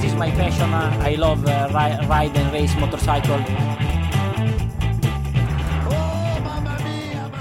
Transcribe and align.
this 0.00 0.12
is 0.12 0.18
passion. 0.18 0.72
I 0.74 1.16
love 1.16 1.44
uh, 1.46 1.68
ri- 1.72 2.06
ride 2.06 2.36
and 2.36 2.52
race. 2.52 2.74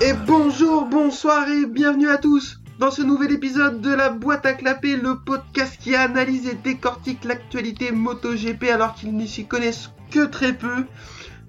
Et 0.01 0.13
bonjour, 0.25 0.85
bonsoir 0.85 1.47
et 1.49 1.65
bienvenue 1.65 2.09
à 2.09 2.17
tous 2.17 2.59
dans 2.79 2.91
ce 2.91 3.01
nouvel 3.01 3.31
épisode 3.31 3.81
de 3.81 3.93
la 3.93 4.09
boîte 4.09 4.45
à 4.45 4.53
clapper, 4.53 4.95
le 4.95 5.19
podcast 5.19 5.77
qui 5.81 5.95
analyse 5.95 6.47
et 6.47 6.55
décortique 6.55 7.25
l'actualité 7.25 7.91
MotoGP 7.91 8.65
alors 8.71 8.93
qu'ils 8.93 9.15
n'y 9.15 9.27
s'y 9.27 9.45
connaissent 9.45 9.91
que 10.11 10.25
très 10.25 10.53
peu. 10.53 10.85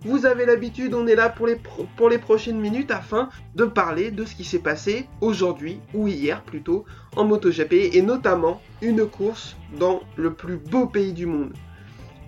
Vous 0.04 0.26
avez 0.26 0.46
l'habitude, 0.46 0.94
on 0.94 1.08
est 1.08 1.16
là 1.16 1.28
pour 1.28 1.46
les, 1.46 2.18
prochaines 2.18 2.60
minutes 2.60 2.92
afin 2.92 3.28
de 3.56 3.64
parler 3.64 4.12
de 4.12 4.24
ce 4.24 4.36
qui 4.36 4.44
s'est 4.44 4.61
passé 4.61 5.08
aujourd'hui, 5.20 5.80
ou 5.93 6.06
hier 6.06 6.43
plutôt, 6.43 6.84
en 7.16 7.25
MotoGP, 7.25 7.72
et 7.94 8.03
notamment 8.03 8.61
une 8.80 9.06
course 9.06 9.56
dans 9.76 10.00
le 10.16 10.32
plus 10.32 10.56
beau 10.56 10.86
pays 10.86 11.12
du 11.12 11.26
monde. 11.26 11.53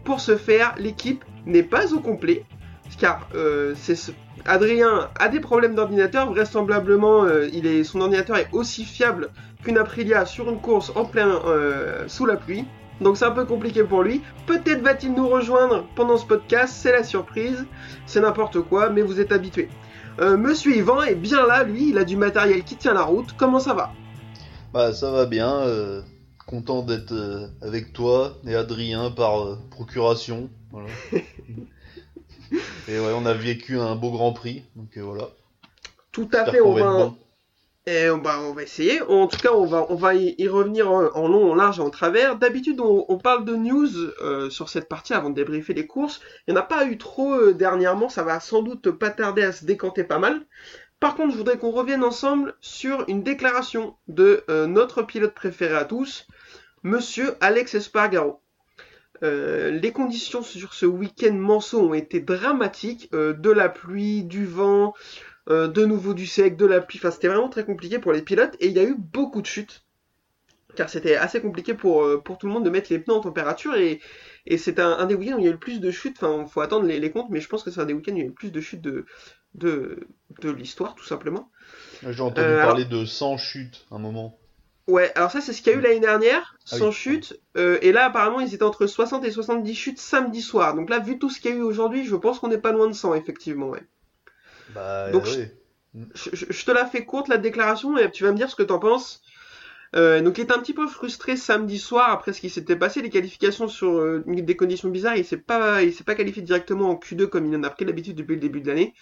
Pour 0.04 0.20
ce 0.20 0.36
faire, 0.36 0.74
l'équipe 0.78 1.24
n'est 1.46 1.62
pas 1.62 1.94
au 1.94 2.00
complet, 2.00 2.44
car 2.98 3.28
euh, 3.36 3.74
Adrien 4.46 5.08
a 5.18 5.28
des 5.28 5.40
problèmes 5.40 5.76
d'ordinateur, 5.76 6.28
vraisemblablement 6.32 7.24
euh, 7.24 7.84
son 7.84 8.00
ordinateur 8.00 8.36
est 8.36 8.48
aussi 8.52 8.84
fiable 8.84 9.28
qu'une 9.62 9.78
Aprilia 9.78 10.26
sur 10.26 10.50
une 10.50 10.60
course 10.60 10.90
en 10.96 11.04
plein 11.04 11.40
euh, 11.46 12.04
sous 12.08 12.26
la 12.26 12.36
pluie. 12.36 12.64
Donc 13.00 13.16
c'est 13.16 13.24
un 13.24 13.30
peu 13.30 13.44
compliqué 13.44 13.82
pour 13.84 14.02
lui. 14.02 14.20
Peut-être 14.46 14.82
va-t-il 14.82 15.14
nous 15.14 15.28
rejoindre 15.28 15.86
pendant 15.94 16.16
ce 16.16 16.26
podcast, 16.26 16.74
c'est 16.76 16.92
la 16.92 17.04
surprise, 17.04 17.66
c'est 18.06 18.20
n'importe 18.20 18.60
quoi, 18.60 18.90
mais 18.90 19.02
vous 19.02 19.20
êtes 19.20 19.32
habitués. 19.32 19.68
Euh, 20.20 20.36
Monsieur 20.36 20.76
Yvan 20.76 21.02
est 21.02 21.14
bien 21.14 21.46
là, 21.46 21.62
lui, 21.64 21.90
il 21.90 21.98
a 21.98 22.04
du 22.04 22.16
matériel 22.16 22.62
qui 22.62 22.76
tient 22.76 22.94
la 22.94 23.02
route. 23.02 23.34
Comment 23.38 23.60
ça 23.60 23.74
va? 23.74 23.92
Bah 24.72 24.92
ça 24.92 25.10
va 25.10 25.26
bien, 25.26 25.50
euh, 25.60 26.02
content 26.46 26.82
d'être 26.82 27.12
euh, 27.12 27.48
avec 27.62 27.92
toi 27.92 28.36
et 28.46 28.54
Adrien 28.54 29.10
par 29.10 29.42
euh, 29.42 29.58
procuration. 29.70 30.50
Voilà. 30.70 30.88
et 31.12 33.00
ouais, 33.00 33.12
on 33.16 33.26
a 33.26 33.32
vécu 33.32 33.78
un 33.78 33.96
beau 33.96 34.10
Grand 34.10 34.32
Prix, 34.32 34.64
donc 34.76 34.96
voilà. 34.98 35.28
Tout 36.12 36.28
à 36.32 36.44
fait, 36.50 36.60
on 36.60 36.74
va. 36.74 37.12
Et 37.86 38.10
on 38.10 38.18
va, 38.18 38.62
essayer. 38.62 39.00
En 39.02 39.26
tout 39.26 39.38
cas, 39.38 39.52
on 39.52 39.64
va, 39.64 40.14
y, 40.14 40.48
revenir 40.48 40.90
en, 40.90 41.28
long, 41.28 41.52
en 41.52 41.54
large 41.54 41.78
et 41.78 41.82
en 41.82 41.88
travers. 41.88 42.36
D'habitude, 42.36 42.78
on, 42.80 43.18
parle 43.18 43.46
de 43.46 43.54
news 43.56 43.88
euh, 44.22 44.50
sur 44.50 44.68
cette 44.68 44.88
partie 44.88 45.14
avant 45.14 45.30
de 45.30 45.34
débriefer 45.34 45.72
les 45.72 45.86
courses. 45.86 46.20
Il 46.46 46.52
n'y 46.52 46.58
en 46.58 46.62
a 46.62 46.64
pas 46.64 46.84
eu 46.84 46.98
trop 46.98 47.34
euh, 47.34 47.54
dernièrement. 47.54 48.10
Ça 48.10 48.22
va 48.22 48.38
sans 48.38 48.62
doute 48.62 48.90
pas 48.90 49.10
tarder 49.10 49.42
à 49.42 49.52
se 49.52 49.64
décanter 49.64 50.04
pas 50.04 50.18
mal. 50.18 50.42
Par 51.00 51.14
contre, 51.14 51.32
je 51.32 51.38
voudrais 51.38 51.56
qu'on 51.56 51.70
revienne 51.70 52.04
ensemble 52.04 52.54
sur 52.60 53.06
une 53.08 53.22
déclaration 53.22 53.96
de 54.08 54.44
euh, 54.50 54.66
notre 54.66 55.02
pilote 55.02 55.34
préféré 55.34 55.74
à 55.74 55.86
tous, 55.86 56.26
Monsieur 56.82 57.34
Alex 57.40 57.74
Espargaro. 57.74 58.40
Les 59.22 59.92
conditions 59.92 60.42
sur 60.42 60.72
ce 60.72 60.86
week-end 60.86 61.34
manceau 61.34 61.90
ont 61.90 61.94
été 61.94 62.20
dramatiques. 62.20 63.12
De 63.12 63.50
la 63.50 63.68
pluie, 63.68 64.24
du 64.24 64.46
vent, 64.46 64.94
euh, 65.50 65.68
de 65.68 65.84
nouveau 65.84 66.14
du 66.14 66.26
sec, 66.26 66.56
de 66.56 66.66
la 66.66 66.80
pluie. 66.80 66.98
Enfin, 67.00 67.10
c'était 67.10 67.28
vraiment 67.28 67.48
très 67.50 67.64
compliqué 67.64 67.98
pour 67.98 68.12
les 68.12 68.22
pilotes 68.22 68.56
et 68.60 68.68
il 68.68 68.72
y 68.74 68.78
a 68.80 68.84
eu 68.84 68.96
beaucoup 68.98 69.42
de 69.42 69.46
chutes. 69.46 69.84
Car 70.76 70.88
c'était 70.88 71.16
assez 71.16 71.40
compliqué 71.40 71.74
pour, 71.74 72.04
euh, 72.04 72.18
pour 72.22 72.38
tout 72.38 72.46
le 72.46 72.52
monde 72.52 72.64
de 72.64 72.70
mettre 72.70 72.92
les 72.92 73.00
pneus 73.00 73.14
en 73.16 73.20
température 73.20 73.74
et, 73.76 74.00
et 74.46 74.58
c'est 74.58 74.78
un, 74.80 74.92
un 74.98 75.06
des 75.06 75.14
week-ends 75.16 75.36
où 75.36 75.40
il 75.40 75.44
y 75.44 75.46
a 75.46 75.50
eu 75.50 75.54
le 75.54 75.58
plus 75.58 75.80
de 75.80 75.90
chutes. 75.90 76.22
Enfin, 76.22 76.46
faut 76.46 76.60
attendre 76.60 76.86
les, 76.86 77.00
les 77.00 77.10
comptes, 77.10 77.30
mais 77.30 77.40
je 77.40 77.48
pense 77.48 77.62
que 77.64 77.70
c'est 77.72 77.80
un 77.80 77.86
des 77.86 77.94
week-ends 77.94 78.12
où 78.12 78.16
il 78.16 78.20
y 78.20 78.22
a 78.22 78.26
eu 78.26 78.28
le 78.28 78.34
plus 78.34 78.52
de 78.52 78.60
chutes 78.60 78.80
de, 78.82 79.04
de, 79.54 80.06
de 80.40 80.50
l'histoire, 80.50 80.94
tout 80.94 81.04
simplement. 81.04 81.50
J'ai 82.02 82.20
entendu 82.20 82.58
Euh, 82.58 82.58
parler 82.58 82.84
de 82.84 83.06
100 83.06 83.38
chutes 83.38 83.86
un 83.90 83.98
moment. 83.98 84.38
Ouais, 84.88 85.10
alors 85.14 85.30
ça, 85.30 85.40
c'est 85.40 85.52
ce 85.54 85.62
qu'il 85.62 85.72
y 85.72 85.76
a 85.76 85.78
eu 85.78 85.82
l'année 85.82 86.00
dernière, 86.00 86.56
Ah 86.70 86.76
sans 86.76 86.90
oui. 86.90 86.90
chute. 86.90 87.40
euh, 87.56 87.78
et 87.80 87.92
là, 87.92 88.04
apparemment, 88.06 88.40
ils 88.40 88.54
étaient 88.54 88.62
entre 88.64 88.86
60 88.86 89.24
et 89.24 89.30
70 89.30 89.74
chutes 89.74 89.98
samedi 90.00 90.42
soir. 90.42 90.74
Donc 90.74 90.90
là, 90.90 90.98
vu 90.98 91.18
tout 91.18 91.30
ce 91.30 91.40
qu'il 91.40 91.50
y 91.52 91.54
a 91.54 91.56
eu 91.56 91.62
aujourd'hui, 91.62 92.04
je 92.04 92.16
pense 92.16 92.38
qu'on 92.40 92.48
n'est 92.48 92.58
pas 92.58 92.72
loin 92.72 92.88
de 92.88 92.92
100, 92.92 93.14
effectivement, 93.14 93.68
ouais. 93.68 93.82
Bah 94.74 95.10
Donc, 95.12 95.26
je, 96.14 96.30
je- 96.32 96.46
je 96.50 96.64
te 96.64 96.70
la 96.70 96.86
fais 96.86 97.04
courte 97.04 97.28
la 97.28 97.38
déclaration 97.38 97.96
et 97.98 98.10
tu 98.10 98.24
vas 98.24 98.32
me 98.32 98.36
dire 98.36 98.50
ce 98.50 98.56
que 98.56 98.62
t'en 98.64 98.78
penses. 98.78 99.22
Euh, 99.96 100.22
donc 100.22 100.38
il 100.38 100.42
était 100.42 100.52
un 100.54 100.60
petit 100.60 100.74
peu 100.74 100.88
frustré 100.88 101.36
samedi 101.36 101.78
soir 101.78 102.10
après 102.10 102.32
ce 102.32 102.40
qui 102.40 102.50
s'était 102.50 102.76
passé, 102.76 103.02
les 103.02 103.10
qualifications 103.10 103.68
sur 103.68 103.92
euh, 103.98 104.22
des 104.26 104.56
conditions 104.56 104.88
bizarres, 104.90 105.16
il 105.16 105.24
s'est 105.24 105.36
pas 105.38 105.82
il 105.82 105.92
s'est 105.94 106.04
pas 106.04 106.14
qualifié 106.14 106.42
directement 106.42 106.90
en 106.90 106.96
Q2 106.96 107.26
comme 107.28 107.46
il 107.46 107.56
en 107.56 107.64
a 107.64 107.70
pris 107.70 107.84
l'habitude 107.86 108.16
depuis 108.16 108.34
le 108.36 108.40
début 108.40 108.60
de 108.60 108.68
l'année. 108.68 108.94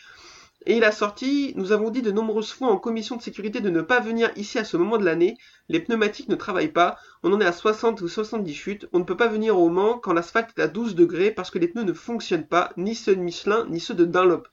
Et 0.66 0.76
il 0.76 0.84
a 0.84 0.92
sorti, 0.92 1.52
nous 1.56 1.72
avons 1.72 1.90
dit 1.90 2.02
de 2.02 2.12
nombreuses 2.12 2.52
fois 2.52 2.68
en 2.68 2.78
commission 2.78 3.16
de 3.16 3.22
sécurité 3.22 3.60
de 3.60 3.70
ne 3.70 3.80
pas 3.82 4.00
venir 4.00 4.30
ici 4.36 4.58
à 4.58 4.64
ce 4.64 4.76
moment 4.76 4.98
de 4.98 5.04
l'année, 5.04 5.36
les 5.68 5.80
pneumatiques 5.80 6.28
ne 6.28 6.36
travaillent 6.36 6.72
pas, 6.72 6.96
on 7.24 7.32
en 7.32 7.40
est 7.40 7.44
à 7.46 7.52
60 7.52 8.00
ou 8.02 8.08
70 8.08 8.54
chutes, 8.54 8.86
on 8.92 9.00
ne 9.00 9.04
peut 9.04 9.16
pas 9.16 9.28
venir 9.28 9.58
au 9.58 9.68
Mans 9.70 9.98
quand 9.98 10.12
l'asphalte 10.12 10.50
est 10.56 10.62
à 10.62 10.68
12 10.68 10.94
degrés 10.94 11.30
parce 11.32 11.50
que 11.50 11.58
les 11.58 11.68
pneus 11.68 11.84
ne 11.84 11.92
fonctionnent 11.92 12.46
pas, 12.46 12.72
ni 12.76 12.94
ceux 12.94 13.16
de 13.16 13.20
Michelin, 13.20 13.66
ni 13.70 13.80
ceux 13.80 13.94
de 13.94 14.04
Dunlop. 14.04 14.46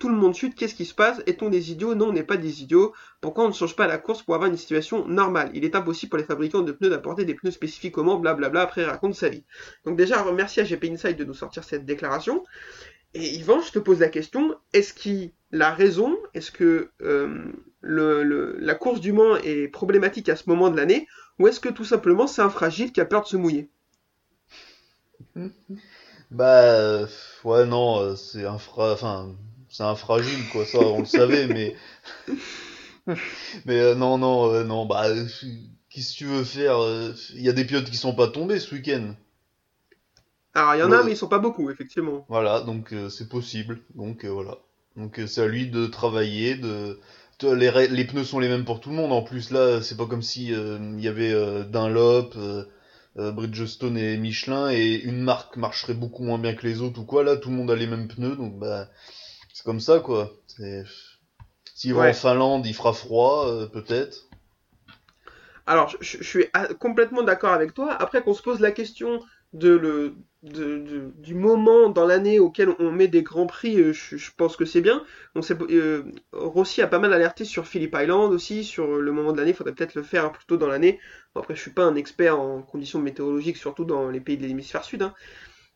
Tout 0.00 0.08
le 0.08 0.16
monde 0.16 0.34
chute, 0.34 0.54
qu'est-ce 0.54 0.74
qui 0.74 0.86
se 0.86 0.94
passe? 0.94 1.20
Est-on 1.26 1.50
des 1.50 1.72
idiots? 1.72 1.94
Non, 1.94 2.08
on 2.08 2.12
n'est 2.14 2.24
pas 2.24 2.38
des 2.38 2.62
idiots. 2.62 2.94
Pourquoi 3.20 3.44
on 3.44 3.48
ne 3.48 3.52
change 3.52 3.76
pas 3.76 3.86
la 3.86 3.98
course 3.98 4.22
pour 4.22 4.34
avoir 4.34 4.48
une 4.48 4.56
situation 4.56 5.06
normale? 5.06 5.50
Il 5.52 5.62
est 5.62 5.76
impossible 5.76 6.08
pour 6.08 6.18
les 6.18 6.24
fabricants 6.24 6.62
de 6.62 6.72
pneus 6.72 6.88
d'apporter 6.88 7.26
des 7.26 7.34
pneus 7.34 7.50
spécifiques 7.50 7.98
Mans, 7.98 8.18
blablabla, 8.18 8.62
après 8.62 8.86
raconte 8.86 9.14
sa 9.14 9.28
vie. 9.28 9.44
Donc 9.84 9.98
déjà, 9.98 10.24
merci 10.32 10.58
à 10.60 10.64
GP 10.64 10.84
Inside 10.84 11.18
de 11.18 11.24
nous 11.24 11.34
sortir 11.34 11.64
cette 11.64 11.84
déclaration. 11.84 12.42
Et 13.12 13.28
Yvan, 13.36 13.60
je 13.60 13.72
te 13.72 13.78
pose 13.78 14.00
la 14.00 14.08
question, 14.08 14.54
est-ce 14.72 14.94
qu'il 14.94 15.32
a 15.52 15.74
raison? 15.74 16.16
Est-ce 16.32 16.50
que 16.50 16.88
euh, 17.02 17.52
la 17.82 18.74
course 18.74 19.00
du 19.00 19.12
Mans 19.12 19.36
est 19.36 19.68
problématique 19.68 20.30
à 20.30 20.36
ce 20.36 20.48
moment 20.48 20.70
de 20.70 20.78
l'année? 20.78 21.06
Ou 21.38 21.46
est-ce 21.46 21.60
que 21.60 21.68
tout 21.68 21.84
simplement 21.84 22.26
c'est 22.26 22.40
un 22.40 22.48
fragile 22.48 22.90
qui 22.90 23.02
a 23.02 23.04
peur 23.04 23.20
de 23.20 23.26
se 23.26 23.36
mouiller? 23.36 23.68
Bah 26.30 26.62
euh, 26.62 27.06
ouais 27.42 27.66
non, 27.66 27.98
euh, 28.00 28.14
c'est 28.14 28.44
un 28.46 28.58
fra... 28.58 28.92
enfin 28.92 29.34
c'est 29.70 29.84
un 29.84 29.94
fragile 29.94 30.48
quoi, 30.52 30.66
ça 30.66 30.78
on 30.78 31.00
le 31.00 31.06
savait, 31.06 31.46
mais 31.46 31.74
mais 33.64 33.80
euh, 33.80 33.94
non 33.94 34.18
non 34.18 34.52
euh, 34.52 34.64
non 34.64 34.84
bah 34.84 35.04
euh, 35.06 35.26
qu'est-ce 35.88 36.12
que 36.12 36.18
tu 36.18 36.24
veux 36.26 36.44
faire 36.44 36.78
euh, 36.82 37.12
Il 37.34 37.42
y 37.42 37.48
a 37.48 37.52
des 37.52 37.64
pilotes 37.64 37.90
qui 37.90 37.96
sont 37.96 38.14
pas 38.14 38.28
tombés 38.28 38.60
ce 38.60 38.74
week-end. 38.74 39.14
Alors 40.54 40.74
il 40.74 40.80
y 40.80 40.82
en 40.82 40.92
a, 40.92 41.04
mais 41.04 41.12
ils 41.12 41.16
sont 41.16 41.28
pas 41.28 41.38
beaucoup, 41.38 41.70
effectivement. 41.70 42.26
Voilà, 42.28 42.60
donc 42.60 42.92
euh, 42.92 43.08
c'est 43.08 43.28
possible. 43.28 43.78
Donc 43.94 44.24
euh, 44.24 44.28
voilà. 44.28 44.58
Donc 44.96 45.20
euh, 45.20 45.26
c'est 45.26 45.42
à 45.42 45.46
lui 45.46 45.68
de 45.68 45.86
travailler, 45.86 46.56
de 46.56 46.98
les, 47.42 47.88
les 47.88 48.04
pneus 48.04 48.24
sont 48.24 48.38
les 48.38 48.48
mêmes 48.48 48.64
pour 48.64 48.80
tout 48.80 48.90
le 48.90 48.96
monde. 48.96 49.12
En 49.12 49.22
plus 49.22 49.50
là, 49.50 49.80
c'est 49.80 49.96
pas 49.96 50.06
comme 50.06 50.22
si 50.22 50.52
euh, 50.52 50.78
il 50.98 51.02
y 51.02 51.08
avait 51.08 51.32
euh, 51.32 51.64
Dunlop, 51.64 52.32
euh, 52.36 52.64
euh, 53.18 53.32
Bridgestone 53.32 53.96
et 53.96 54.16
Michelin 54.16 54.70
et 54.70 54.94
une 54.94 55.20
marque 55.20 55.56
marcherait 55.56 55.94
beaucoup 55.94 56.24
moins 56.24 56.38
bien 56.38 56.54
que 56.54 56.66
les 56.66 56.80
autres 56.80 57.00
ou 57.00 57.04
quoi. 57.04 57.24
Là, 57.24 57.36
tout 57.36 57.50
le 57.50 57.56
monde 57.56 57.70
a 57.70 57.76
les 57.76 57.86
mêmes 57.86 58.08
pneus, 58.08 58.36
donc 58.36 58.58
bah 58.58 58.88
c'est 59.60 59.66
comme 59.66 59.80
ça 59.80 60.00
quoi. 60.00 60.32
S'il 61.74 61.92
va 61.92 62.00
Ouais. 62.00 62.10
en 62.10 62.14
Finlande, 62.14 62.66
il 62.66 62.72
fera 62.72 62.94
froid 62.94 63.46
euh, 63.46 63.66
peut-être. 63.66 64.26
Alors, 65.66 65.94
je, 66.00 66.22
suis 66.22 66.46
complètement 66.78 67.22
d'accord 67.22 67.52
avec 67.52 67.74
toi. 67.74 67.92
Après 67.92 68.22
qu'on 68.22 68.32
se 68.32 68.40
pose 68.42 68.60
la 68.60 68.72
question 68.72 69.20
de 69.52 69.68
le, 69.68 70.14
de- 70.42 70.78
de- 70.78 71.12
du 71.18 71.34
moment 71.34 71.90
dans 71.90 72.06
l'année 72.06 72.38
auquel 72.38 72.70
on 72.78 72.90
met 72.90 73.06
des 73.06 73.22
grands 73.22 73.46
prix, 73.46 73.78
euh, 73.78 73.92
je, 73.92 74.16
je 74.16 74.30
pense 74.34 74.56
que 74.56 74.64
c'est 74.64 74.80
bien. 74.80 75.04
On 75.34 75.42
euh, 75.70 76.04
Rossi 76.32 76.80
a 76.80 76.86
pas 76.86 76.98
mal 76.98 77.12
alerté 77.12 77.44
sur 77.44 77.66
Phillip 77.66 77.94
Island 77.94 78.32
aussi, 78.32 78.64
sur 78.64 78.96
le 78.96 79.12
moment 79.12 79.32
de 79.32 79.36
l'année. 79.36 79.50
Il 79.50 79.56
faudrait 79.56 79.74
peut-être 79.74 79.94
le 79.94 80.02
faire 80.02 80.32
plus 80.32 80.46
tôt 80.46 80.56
dans 80.56 80.68
l'année. 80.68 80.98
Bon, 81.34 81.42
après, 81.42 81.54
je 81.54 81.60
suis 81.60 81.70
pas 81.72 81.84
un 81.84 81.96
expert 81.96 82.40
en 82.40 82.62
conditions 82.62 82.98
météorologiques, 82.98 83.58
surtout 83.58 83.84
dans 83.84 84.08
les 84.08 84.20
pays 84.20 84.38
de 84.38 84.46
l'hémisphère 84.46 84.84
sud. 84.84 85.02
hein. 85.02 85.12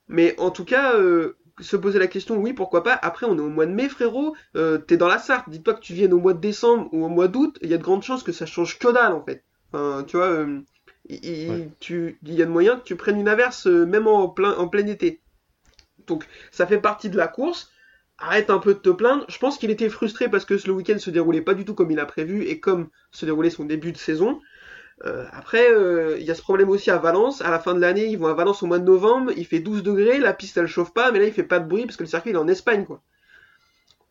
Mais 0.09 0.39
en 0.41 0.51
tout 0.51 0.65
cas, 0.65 0.95
euh, 0.97 1.37
se 1.61 1.77
poser 1.77 1.99
la 1.99 2.07
question, 2.09 2.37
oui, 2.37 2.53
pourquoi 2.53 2.83
pas. 2.83 2.95
Après, 3.03 3.27
on 3.27 3.37
est 3.37 3.41
au 3.41 3.49
mois 3.49 3.67
de 3.67 3.73
mai, 3.73 3.89
frérot. 3.89 4.35
Euh, 4.57 4.79
T'es 4.79 4.97
dans 4.97 5.09
la 5.09 5.19
Sarthe. 5.19 5.49
Dis-toi 5.49 5.75
que 5.75 5.81
tu 5.81 5.95
viennes 5.95 6.13
au 6.13 6.19
mois 6.19 6.35
de 6.35 6.41
décembre 6.41 6.89
ou 6.93 7.05
au 7.05 7.09
mois 7.09 7.29
d'août. 7.29 7.59
Il 7.63 7.71
y 7.71 7.75
a 7.75 7.79
de 7.79 7.83
grandes 7.83 8.03
chances 8.03 8.23
que 8.23 8.33
ça 8.33 8.47
change 8.47 8.79
que 8.79 8.89
dalle, 8.93 9.13
en 9.13 9.25
fait. 9.25 9.45
Enfin, 9.73 10.05
tu 10.07 10.17
vois, 10.17 10.27
euh, 10.31 10.61
il, 11.09 11.25
il- 11.25 11.51
Ouais. 11.51 11.69
tu, 11.81 12.19
il 12.25 12.35
y 12.35 12.43
a 12.43 12.47
de 12.47 12.51
moyens 12.51 12.79
que 12.79 12.85
tu 12.85 12.97
prennes 12.97 13.19
une 13.21 13.29
averse 13.29 13.67
euh, 13.67 13.87
même 13.87 14.07
en 14.07 14.29
plein, 14.29 14.53
en 14.57 14.69
plein 14.69 14.87
été. 14.87 15.21
Donc, 16.07 16.27
ça 16.51 16.67
fait 16.67 16.79
partie 16.81 17.11
de 17.11 17.17
la 17.17 17.29
course. 17.29 17.71
Arrête 18.19 18.51
un 18.51 18.59
peu 18.59 18.75
de 18.75 18.79
te 18.79 18.91
plaindre. 18.91 19.25
Je 19.29 19.39
pense 19.39 19.59
qu'il 19.59 19.71
était 19.71 19.89
frustré 19.89 20.29
parce 20.29 20.45
que 20.45 20.55
le 20.67 20.73
week-end 20.73 20.99
se 20.99 21.11
déroulait 21.11 21.43
pas 21.43 21.55
du 21.55 21.65
tout 21.65 21.75
comme 21.75 21.91
il 21.91 21.99
a 21.99 22.07
prévu 22.07 22.45
et 22.45 22.61
comme 22.61 22.89
se 23.11 23.27
déroulait 23.27 23.51
son 23.51 23.65
début 23.65 23.93
de 23.93 23.99
saison. 23.99 24.41
Euh, 25.05 25.27
après, 25.33 25.71
euh, 25.73 26.17
il 26.19 26.25
y 26.27 26.31
a 26.31 26.35
ce 26.35 26.43
problème 26.43 26.69
aussi 26.71 26.91
à 26.91 26.99
Valence. 26.99 27.43
À 27.43 27.51
la 27.51 27.59
fin 27.61 27.75
de 27.75 27.81
l'année, 27.81 28.07
ils 28.07 28.19
vont 28.19 28.27
à 28.29 28.35
Valence 28.35 28.63
au 28.63 28.67
mois 28.67 28.79
de 28.79 28.85
novembre. 28.85 29.33
Il 29.37 29.47
fait 29.47 29.61
12 29.61 29.83
degrés, 29.83 30.19
la 30.19 30.33
piste 30.35 30.57
elle 30.57 30.67
chauffe 30.67 30.93
pas, 30.93 31.11
mais 31.13 31.19
là 31.21 31.27
il 31.27 31.33
fait 31.33 31.43
pas 31.45 31.61
de 31.61 31.69
bruit 31.69 31.85
parce 31.87 31.97
que 31.97 32.03
le 32.05 32.09
circuit 32.09 32.31
il 32.31 32.37
est 32.37 32.39
en 32.39 32.49
Espagne, 32.49 32.85
quoi. 32.85 33.03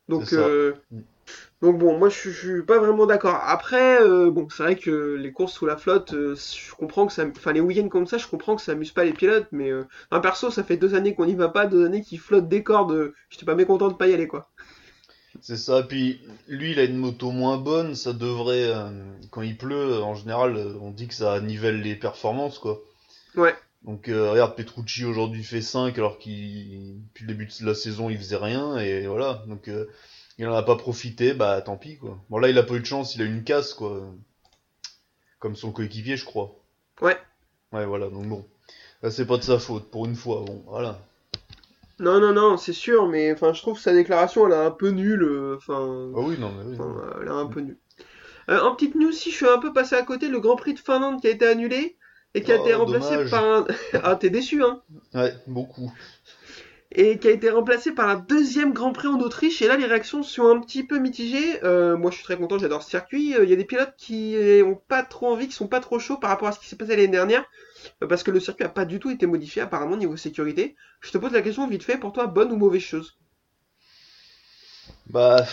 Donc, 0.09 0.33
euh, 0.33 0.73
donc 1.61 1.79
bon, 1.79 1.97
moi 1.99 2.09
je, 2.09 2.15
suis- 2.17 2.31
je 2.31 2.39
suis 2.53 2.63
pas 2.63 2.79
vraiment 2.79 3.07
d'accord. 3.07 3.35
Après, 3.43 3.99
bon, 4.31 4.49
c'est 4.49 4.63
vrai 4.63 4.77
que 4.77 5.15
les 5.15 5.33
courses 5.33 5.53
sous 5.53 5.65
la 5.67 5.77
flotte, 5.77 6.13
je 6.13 6.75
comprends 6.75 7.07
que 7.07 7.13
ça, 7.13 7.25
enfin 7.27 7.53
les 7.53 7.61
week-ends 7.61 7.89
comme 7.89 8.07
ça, 8.07 8.17
je 8.19 8.27
comprends 8.27 8.55
que 8.57 8.63
ça 8.63 8.73
amuse 8.73 8.91
pas 8.93 9.05
les 9.05 9.13
pilotes, 9.13 9.47
mais 9.53 9.71
euh, 9.71 9.85
un 10.11 10.19
perso, 10.21 10.51
ça 10.51 10.63
fait 10.63 10.77
deux 10.77 10.95
années 10.95 11.15
qu'on 11.15 11.25
y 11.27 11.35
va 11.35 11.49
pas, 11.49 11.67
deux 11.67 11.85
années 11.85 12.01
qu'il 12.03 12.19
flotte 12.19 12.49
des 12.49 12.63
cordes. 12.63 13.13
J'étais 13.29 13.45
pas 13.47 13.55
mécontent 13.55 13.89
de 13.89 13.95
pas 13.95 14.07
y 14.09 14.15
aller, 14.15 14.27
quoi. 14.29 14.51
C'est 15.41 15.57
ça, 15.57 15.83
puis 15.83 16.21
lui 16.47 16.71
il 16.71 16.79
a 16.79 16.83
une 16.83 16.97
moto 16.97 17.31
moins 17.31 17.57
bonne, 17.57 17.95
ça 17.95 18.13
devrait, 18.13 18.67
euh, 18.67 18.89
quand 19.31 19.41
il 19.41 19.57
pleut, 19.57 20.01
en 20.01 20.15
général, 20.15 20.55
euh, 20.55 20.77
on 20.79 20.91
dit 20.91 21.07
que 21.07 21.13
ça 21.13 21.39
nivelle 21.41 21.81
les 21.81 21.95
performances, 21.95 22.59
quoi. 22.59 22.81
Ouais. 23.35 23.55
Donc 23.83 24.07
euh, 24.07 24.31
regarde, 24.31 24.55
Petrucci 24.55 25.03
aujourd'hui 25.03 25.43
fait 25.43 25.61
5 25.61 25.97
alors 25.97 26.17
qu'il 26.17 27.01
depuis 27.07 27.25
le 27.25 27.33
début 27.33 27.45
de 27.45 27.65
la 27.65 27.75
saison 27.75 28.09
il 28.09 28.17
faisait 28.17 28.37
rien 28.37 28.77
et 28.77 29.07
voilà. 29.07 29.43
Donc 29.47 29.67
euh, 29.67 29.89
il 30.37 30.47
en 30.47 30.53
a 30.55 30.63
pas 30.63 30.77
profité, 30.77 31.33
bah 31.33 31.61
tant 31.61 31.77
pis 31.77 31.97
quoi. 31.97 32.17
Bon 32.29 32.37
là 32.37 32.49
il 32.49 32.57
a 32.57 32.63
pas 32.63 32.75
eu 32.75 32.79
de 32.79 32.85
chance, 32.85 33.15
il 33.15 33.21
a 33.21 33.25
eu 33.25 33.27
une 33.27 33.43
casse 33.43 33.73
quoi. 33.73 34.09
Comme 35.39 35.55
son 35.55 35.71
coéquipier 35.71 36.15
je 36.15 36.25
crois. 36.25 36.55
Ouais. 37.01 37.17
Ouais 37.73 37.85
voilà, 37.85 38.09
donc 38.09 38.25
bon. 38.27 38.47
Là 39.01 39.11
c'est 39.11 39.25
pas 39.25 39.37
de 39.37 39.43
sa 39.43 39.59
faute 39.59 39.91
pour 39.91 40.05
une 40.05 40.15
fois, 40.15 40.43
bon 40.45 40.63
voilà. 40.67 41.01
Non, 41.99 42.19
non, 42.19 42.33
non, 42.33 42.57
c'est 42.57 42.73
sûr, 42.73 43.07
mais 43.07 43.31
enfin, 43.31 43.53
je 43.53 43.61
trouve 43.61 43.79
sa 43.79 43.93
déclaration, 43.93 44.45
elle 44.47 44.53
est 44.53 44.65
un 44.65 44.71
peu 44.71 44.89
nulle. 44.89 45.23
euh, 45.23 45.55
Enfin, 45.57 46.11
Ah 46.15 46.19
oui 46.21 46.37
non 46.39 46.51
mais 46.51 46.63
oui. 46.65 46.77
elle 47.21 47.27
est 47.27 47.31
un 47.31 47.47
peu 47.47 47.61
nulle. 47.61 47.77
Euh, 48.49 48.61
en 48.61 48.75
petite 48.75 48.95
news, 48.95 49.11
si 49.11 49.31
je 49.31 49.35
suis 49.37 49.47
un 49.47 49.59
peu 49.59 49.73
passé 49.73 49.95
à 49.95 50.03
côté, 50.03 50.29
le 50.29 50.39
Grand 50.39 50.55
Prix 50.57 50.73
de 50.75 50.79
Finlande 50.79 51.21
qui 51.21 51.27
a 51.27 51.31
été 51.31 51.47
annulé 51.47 51.97
et 52.35 52.43
qui 52.43 52.51
a 52.51 52.55
Oh, 52.55 52.57
été 52.57 52.73
remplacé 52.73 53.17
dommage. 53.17 53.29
par 53.29 53.43
un. 53.45 53.67
ah, 54.03 54.15
t'es 54.15 54.29
déçu, 54.29 54.63
hein 54.63 54.81
Ouais, 55.13 55.33
beaucoup. 55.47 55.91
et 56.95 57.17
qui 57.17 57.27
a 57.27 57.31
été 57.31 57.49
remplacé 57.49 57.91
par 57.91 58.07
un 58.09 58.15
deuxième 58.17 58.71
Grand 58.73 58.93
Prix 58.93 59.07
en 59.07 59.19
Autriche. 59.19 59.61
Et 59.61 59.67
là, 59.67 59.77
les 59.77 59.85
réactions 59.85 60.21
sont 60.23 60.47
un 60.47 60.59
petit 60.59 60.83
peu 60.85 60.99
mitigées. 60.99 61.63
Euh, 61.63 61.97
moi, 61.97 62.11
je 62.11 62.17
suis 62.17 62.23
très 62.23 62.37
content, 62.37 62.59
j'adore 62.59 62.83
ce 62.83 62.89
circuit. 62.89 63.35
Euh, 63.35 63.43
Il 63.43 63.49
y 63.49 63.53
a 63.53 63.55
des 63.55 63.65
pilotes 63.65 63.95
qui 63.97 64.35
ont 64.63 64.75
pas 64.87 65.01
trop 65.03 65.27
envie, 65.27 65.47
qui 65.47 65.55
sont 65.55 65.67
pas 65.67 65.79
trop 65.79 65.97
chauds 65.99 66.17
par 66.17 66.29
rapport 66.29 66.47
à 66.47 66.51
ce 66.51 66.59
qui 66.59 66.67
s'est 66.67 66.75
passé 66.75 66.91
l'année 66.95 67.07
dernière, 67.07 67.41
euh, 67.41 67.45
parce 68.07 68.23
que 68.23 68.31
le 68.31 68.39
circuit 68.39 68.65
a 68.65 68.69
pas 68.69 68.85
du 68.85 68.99
tout 68.99 69.09
été 69.11 69.25
modifié 69.25 69.61
apparemment 69.61 69.97
niveau 69.97 70.17
sécurité. 70.17 70.75
Je 71.01 71.11
te 71.11 71.17
pose 71.17 71.31
la 71.33 71.41
question 71.41 71.67
vite 71.67 71.83
fait, 71.83 71.97
pour 71.97 72.13
toi, 72.13 72.27
bonne 72.27 72.51
ou 72.51 72.57
mauvaise 72.57 72.81
chose? 72.81 73.17
Bah, 75.07 75.45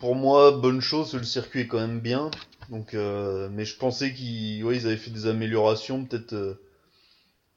pour 0.00 0.14
moi, 0.16 0.50
bonne 0.52 0.80
chose, 0.80 1.14
le 1.14 1.22
circuit 1.24 1.60
est 1.60 1.66
quand 1.68 1.78
même 1.78 2.00
bien. 2.00 2.30
Donc, 2.70 2.94
euh, 2.94 3.48
mais 3.52 3.64
je 3.64 3.76
pensais 3.76 4.12
qu'ils 4.12 4.64
ouais, 4.64 4.76
ils 4.76 4.86
avaient 4.86 4.96
fait 4.96 5.10
des 5.10 5.26
améliorations, 5.26 6.04
peut-être 6.04 6.32
euh, 6.34 6.60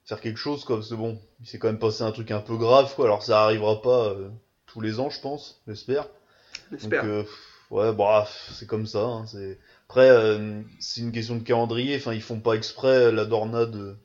faire 0.04 0.20
quelque 0.20 0.38
chose, 0.38 0.64
quoi. 0.64 0.76
Parce 0.76 0.90
que 0.90 0.94
bon, 0.94 1.20
il 1.40 1.46
s'est 1.46 1.58
quand 1.58 1.68
même 1.68 1.78
passé 1.78 2.02
un 2.02 2.12
truc 2.12 2.30
un 2.30 2.40
peu 2.40 2.56
grave, 2.56 2.94
quoi. 2.94 3.06
Alors, 3.06 3.22
ça 3.22 3.44
arrivera 3.44 3.82
pas 3.82 4.08
euh, 4.08 4.28
tous 4.66 4.80
les 4.80 5.00
ans, 5.00 5.10
je 5.10 5.20
pense, 5.20 5.60
j'espère. 5.66 6.08
Donc, 6.80 6.80
J'espère. 6.80 7.04
euh, 7.04 7.24
ouais, 7.70 7.92
bah, 7.94 8.28
c'est 8.52 8.66
comme 8.66 8.86
ça. 8.86 9.04
hein, 9.04 9.26
c'est... 9.26 9.58
Après, 9.92 10.08
euh, 10.10 10.62
c'est 10.80 11.02
une 11.02 11.12
question 11.12 11.36
de 11.36 11.42
calendrier. 11.42 11.96
Enfin, 11.96 12.14
ils 12.14 12.22
font 12.22 12.40
pas 12.40 12.54
exprès, 12.54 13.12
la 13.12 13.26
Dorna, 13.26 13.66
de, 13.66 13.96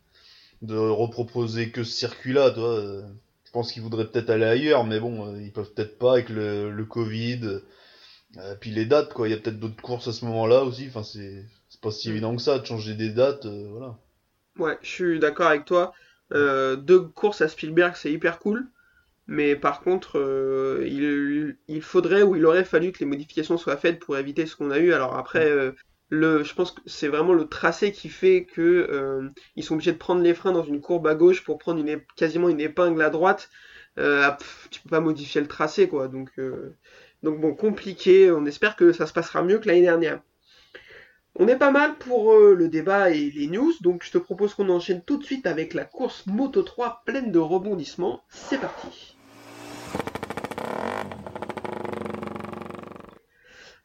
de 0.64 0.78
reproposer 0.78 1.72
que 1.72 1.84
ce 1.84 1.92
circuit-là, 1.94 2.54
euh, 2.58 3.04
Je 3.46 3.52
pense 3.52 3.72
qu'ils 3.72 3.84
voudraient 3.84 4.08
peut-être 4.10 4.30
aller 4.32 4.46
ailleurs, 4.46 4.86
mais 4.86 5.00
bon, 5.00 5.28
euh, 5.36 5.42
ils 5.42 5.54
peuvent 5.54 5.74
peut-être 5.74 6.00
pas 6.00 6.14
avec 6.14 6.30
le, 6.30 6.72
le 6.72 6.86
Covid. 6.86 7.62
Euh, 8.38 8.56
puis 8.60 8.72
les 8.72 8.86
dates, 8.86 9.14
quoi. 9.14 9.28
Il 9.28 9.32
y 9.32 9.36
a 9.36 9.38
peut-être 9.38 9.60
d'autres 9.60 9.82
courses 9.82 10.08
à 10.08 10.14
ce 10.14 10.26
moment-là 10.26 10.64
aussi. 10.64 10.88
Enfin, 10.90 11.04
c'est, 11.04 11.46
c'est 11.70 11.82
pas 11.82 11.92
si 11.92 12.10
Mm. 12.10 12.12
évident 12.12 12.36
que 12.36 12.42
ça 12.44 12.60
de 12.60 12.66
changer 12.66 12.96
des 12.96 13.10
dates, 13.10 13.46
euh, 13.46 13.68
voilà. 13.72 13.98
Ouais, 14.60 14.78
je 14.82 14.88
suis 14.90 15.20
d'accord 15.20 15.48
avec 15.48 15.66
toi. 15.66 15.94
Euh, 16.34 16.76
deux 16.76 17.00
courses 17.00 17.42
à 17.42 17.48
Spielberg, 17.48 17.96
c'est 17.96 18.12
hyper 18.12 18.40
cool. 18.40 18.68
Mais 19.28 19.56
par 19.56 19.82
contre, 19.82 20.20
euh, 20.20 20.84
il, 20.88 21.58
il 21.68 21.82
faudrait 21.82 22.24
ou 22.24 22.36
il 22.36 22.46
aurait 22.46 22.64
fallu 22.64 22.92
que 22.92 23.00
les 23.00 23.06
modifications 23.06 23.58
soient 23.58 23.78
faites 23.78 24.00
pour 24.00 24.18
éviter 24.18 24.46
ce 24.46 24.56
qu'on 24.56 24.72
a 24.72 24.80
eu. 24.80 24.94
Alors 24.94 25.16
après, 25.18 25.50
euh, 25.50 25.72
le, 26.10 26.44
je 26.44 26.54
pense 26.54 26.72
que 26.72 26.82
c'est 26.86 27.10
vraiment 27.10 27.34
le 27.34 27.48
tracé 27.48 27.92
qui 27.92 28.10
fait 28.10 28.46
que 28.46 28.62
euh, 28.62 29.30
ils 29.56 29.64
sont 29.64 29.74
obligés 29.74 29.92
de 29.92 29.98
prendre 29.98 30.22
les 30.22 30.34
freins 30.34 30.54
dans 30.54 30.64
une 30.64 30.82
courbe 30.82 31.08
à 31.08 31.16
gauche 31.16 31.44
pour 31.44 31.58
prendre 31.58 31.82
une, 31.82 32.02
quasiment 32.16 32.50
une 32.50 32.62
épingle 32.62 33.02
à 33.02 33.10
droite. 33.10 33.50
Ah, 33.98 34.38
pff, 34.40 34.68
tu 34.70 34.80
peux 34.82 34.90
pas 34.90 35.00
modifier 35.00 35.42
le 35.42 35.48
tracé, 35.48 35.90
quoi. 35.90 36.08
Donc, 36.08 36.30
euh, 36.38 36.76
donc 37.24 37.40
bon, 37.42 37.56
compliqué. 37.56 38.32
On 38.32 38.46
espère 38.46 38.76
que 38.76 38.94
ça 38.94 39.08
se 39.08 39.14
passera 39.14 39.44
mieux 39.44 39.60
que 39.60 39.68
l'année 39.68 39.82
dernière. 39.82 40.22
On 41.40 41.48
est 41.48 41.58
pas 41.58 41.72
mal 41.72 41.98
pour 41.98 42.34
euh, 42.34 42.56
le 42.56 42.68
débat 42.68 43.12
et 43.12 43.30
les 43.30 43.48
news, 43.48 43.72
donc 43.82 44.04
je 44.04 44.12
te 44.12 44.18
propose 44.18 44.56
qu'on 44.56 44.70
enchaîne 44.70 45.04
tout 45.04 45.18
de 45.18 45.24
suite 45.24 45.46
avec 45.46 45.76
la 45.76 45.86
course 45.86 46.26
Moto 46.26 46.64
3 46.64 47.04
pleine 47.06 47.32
de 47.32 47.38
rebondissements. 47.38 48.24
C'est 48.30 48.60
parti. 48.60 49.17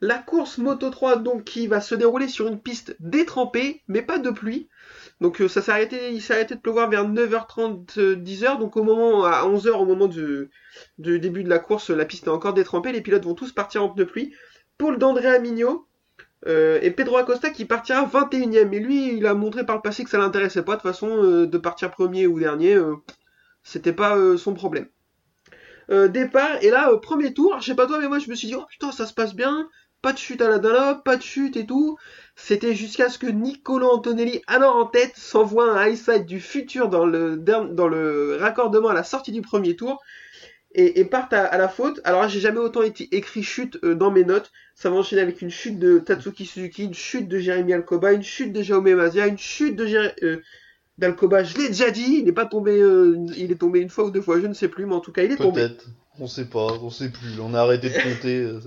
La 0.03 0.17
course 0.19 0.57
Moto 0.57 0.89
3 0.89 1.15
donc 1.17 1.45
qui 1.45 1.67
va 1.67 1.79
se 1.81 1.95
dérouler 1.95 2.27
sur 2.27 2.47
une 2.47 2.59
piste 2.59 2.95
détrempée, 2.99 3.81
mais 3.87 4.01
pas 4.01 4.19
de 4.19 4.29
pluie. 4.31 4.67
Donc 5.21 5.41
euh, 5.41 5.47
ça 5.47 5.61
s'est 5.61 5.71
arrêté, 5.71 6.11
il 6.11 6.21
s'est 6.21 6.33
arrêté 6.33 6.55
de 6.55 6.59
pleuvoir 6.59 6.89
vers 6.89 7.05
9h30, 7.07 7.99
euh, 7.99 8.15
10h. 8.15 8.59
Donc 8.59 8.75
au 8.77 8.83
moment 8.83 9.23
à 9.25 9.43
11h 9.47 9.71
au 9.71 9.85
moment 9.85 10.07
du, 10.07 10.49
début 10.97 11.43
de 11.43 11.49
la 11.49 11.59
course, 11.59 11.89
la 11.89 12.05
piste 12.05 12.25
est 12.27 12.29
encore 12.29 12.53
détrempée. 12.53 12.91
Les 12.91 13.01
pilotes 13.01 13.23
vont 13.25 13.33
tous 13.35 13.51
partir 13.53 13.83
en 13.83 13.89
pneus 13.89 14.05
pluie. 14.05 14.33
Paul 14.77 14.97
d'Andrea 14.97 15.39
Mignot 15.39 15.87
euh, 16.47 16.79
et 16.81 16.91
Pedro 16.91 17.17
Acosta 17.17 17.49
qui 17.51 17.65
partira 17.65 18.05
21ème. 18.05 18.73
Et 18.73 18.79
lui, 18.79 19.15
il 19.17 19.25
a 19.25 19.33
montré 19.33 19.65
par 19.65 19.77
le 19.77 19.81
passé 19.81 20.03
que 20.03 20.09
ça 20.09 20.17
l'intéressait 20.17 20.63
pas 20.63 20.73
de 20.75 20.81
toute 20.81 20.91
façon 20.91 21.09
euh, 21.23 21.47
de 21.47 21.57
partir 21.57 21.91
premier 21.91 22.27
ou 22.27 22.39
dernier. 22.39 22.73
euh, 22.75 22.95
C'était 23.63 23.93
pas 23.93 24.17
euh, 24.17 24.37
son 24.37 24.53
problème. 24.53 24.87
Euh, 25.89 26.07
départ 26.07 26.61
et 26.61 26.69
là 26.69 26.91
euh, 26.91 26.97
premier 26.99 27.33
tour. 27.33 27.59
Je 27.59 27.65
sais 27.67 27.75
pas 27.75 27.87
toi 27.87 27.99
mais 27.99 28.07
moi 28.07 28.19
je 28.19 28.29
me 28.29 28.35
suis 28.35 28.47
dit 28.47 28.55
oh 28.55 28.65
putain 28.69 28.91
ça 28.91 29.05
se 29.05 29.13
passe 29.13 29.35
bien. 29.35 29.69
Pas 30.03 30.11
de 30.11 30.17
chute 30.17 30.41
à 30.41 30.49
la 30.49 30.59
Dunlop, 30.59 31.05
pas 31.05 31.15
de 31.15 31.21
chute 31.21 31.55
et 31.55 31.65
tout. 31.65 31.97
C'était 32.35 32.75
jusqu'à 32.75 33.07
ce 33.07 33.17
que 33.17 33.25
Niccolo 33.25 33.87
Antonelli, 33.87 34.41
alors 34.47 34.75
en 34.75 34.85
tête, 34.85 35.13
s'envoie 35.15 35.71
un 35.71 35.87
high 35.87 35.95
side 35.95 36.25
du 36.25 36.41
futur 36.41 36.89
dans 36.89 37.05
le, 37.05 38.37
raccordement 38.37 38.89
à 38.89 38.93
la 38.93 39.05
sortie 39.05 39.31
du 39.31 39.41
premier 39.41 39.77
tour 39.77 40.01
et, 40.75 41.05
partent 41.05 41.31
à, 41.31 41.57
la 41.57 41.69
faute. 41.69 42.01
Alors 42.03 42.27
j'ai 42.27 42.41
jamais 42.41 42.59
autant 42.59 42.81
écrit 42.81 43.43
chute 43.43 43.79
euh, 43.85 43.95
dans 43.95 44.11
mes 44.11 44.25
notes. 44.25 44.51
Ça 44.75 44.89
va 44.89 44.97
enchaîner 44.97 45.21
avec 45.21 45.41
une 45.41 45.49
chute 45.49 45.79
de 45.79 45.99
Tatsuki 45.99 46.45
Suzuki, 46.45 46.83
une 46.83 46.93
chute 46.93 47.29
de 47.29 47.37
Jérémy 47.37 47.71
Alcoba, 47.71 48.11
une 48.11 48.23
chute 48.23 48.51
de 48.51 48.61
Jaume 48.61 48.93
Mazia, 48.93 49.27
une 49.27 49.37
chute 49.37 49.77
de 49.77 49.87
euh, 50.23 50.41
d'Alcoba. 50.97 51.45
Je 51.45 51.57
l'ai 51.57 51.69
déjà 51.69 51.91
dit, 51.91 52.17
il 52.17 52.25
n'est 52.25 52.33
pas 52.33 52.45
tombé, 52.45 52.77
euh, 52.81 53.25
il 53.37 53.53
est 53.53 53.55
tombé 53.55 53.79
une 53.79 53.89
fois 53.89 54.03
ou 54.03 54.11
deux 54.11 54.21
fois, 54.21 54.41
je 54.41 54.47
ne 54.47 54.53
sais 54.53 54.67
plus, 54.67 54.85
mais 54.85 54.95
en 54.95 54.99
tout 54.99 55.13
cas, 55.13 55.23
il 55.23 55.31
est 55.31 55.37
tombé. 55.37 55.61
Peut-être. 55.61 55.87
On 56.19 56.27
sait 56.27 56.45
pas, 56.45 56.73
on 56.81 56.89
sait 56.89 57.09
plus. 57.09 57.39
On 57.39 57.53
a 57.53 57.61
arrêté 57.61 57.89
de 57.89 57.95
compter. 58.03 58.59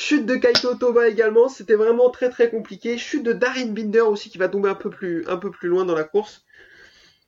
Chute 0.00 0.26
de 0.26 0.36
Kaito 0.36 0.76
Toba 0.76 1.08
également, 1.08 1.48
c'était 1.48 1.74
vraiment 1.74 2.08
très 2.08 2.30
très 2.30 2.50
compliqué. 2.50 2.98
Chute 2.98 3.24
de 3.24 3.32
Darin 3.32 3.66
Binder 3.66 4.02
aussi 4.02 4.30
qui 4.30 4.38
va 4.38 4.48
tomber 4.48 4.68
un 4.68 4.76
peu 4.76 4.90
plus, 4.90 5.24
loin 5.64 5.84
dans 5.84 5.96
la 5.96 6.04
course. 6.04 6.44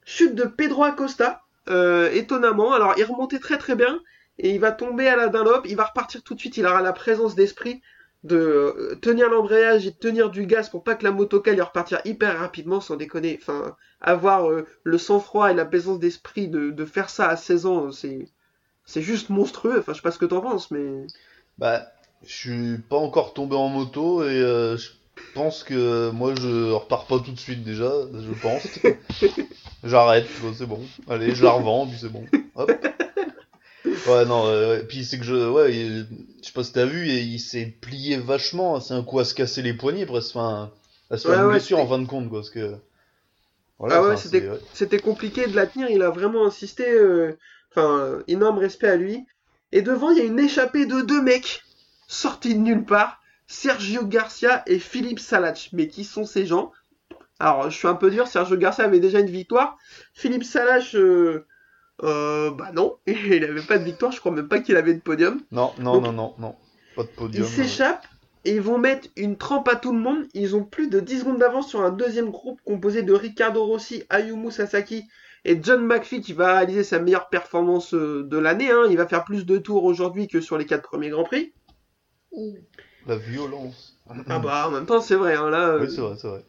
Chute 0.04 0.36
de 0.36 0.44
Pedro 0.44 0.84
Acosta, 0.84 1.42
euh, 1.68 2.12
étonnamment. 2.12 2.72
Alors 2.72 2.94
il 2.96 3.02
remontait 3.02 3.40
très 3.40 3.58
très 3.58 3.74
bien 3.74 4.00
et 4.38 4.50
il 4.50 4.60
va 4.60 4.70
tomber 4.70 5.08
à 5.08 5.16
la 5.16 5.26
Dunlop. 5.26 5.62
Il 5.64 5.74
va 5.74 5.82
repartir 5.82 6.22
tout 6.22 6.36
de 6.36 6.38
suite. 6.38 6.58
Il 6.58 6.64
aura 6.64 6.80
la 6.80 6.92
présence 6.92 7.34
d'esprit 7.34 7.82
de 8.22 8.36
euh, 8.36 8.94
tenir 9.02 9.28
l'embrayage 9.28 9.88
et 9.88 9.90
de 9.90 9.96
tenir 9.96 10.30
du 10.30 10.46
gaz 10.46 10.68
pour 10.68 10.84
pas 10.84 10.94
que 10.94 11.02
la 11.02 11.10
motoca 11.10 11.52
lui 11.52 11.60
repartir 11.60 12.00
hyper 12.04 12.38
rapidement 12.38 12.80
sans 12.80 12.94
déconner. 12.94 13.36
Enfin, 13.42 13.76
avoir 14.00 14.48
euh, 14.48 14.64
le 14.84 14.96
sang-froid 14.96 15.50
et 15.50 15.54
la 15.54 15.64
présence 15.64 15.98
d'esprit 15.98 16.46
de, 16.46 16.84
faire 16.84 17.10
ça 17.10 17.30
à 17.30 17.36
16 17.36 17.66
ans, 17.66 17.90
c'est 17.90 18.28
c'est 18.84 19.02
juste 19.02 19.28
monstrueux. 19.28 19.80
Enfin, 19.80 19.92
je 19.92 19.96
sais 19.96 20.02
pas 20.02 20.12
ce 20.12 20.18
que 20.20 20.26
t'en 20.26 20.40
penses, 20.40 20.70
mais 20.70 21.08
Bah, 21.58 21.82
je 22.26 22.32
suis 22.32 22.78
pas 22.78 22.96
encore 22.96 23.32
tombé 23.34 23.56
en 23.56 23.68
moto 23.68 24.22
et 24.24 24.26
euh, 24.28 24.76
je 24.76 24.90
pense 25.34 25.62
que 25.64 26.10
moi 26.10 26.34
je 26.38 26.70
repars 26.72 27.06
pas 27.06 27.18
tout 27.18 27.32
de 27.32 27.38
suite 27.38 27.62
déjà, 27.64 27.90
je 28.12 28.32
pense. 28.40 28.66
J'arrête, 29.84 30.26
c'est 30.56 30.66
bon. 30.66 30.80
Allez, 31.08 31.34
je 31.34 31.42
la 31.44 31.52
revends, 31.52 31.86
puis 31.86 31.98
c'est 31.98 32.10
bon. 32.12 32.24
Hop. 32.54 32.70
Ouais, 34.06 34.24
non, 34.26 34.46
euh, 34.46 34.82
puis 34.86 35.04
c'est 35.04 35.18
que 35.18 35.24
je, 35.24 35.48
ouais, 35.50 35.74
il- 35.74 36.06
je 36.42 36.46
sais 36.46 36.52
pas 36.52 36.64
si 36.64 36.72
t'as 36.72 36.84
vu, 36.84 37.08
il, 37.08 37.32
il 37.34 37.38
s'est 37.40 37.74
plié 37.80 38.18
vachement. 38.18 38.78
C'est 38.80 38.92
un 38.94 39.02
coup 39.02 39.18
à 39.20 39.24
se 39.24 39.34
casser 39.34 39.62
les 39.62 39.72
poignets, 39.72 40.04
presque, 40.04 40.36
enfin, 40.36 40.70
à 41.10 41.16
se 41.16 41.22
faire 41.26 41.30
Ouais, 41.32 41.36
une 41.38 41.46
ouais, 41.46 41.52
blessure 41.54 41.78
en 41.78 41.86
fin 41.86 41.98
de 41.98 42.06
compte, 42.06 42.28
quoi, 42.28 42.40
parce 42.40 42.50
que. 42.50 42.74
Voilà, 43.78 43.96
Ah 43.96 44.02
ouais, 44.02 44.12
enfin, 44.12 44.16
c'était- 44.74 44.98
compliqué 44.98 45.46
de 45.46 45.56
la 45.56 45.66
tenir, 45.66 45.88
il 45.90 46.02
a 46.02 46.10
vraiment 46.10 46.44
insisté, 46.46 46.90
euh, 46.90 47.38
enfin, 47.70 47.98
euh, 48.00 48.22
énorme 48.28 48.58
respect 48.58 48.88
à 48.88 48.96
lui. 48.96 49.24
Et 49.72 49.80
devant, 49.80 50.10
il 50.10 50.18
y 50.18 50.20
a 50.20 50.24
une 50.24 50.38
échappée 50.38 50.84
de 50.84 51.00
deux 51.00 51.22
mecs, 51.22 51.62
sortis 52.10 52.54
de 52.54 52.60
nulle 52.60 52.84
part, 52.84 53.20
Sergio 53.46 54.04
Garcia 54.04 54.62
et 54.66 54.78
Philippe 54.78 55.20
Salach. 55.20 55.70
Mais 55.72 55.88
qui 55.88 56.04
sont 56.04 56.24
ces 56.24 56.44
gens? 56.44 56.72
Alors, 57.38 57.70
je 57.70 57.76
suis 57.76 57.88
un 57.88 57.94
peu 57.94 58.10
dur, 58.10 58.26
Sergio 58.26 58.56
Garcia 58.56 58.84
avait 58.84 59.00
déjà 59.00 59.20
une 59.20 59.30
victoire. 59.30 59.76
Philippe 60.12 60.44
Salach, 60.44 60.94
euh, 60.94 61.46
euh, 62.02 62.50
bah 62.50 62.70
non, 62.74 62.96
il 63.06 63.44
avait 63.44 63.62
pas 63.62 63.78
de 63.78 63.84
victoire, 63.84 64.12
je 64.12 64.20
crois 64.20 64.32
même 64.32 64.48
pas 64.48 64.60
qu'il 64.60 64.76
avait 64.76 64.94
de 64.94 65.00
podium. 65.00 65.40
Non, 65.52 65.72
non, 65.78 65.94
Donc- 65.94 66.02
non, 66.04 66.12
non, 66.12 66.34
non. 66.38 66.54
Pas 66.96 67.04
de 67.04 67.08
podium. 67.08 67.44
Ils 67.46 67.48
s'échappent 67.48 68.06
et 68.44 68.54
ils 68.56 68.60
vont 68.60 68.78
mettre 68.78 69.08
une 69.16 69.36
trempe 69.36 69.68
à 69.68 69.76
tout 69.76 69.92
le 69.92 69.98
monde. 70.00 70.26
Ils 70.34 70.56
ont 70.56 70.64
plus 70.64 70.88
de 70.88 70.98
10 71.00 71.20
secondes 71.20 71.38
d'avance 71.38 71.68
sur 71.68 71.80
un 71.82 71.90
deuxième 71.90 72.30
groupe 72.30 72.60
composé 72.64 73.02
de 73.02 73.12
Ricardo 73.12 73.64
Rossi, 73.64 74.02
Ayumu 74.10 74.50
Sasaki 74.50 75.04
et 75.44 75.58
John 75.62 75.82
McPhee 75.86 76.20
qui 76.20 76.32
va 76.34 76.54
réaliser 76.56 76.84
sa 76.84 76.98
meilleure 76.98 77.28
performance 77.30 77.94
euh, 77.94 78.24
de 78.24 78.36
l'année. 78.38 78.70
hein. 78.70 78.82
Il 78.90 78.96
va 78.98 79.06
faire 79.06 79.24
plus 79.24 79.46
de 79.46 79.56
tours 79.56 79.84
aujourd'hui 79.84 80.26
que 80.28 80.40
sur 80.42 80.58
les 80.58 80.66
quatre 80.66 80.82
premiers 80.82 81.08
Grands 81.10 81.24
Prix. 81.24 81.52
La 83.06 83.16
violence. 83.16 83.96
Ah 84.28 84.38
bah 84.38 84.68
en 84.68 84.70
même 84.72 84.86
temps 84.86 85.00
c'est 85.00 85.14
vrai. 85.14 85.34
hein, 85.34 85.50
là, 85.50 85.68
euh, 85.70 85.80
Oui, 85.80 85.90
c'est 85.90 86.00
vrai, 86.00 86.16
c'est 86.18 86.28
vrai. 86.28 86.44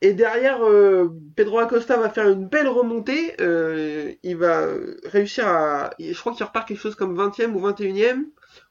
Et 0.00 0.12
derrière, 0.12 0.62
euh, 0.64 1.08
Pedro 1.34 1.58
Acosta 1.58 1.96
va 1.96 2.08
faire 2.08 2.28
une 2.28 2.46
belle 2.46 2.68
remontée. 2.68 3.34
euh, 3.40 4.12
il 4.22 4.36
va 4.36 4.66
réussir 5.04 5.46
à. 5.48 5.90
Je 5.98 6.18
crois 6.18 6.32
qu'il 6.34 6.44
repart 6.46 6.68
quelque 6.68 6.80
chose 6.80 6.94
comme 6.94 7.16
20e 7.16 7.52
ou 7.54 7.60
21e, 7.60 8.26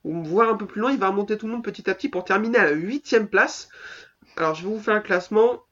ou 0.06 0.24
voire 0.24 0.50
un 0.50 0.56
peu 0.56 0.66
plus 0.66 0.80
loin. 0.82 0.92
Il 0.92 1.00
va 1.00 1.10
remonter 1.10 1.38
tout 1.38 1.48
le 1.48 1.54
monde 1.54 1.64
petit 1.64 1.90
à 1.90 1.96
petit 1.96 2.08
pour 2.10 2.24
terminer 2.24 2.58
à 2.60 2.66
la 2.66 2.74
8e 2.74 3.28
place. 3.28 3.68
Alors, 4.38 4.56
je 4.56 4.66
vais 4.68 4.74
vous 4.74 4.80
faire 4.80 4.96
un 4.96 5.02
classement. 5.02 5.64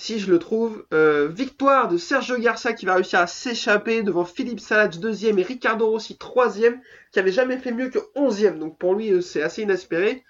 Si 0.00 0.18
je 0.18 0.30
le 0.30 0.38
trouve. 0.38 0.86
Euh, 0.94 1.28
victoire 1.28 1.86
de 1.86 1.98
Sergio 1.98 2.38
Garcia 2.38 2.72
qui 2.72 2.86
va 2.86 2.94
réussir 2.94 3.20
à 3.20 3.26
s'échapper 3.26 4.02
devant 4.02 4.24
Philippe 4.24 4.60
Salage 4.60 4.98
deuxième 4.98 5.38
et 5.38 5.42
Ricardo 5.42 5.86
Rossi 5.86 6.16
troisième, 6.16 6.80
qui 7.12 7.18
avait 7.18 7.32
jamais 7.32 7.58
fait 7.58 7.70
mieux 7.70 7.90
que 7.90 7.98
onzième. 8.14 8.58
Donc 8.58 8.78
pour 8.78 8.94
lui, 8.94 9.12
euh, 9.12 9.20
c'est 9.20 9.42
assez 9.42 9.60
inespéré. 9.60 10.24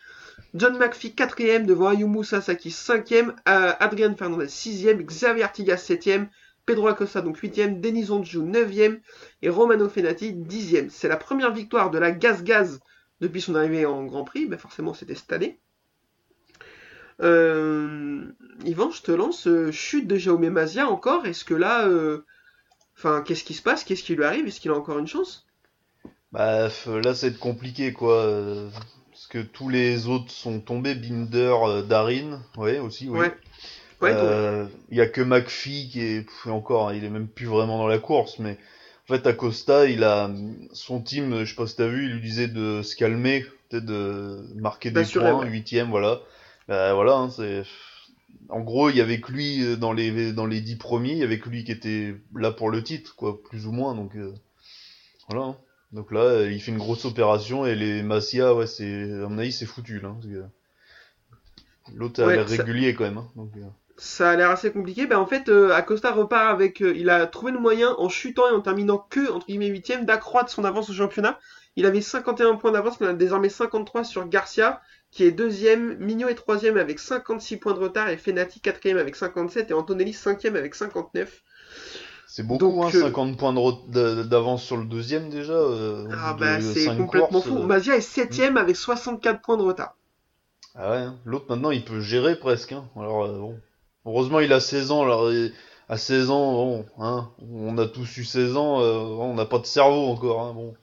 John 0.54 0.76
McPhee 0.76 1.14
quatrième 1.14 1.66
devant 1.66 1.88
Ayumu 1.88 2.24
Sasaki 2.24 2.72
cinquième, 2.72 3.36
euh, 3.48 3.72
Adrian 3.78 4.16
Fernandez 4.16 4.48
sixième, 4.48 5.02
Xavier 5.02 5.44
Artigas 5.44 5.76
septième, 5.76 6.28
Pedro 6.66 6.88
Acosta 6.88 7.20
donc 7.20 7.38
huitième, 7.38 7.80
Denis 7.80 8.10
Onju 8.10 8.38
neuvième 8.38 9.00
et 9.40 9.50
Romano 9.50 9.88
Fenati 9.88 10.32
dixième. 10.32 10.90
C'est 10.90 11.08
la 11.08 11.16
première 11.16 11.52
victoire 11.52 11.92
de 11.92 11.98
la 11.98 12.10
Gaz 12.10 12.42
Gaz 12.42 12.80
depuis 13.20 13.40
son 13.40 13.54
arrivée 13.54 13.86
en 13.86 14.04
Grand 14.04 14.24
Prix. 14.24 14.46
Ben 14.46 14.58
forcément, 14.58 14.94
c'était 14.94 15.14
cette 15.14 15.32
année. 15.32 15.60
Euh, 17.22 18.22
Yvan, 18.64 18.90
je 18.90 19.02
te 19.02 19.12
lance 19.12 19.46
euh, 19.46 19.70
chute 19.72 20.06
de 20.06 20.16
Jaume 20.16 20.48
Mazia 20.48 20.88
encore. 20.88 21.26
Est-ce 21.26 21.44
que 21.44 21.54
là, 21.54 21.86
euh, 21.86 22.24
enfin, 22.96 23.22
qu'est-ce 23.22 23.44
qui 23.44 23.54
se 23.54 23.62
passe? 23.62 23.84
Qu'est-ce 23.84 24.02
qui 24.02 24.14
lui 24.14 24.24
arrive? 24.24 24.46
Est-ce 24.46 24.60
qu'il 24.60 24.70
a 24.70 24.74
encore 24.74 24.98
une 24.98 25.06
chance? 25.06 25.46
Bah 26.32 26.68
là, 26.86 27.14
c'est 27.14 27.38
compliqué 27.38 27.92
quoi. 27.92 28.26
Parce 29.10 29.26
que 29.26 29.38
tous 29.38 29.68
les 29.68 30.06
autres 30.06 30.30
sont 30.30 30.60
tombés. 30.60 30.94
Binder, 30.94 31.82
Darin, 31.86 32.40
ouais, 32.56 32.78
aussi, 32.78 33.08
oui. 33.08 33.18
Ouais. 33.18 33.34
Il 34.02 34.96
y 34.96 35.00
a 35.00 35.06
que 35.06 35.20
McPhee 35.20 35.90
qui 35.90 36.00
est 36.00 36.26
encore, 36.46 36.88
hein, 36.88 36.94
il 36.94 37.04
est 37.04 37.10
même 37.10 37.28
plus 37.28 37.46
vraiment 37.46 37.76
dans 37.76 37.86
la 37.86 37.98
course, 37.98 38.38
mais 38.38 38.56
en 39.04 39.14
fait 39.14 39.26
Acosta, 39.26 39.86
il 39.86 40.04
a 40.04 40.30
son 40.72 41.02
team, 41.02 41.44
je 41.44 41.50
sais 41.50 41.54
pas 41.54 41.66
si 41.66 41.76
t'as 41.76 41.86
vu, 41.86 42.06
il 42.06 42.12
lui 42.12 42.20
disait 42.22 42.48
de 42.48 42.80
se 42.82 42.96
calmer, 42.96 43.44
peut-être 43.68 43.84
de 43.84 44.38
marquer 44.54 44.90
des 44.90 45.04
points, 45.04 45.44
huitième, 45.44 45.90
voilà. 45.90 46.20
Bah, 46.68 46.94
voilà, 46.94 47.14
hein, 47.14 47.30
c'est. 47.30 47.64
En 48.48 48.60
gros, 48.60 48.90
il 48.90 48.96
y 48.96 49.00
avait 49.00 49.20
que 49.20 49.32
lui 49.32 49.64
euh, 49.64 49.76
dans 49.76 49.92
les 49.92 50.32
dans 50.32 50.46
les 50.46 50.60
dix 50.60 50.76
premiers, 50.76 51.12
il 51.12 51.18
y 51.18 51.22
avait 51.22 51.38
que 51.38 51.48
lui 51.48 51.64
qui 51.64 51.72
était 51.72 52.16
là 52.34 52.50
pour 52.50 52.70
le 52.70 52.82
titre, 52.82 53.14
quoi, 53.16 53.40
plus 53.42 53.66
ou 53.66 53.72
moins. 53.72 53.94
Donc 53.94 54.16
euh, 54.16 54.34
voilà. 55.28 55.46
Hein. 55.46 55.56
Donc 55.92 56.12
là, 56.12 56.20
euh, 56.20 56.52
il 56.52 56.60
fait 56.60 56.72
une 56.72 56.78
grosse 56.78 57.04
opération 57.04 57.66
et 57.66 57.74
les 57.74 58.02
Masia, 58.02 58.54
ouais, 58.54 58.66
c'est 58.66 59.02
à 59.02 59.28
mon 59.28 59.38
avis, 59.38 59.52
c'est 59.52 59.66
foutu 59.66 60.00
là. 60.00 60.14
L'autre 61.94 62.22
a 62.22 62.32
l'air 62.32 62.46
régulier 62.46 62.94
quand 62.94 63.04
même. 63.04 63.18
Hein, 63.18 63.28
donc, 63.34 63.50
ça 63.96 64.30
a 64.30 64.36
l'air 64.36 64.50
assez 64.50 64.72
compliqué. 64.72 65.06
Ben, 65.06 65.18
en 65.18 65.26
fait, 65.26 65.48
Acosta 65.48 66.10
repart 66.12 66.54
avec. 66.54 66.80
il 66.80 67.10
a 67.10 67.26
trouvé 67.26 67.52
le 67.52 67.58
moyen, 67.58 67.94
en 67.98 68.08
chutant 68.08 68.48
et 68.48 68.52
en 68.52 68.60
terminant 68.60 69.06
que, 69.10 69.30
entre 69.30 69.46
guillemets, 69.46 69.66
huitième, 69.66 70.06
d'accroître 70.06 70.50
son 70.50 70.64
avance 70.64 70.88
au 70.88 70.94
championnat. 70.94 71.38
Il 71.76 71.86
avait 71.86 72.00
51 72.00 72.56
points 72.56 72.72
d'avance, 72.72 72.96
il 73.00 73.06
en 73.06 73.10
a 73.10 73.12
désormais 73.12 73.48
53 73.48 74.04
sur 74.04 74.26
Garcia 74.28 74.80
qui 75.10 75.24
est 75.24 75.32
deuxième, 75.32 75.96
Mignot 75.98 76.28
est 76.28 76.34
troisième 76.34 76.76
avec 76.76 76.98
56 76.98 77.56
points 77.56 77.74
de 77.74 77.80
retard 77.80 78.08
et 78.08 78.16
Fenati 78.16 78.60
quatrième 78.60 78.98
avec 78.98 79.16
57 79.16 79.70
et 79.70 79.74
Antonelli 79.74 80.12
cinquième 80.12 80.56
avec 80.56 80.74
59. 80.74 81.42
C'est 82.28 82.44
beaucoup, 82.44 82.84
hein, 82.84 82.90
50 82.92 83.32
euh, 83.32 83.36
points 83.36 84.24
d'avance 84.24 84.62
sur 84.62 84.76
le 84.76 84.84
deuxième 84.84 85.30
déjà. 85.30 85.52
Euh, 85.52 86.06
ah 86.12 86.36
bah 86.38 86.60
c'est 86.60 86.96
complètement 86.96 87.40
fou. 87.40 87.58
Euh. 87.58 87.66
Mazia 87.66 87.96
est 87.96 88.00
septième 88.00 88.56
avec 88.56 88.76
64 88.76 89.42
points 89.42 89.56
de 89.56 89.62
retard. 89.62 89.96
Ah 90.76 90.90
ouais, 90.92 90.98
hein. 90.98 91.18
l'autre 91.24 91.46
maintenant 91.48 91.72
il 91.72 91.84
peut 91.84 92.00
gérer 92.00 92.36
presque. 92.36 92.70
Hein. 92.70 92.84
Alors 92.94 93.26
bon, 93.26 93.58
heureusement 94.06 94.38
il 94.38 94.52
a 94.52 94.60
16 94.60 94.92
ans. 94.92 95.02
Alors 95.02 95.28
à 95.88 95.96
16 95.96 96.30
ans, 96.30 96.52
bon, 96.52 96.86
hein, 97.00 97.30
on 97.52 97.76
a 97.78 97.86
tous 97.86 98.18
eu 98.18 98.24
16 98.24 98.56
ans, 98.56 98.76
on 98.78 99.34
n'a 99.34 99.44
pas 99.44 99.58
de 99.58 99.66
cerveau 99.66 100.06
encore. 100.06 100.40
Hein, 100.42 100.52
bon. 100.54 100.74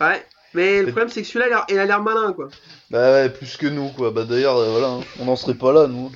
Ouais, 0.00 0.26
mais 0.56 0.80
le 0.80 0.86
problème, 0.86 1.10
c'est 1.10 1.20
que 1.20 1.28
celui-là, 1.28 1.66
il 1.68 1.78
a 1.78 1.84
l'air 1.84 2.02
malin, 2.02 2.32
quoi. 2.32 2.48
Bah 2.90 3.12
ouais, 3.12 3.28
plus 3.28 3.58
que 3.58 3.66
nous, 3.66 3.90
quoi. 3.90 4.10
Bah 4.10 4.24
d'ailleurs, 4.24 4.56
euh, 4.56 4.70
voilà, 4.70 4.88
hein. 4.88 5.00
on 5.20 5.26
n'en 5.26 5.36
serait 5.36 5.54
pas 5.54 5.72
là, 5.72 5.86
nous. 5.86 6.10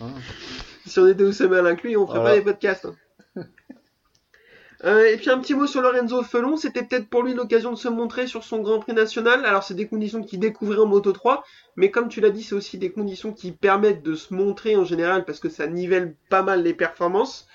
Hein. 0.00 0.06
Si 0.84 0.98
on 0.98 1.06
était 1.06 1.22
aussi 1.22 1.46
malin 1.46 1.76
que 1.76 1.86
lui, 1.86 1.96
on 1.96 2.08
ferait 2.08 2.22
pas 2.22 2.34
les 2.34 2.42
podcasts. 2.42 2.86
Hein. 3.36 3.44
Euh, 4.84 5.04
et 5.06 5.16
puis 5.16 5.30
un 5.30 5.38
petit 5.38 5.54
mot 5.54 5.68
sur 5.68 5.80
Lorenzo 5.80 6.24
Felon, 6.24 6.56
c'était 6.56 6.82
peut-être 6.82 7.08
pour 7.08 7.22
lui 7.22 7.34
l'occasion 7.34 7.70
de 7.70 7.76
se 7.76 7.86
montrer 7.86 8.26
sur 8.26 8.42
son 8.42 8.58
Grand 8.62 8.80
Prix 8.80 8.94
national. 8.94 9.44
Alors 9.44 9.62
c'est 9.62 9.74
des 9.74 9.86
conditions 9.86 10.24
qu'il 10.24 10.40
découvrait 10.40 10.78
en 10.78 10.86
Moto 10.86 11.12
3, 11.12 11.44
mais 11.76 11.92
comme 11.92 12.08
tu 12.08 12.20
l'as 12.20 12.30
dit, 12.30 12.42
c'est 12.42 12.56
aussi 12.56 12.78
des 12.78 12.90
conditions 12.90 13.32
qui 13.32 13.52
permettent 13.52 14.02
de 14.02 14.16
se 14.16 14.34
montrer 14.34 14.74
en 14.74 14.84
général 14.84 15.24
parce 15.24 15.38
que 15.38 15.48
ça 15.48 15.68
nivelle 15.68 16.16
pas 16.30 16.42
mal 16.42 16.64
les 16.64 16.74
performances. 16.74 17.46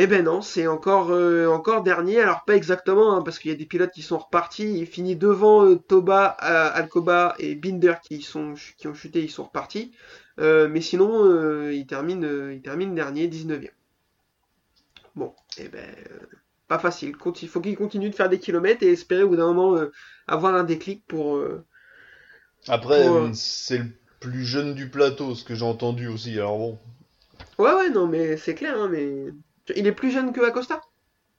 Eh 0.00 0.06
ben 0.06 0.24
non, 0.24 0.42
c'est 0.42 0.68
encore 0.68 1.10
euh, 1.10 1.48
encore 1.48 1.82
dernier. 1.82 2.20
Alors 2.20 2.44
pas 2.44 2.54
exactement, 2.54 3.16
hein, 3.16 3.22
parce 3.22 3.40
qu'il 3.40 3.50
y 3.50 3.54
a 3.54 3.56
des 3.56 3.66
pilotes 3.66 3.90
qui 3.90 4.02
sont 4.02 4.18
repartis. 4.18 4.78
Il 4.78 4.86
finit 4.86 5.16
devant 5.16 5.66
euh, 5.66 5.74
Toba, 5.74 6.36
euh, 6.40 6.70
Alcoba 6.72 7.34
et 7.40 7.56
Binder 7.56 7.94
qui 8.00 8.22
sont 8.22 8.54
qui 8.76 8.86
ont 8.86 8.94
chuté, 8.94 9.24
ils 9.24 9.30
sont 9.30 9.42
repartis. 9.42 9.90
mais 10.38 10.80
sinon, 10.82 11.68
il 11.72 11.84
termine 11.86 12.22
il 12.52 12.62
termine 12.62 12.94
dernier, 12.94 13.26
19e. 13.26 13.70
Bon, 15.16 15.34
eh 15.56 15.68
ben 15.68 15.92
pas 16.68 16.78
facile. 16.78 17.16
Il 17.42 17.48
faut 17.48 17.60
qu'il 17.60 17.76
continue 17.76 18.10
de 18.10 18.14
faire 18.14 18.28
des 18.28 18.38
kilomètres 18.38 18.84
et 18.84 18.92
espérer 18.92 19.24
au 19.24 19.30
bout 19.30 19.36
d'un 19.36 19.52
moment 19.52 19.76
avoir 20.28 20.54
un 20.54 20.62
déclic 20.62 21.04
pour. 21.08 21.42
Après, 22.68 23.04
c'est 23.34 23.78
le 23.78 23.90
plus 24.20 24.44
jeune 24.44 24.74
du 24.74 24.90
plateau, 24.90 25.34
ce 25.34 25.42
que 25.42 25.56
j'ai 25.56 25.64
entendu 25.64 26.06
aussi. 26.06 26.34
Alors 26.38 26.58
bon. 26.58 26.78
Ouais 27.58 27.72
ouais 27.72 27.90
non 27.90 28.06
mais 28.06 28.36
c'est 28.36 28.54
clair, 28.54 28.80
hein, 28.80 28.88
mais 28.88 29.32
il 29.76 29.86
est 29.86 29.92
plus 29.92 30.10
jeune 30.10 30.32
que 30.32 30.40
Acosta? 30.40 30.80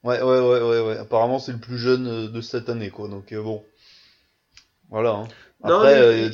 Ouais, 0.03 0.21
ouais, 0.21 0.39
ouais, 0.39 0.61
ouais, 0.61 0.81
ouais. 0.81 0.97
Apparemment, 0.97 1.39
c'est 1.39 1.51
le 1.51 1.57
plus 1.57 1.77
jeune 1.77 2.07
euh, 2.07 2.27
de 2.29 2.41
cette 2.41 2.69
année, 2.69 2.89
quoi. 2.89 3.07
Donc, 3.07 3.33
euh, 3.33 3.41
bon. 3.41 3.65
Voilà. 4.89 5.11
Hein. 5.11 5.27
Après, 5.61 6.01
euh, 6.01 6.29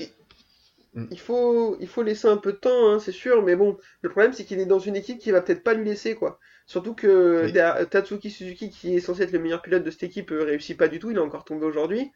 hmm. 0.94 1.08
il, 1.10 1.20
faut, 1.20 1.78
il 1.80 1.88
faut 1.88 2.04
laisser 2.04 2.28
un 2.28 2.38
peu 2.38 2.54
de 2.54 2.58
temps, 2.58 2.90
hein, 2.90 3.00
c'est 3.00 3.12
sûr. 3.12 3.42
Mais 3.44 3.56
bon, 3.56 3.78
le 4.02 4.10
problème, 4.10 4.34
c'est 4.34 4.46
qu'il 4.46 4.60
est 4.60 4.68
dans 4.68 4.80
une 4.80 4.96
équipe 4.96 5.18
qui 5.20 5.32
va 5.32 5.42
peut-être 5.42 5.64
pas 5.64 5.74
lui 5.74 5.86
laisser, 5.86 6.16
quoi. 6.16 6.40
Surtout 6.68 6.94
que 6.94 7.50
Tatsuki 7.86 8.32
Suzuki, 8.32 8.70
qui 8.72 8.96
est 8.96 9.00
censé 9.00 9.24
être 9.24 9.32
le 9.32 9.40
meilleur 9.40 9.62
pilote 9.62 9.84
de 9.84 9.92
cette 9.92 10.04
équipe, 10.04 10.32
réussit 10.32 10.78
pas 10.78 10.88
du 10.88 11.00
tout. 11.00 11.12
Il 11.12 11.18
est 11.18 11.22
encore 11.22 11.46
tombé 11.46 11.66
aujourd'hui. 11.66 12.12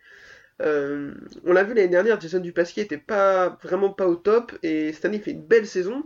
on 0.59 1.53
l'a 1.53 1.63
vu 1.63 1.75
l'année 1.75 1.87
dernière, 1.87 2.19
Jason 2.19 2.39
Dupasquier 2.39 2.81
était 2.81 2.97
pas 2.97 3.59
vraiment 3.61 3.91
pas 3.91 4.07
au 4.07 4.15
top 4.15 4.57
et 4.63 4.91
cette 4.91 5.05
année 5.05 5.17
il 5.17 5.23
fait 5.23 5.31
une 5.31 5.45
belle 5.45 5.67
saison. 5.67 6.03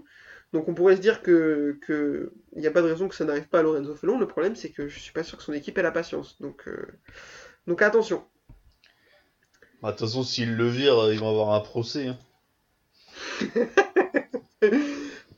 Donc 0.53 0.67
on 0.67 0.73
pourrait 0.73 0.95
se 0.95 1.01
dire 1.01 1.21
que 1.21 1.79
il 2.55 2.61
n'y 2.61 2.67
a 2.67 2.71
pas 2.71 2.81
de 2.81 2.87
raison 2.87 3.07
que 3.09 3.15
ça 3.15 3.25
n'arrive 3.25 3.47
pas 3.47 3.59
à 3.59 3.61
Lorenzo 3.63 3.95
Felon. 3.95 4.19
Le 4.19 4.27
problème 4.27 4.55
c'est 4.55 4.69
que 4.69 4.87
je 4.87 4.99
suis 4.99 5.11
pas 5.11 5.23
sûr 5.23 5.37
que 5.37 5.43
son 5.43 5.53
équipe 5.53 5.77
ait 5.77 5.83
la 5.83 5.91
patience. 5.91 6.39
Donc 6.39 6.67
euh, 6.67 6.87
donc 7.67 7.81
attention. 7.81 8.23
Bah, 9.81 9.91
de 9.91 9.97
toute 9.97 10.07
façon, 10.07 10.23
s'il 10.23 10.55
le 10.55 10.67
vire, 10.67 11.11
ils 11.11 11.19
vont 11.19 11.29
avoir 11.29 11.53
un 11.53 11.59
procès. 11.59 12.07
Hein. 12.07 12.17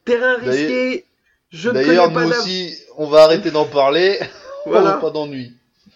Terrain 0.06 0.36
risqué. 0.36 1.06
Je 1.50 1.72
D'ailleurs, 1.72 2.12
nous 2.12 2.30
aussi, 2.30 2.78
on 2.98 3.08
va 3.08 3.24
arrêter 3.24 3.52
d'en 3.52 3.66
parler. 3.66 4.20
Voilà. 4.68 4.94
pas 4.94 5.12
d'ennui. 5.12 5.54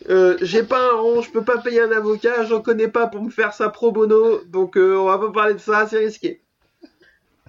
Euh, 0.10 0.38
j'ai 0.44 0.62
pas 0.62 0.92
un 0.92 1.02
rond, 1.02 1.22
je 1.24 1.32
peux 1.32 1.44
pas 1.44 1.58
payer 1.58 1.82
un 1.82 1.92
avocat, 1.92 2.46
j'en 2.46 2.62
connais 2.62 2.88
pas 2.88 3.08
pour 3.08 3.24
me 3.24 3.32
faire 3.32 3.52
ça 3.52 3.70
pro 3.70 3.92
bono, 3.92 4.44
donc 4.46 4.78
euh, 4.78 4.96
on 4.96 5.06
va 5.06 5.18
pas 5.18 5.32
parler 5.32 5.56
de 5.56 5.60
ça, 5.60 5.88
c'est 5.90 5.98
risqué. 5.98 6.44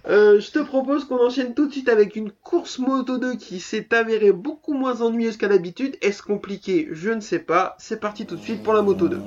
Euh, 0.06 0.40
je 0.40 0.50
te 0.50 0.58
propose 0.60 1.04
qu'on 1.04 1.18
enchaîne 1.18 1.54
tout 1.54 1.66
de 1.66 1.72
suite 1.72 1.88
avec 1.88 2.16
une 2.16 2.30
course 2.30 2.78
Moto 2.78 3.18
2 3.18 3.34
qui 3.34 3.60
s'est 3.60 3.94
avérée 3.94 4.32
beaucoup 4.32 4.72
moins 4.72 5.02
ennuyeuse 5.02 5.36
qu'à 5.36 5.48
l'habitude. 5.48 5.96
Est-ce 6.00 6.22
compliqué? 6.22 6.88
Je 6.90 7.10
ne 7.10 7.20
sais 7.20 7.38
pas. 7.38 7.76
C'est 7.78 8.00
parti 8.00 8.24
tout 8.24 8.36
de 8.36 8.40
suite 8.40 8.62
pour 8.62 8.72
la 8.72 8.80
Moto 8.80 9.08
2. 9.08 9.20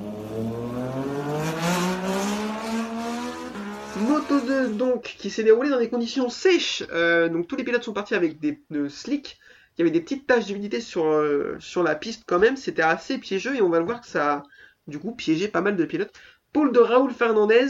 Moto 4.00 4.40
2 4.40 4.68
donc 4.70 5.14
qui 5.18 5.30
s'est 5.30 5.44
déroulée 5.44 5.70
dans 5.70 5.78
des 5.78 5.88
conditions 5.88 6.28
sèches. 6.28 6.82
Euh, 6.92 7.28
donc 7.28 7.46
tous 7.46 7.54
les 7.54 7.64
pilotes 7.64 7.84
sont 7.84 7.92
partis 7.92 8.14
avec 8.14 8.40
des 8.40 8.54
pneus 8.54 8.88
slick. 8.88 9.38
Il 9.76 9.80
y 9.80 9.82
avait 9.82 9.92
des 9.92 10.00
petites 10.00 10.26
taches 10.26 10.46
d'humidité 10.46 10.80
sur, 10.80 11.06
euh, 11.06 11.56
sur 11.60 11.84
la 11.84 11.94
piste 11.94 12.24
quand 12.26 12.40
même. 12.40 12.56
C'était 12.56 12.82
assez 12.82 13.18
piégeux 13.18 13.54
et 13.54 13.62
on 13.62 13.68
va 13.68 13.78
le 13.78 13.84
voir 13.84 14.00
que 14.00 14.08
ça 14.08 14.32
a 14.32 14.42
du 14.88 14.98
coup 14.98 15.12
piégé 15.12 15.46
pas 15.46 15.60
mal 15.60 15.76
de 15.76 15.84
pilotes. 15.84 16.12
Pôle 16.52 16.72
de 16.72 16.80
Raoul 16.80 17.12
Fernandez 17.12 17.68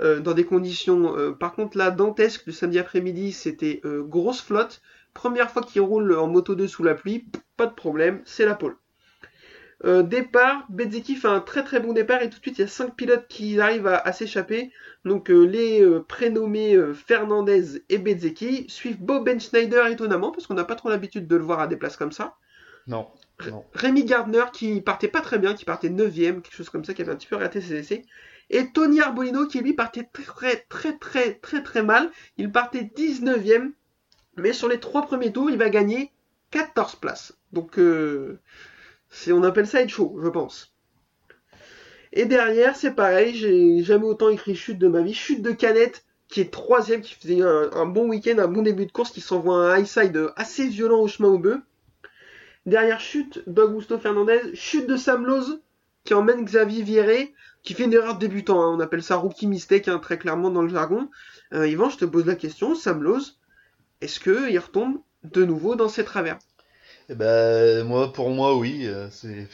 euh, 0.00 0.20
dans 0.20 0.34
des 0.34 0.44
conditions, 0.44 1.16
euh, 1.16 1.32
par 1.32 1.52
contre 1.52 1.78
là, 1.78 1.90
dantesques, 1.90 2.46
le 2.46 2.52
samedi 2.52 2.78
après-midi, 2.78 3.32
c'était 3.32 3.80
euh, 3.84 4.02
grosse 4.02 4.42
flotte. 4.42 4.82
Première 5.12 5.50
fois 5.50 5.62
qu'il 5.62 5.82
roule 5.82 6.16
en 6.16 6.26
moto 6.26 6.54
2 6.54 6.66
sous 6.66 6.82
la 6.82 6.94
pluie, 6.94 7.26
pas 7.56 7.66
de 7.66 7.74
problème, 7.74 8.20
c'est 8.24 8.44
la 8.44 8.56
pole. 8.56 8.76
départ, 9.84 10.66
Bezeki 10.70 11.14
fait 11.14 11.28
un 11.28 11.40
très 11.40 11.62
très 11.62 11.78
bon 11.78 11.92
départ 11.92 12.22
et 12.22 12.30
tout 12.30 12.38
de 12.38 12.42
suite 12.42 12.58
il 12.58 12.62
y 12.62 12.64
a 12.64 12.68
5 12.68 12.96
pilotes 12.96 13.26
qui 13.28 13.60
arrivent 13.60 13.86
à, 13.86 14.12
s'échapper. 14.12 14.72
Donc 15.04 15.28
les 15.28 15.86
prénommés 16.08 16.76
Fernandez 16.94 17.84
et 17.90 17.98
Bezeki 17.98 18.64
suivent 18.68 19.00
Bob 19.00 19.24
Ben 19.24 19.38
Schneider 19.38 19.86
étonnamment 19.86 20.32
parce 20.32 20.48
qu'on 20.48 20.54
n'a 20.54 20.64
pas 20.64 20.74
trop 20.74 20.88
l'habitude 20.88 21.28
de 21.28 21.36
le 21.36 21.44
voir 21.44 21.60
à 21.60 21.68
des 21.68 21.76
places 21.76 21.96
comme 21.96 22.12
ça. 22.12 22.34
Non. 22.88 23.06
Rémi 23.74 24.04
Gardner 24.04 24.44
qui 24.52 24.80
partait 24.80 25.08
pas 25.08 25.20
très 25.20 25.38
bien, 25.38 25.54
qui 25.54 25.64
partait 25.64 25.90
9ème, 25.90 26.40
quelque 26.40 26.54
chose 26.54 26.70
comme 26.70 26.84
ça, 26.84 26.94
qui 26.94 27.02
avait 27.02 27.12
un 27.12 27.16
petit 27.16 27.26
peu 27.26 27.36
raté 27.36 27.60
ses 27.60 27.74
essais. 27.74 28.02
Et 28.50 28.70
Tony 28.72 29.00
Arbolino 29.00 29.46
qui 29.46 29.60
lui 29.60 29.72
partait 29.72 30.08
très 30.12 30.56
très 30.68 30.96
très 30.98 31.34
très 31.34 31.62
très 31.62 31.82
mal. 31.82 32.10
Il 32.36 32.52
partait 32.52 32.82
19ème. 32.82 33.72
Mais 34.36 34.52
sur 34.52 34.68
les 34.68 34.80
trois 34.80 35.02
premiers 35.02 35.32
tours, 35.32 35.50
il 35.50 35.58
va 35.58 35.70
gagner 35.70 36.10
14 36.50 36.96
places. 36.96 37.34
Donc 37.52 37.78
euh, 37.78 38.40
on 39.28 39.42
appelle 39.42 39.66
ça 39.66 39.80
être 39.80 39.88
chaud, 39.88 40.18
je 40.22 40.28
pense. 40.28 40.74
Et 42.12 42.26
derrière, 42.26 42.76
c'est 42.76 42.94
pareil, 42.94 43.34
j'ai 43.34 43.82
jamais 43.82 44.06
autant 44.06 44.28
écrit 44.28 44.54
chute 44.54 44.78
de 44.78 44.86
ma 44.86 45.02
vie. 45.02 45.14
Chute 45.14 45.42
de 45.42 45.50
canette 45.50 46.04
qui 46.28 46.40
est 46.40 46.52
troisième, 46.52 47.00
qui 47.00 47.14
faisait 47.14 47.42
un, 47.42 47.86
bon 47.86 48.08
week-end, 48.08 48.38
un 48.38 48.48
bon 48.48 48.62
début 48.62 48.86
de 48.86 48.92
course, 48.92 49.10
qui 49.10 49.20
s'envoie 49.20 49.56
un 49.56 49.78
high 49.78 49.86
side 49.86 50.28
assez 50.36 50.66
violent 50.68 51.00
au 51.00 51.08
chemin 51.08 51.28
au 51.28 51.38
bœuf. 51.38 51.60
Derrière 52.66 53.00
chute 53.00 53.42
d'Augusto 53.46 53.98
Fernandez, 53.98 54.40
chute 54.54 54.86
de 54.86 54.96
Sam 54.96 55.26
qui 56.04 56.14
emmène 56.14 56.44
Xavier 56.44 56.82
Vieré, 56.82 57.34
qui 57.64 57.74
fait 57.74 57.84
une 57.84 57.92
erreur 57.94 58.14
de 58.14 58.20
débutant. 58.26 58.62
hein. 58.62 58.74
On 58.76 58.80
appelle 58.80 59.02
ça 59.02 59.16
rookie 59.16 59.46
mistake, 59.48 59.88
hein, 59.88 59.98
très 59.98 60.18
clairement 60.18 60.50
dans 60.50 60.62
le 60.62 60.68
jargon. 60.68 61.10
Euh, 61.52 61.66
Yvan, 61.68 61.90
je 61.90 61.98
te 61.98 62.04
pose 62.04 62.26
la 62.26 62.36
question, 62.36 62.74
Sam 62.76 63.02
Lowe, 63.02 63.22
est-ce 64.00 64.20
que 64.20 64.50
il 64.50 64.58
retombe 64.58 64.98
de 65.24 65.44
nouveau 65.44 65.74
dans 65.76 65.88
ses 65.88 66.04
travers? 66.04 66.38
Eh 67.08 67.14
ben, 67.14 67.84
moi, 67.84 68.12
pour 68.12 68.30
moi, 68.30 68.56
oui. 68.56 68.86
euh, 68.86 69.08
C'est, 69.10 69.48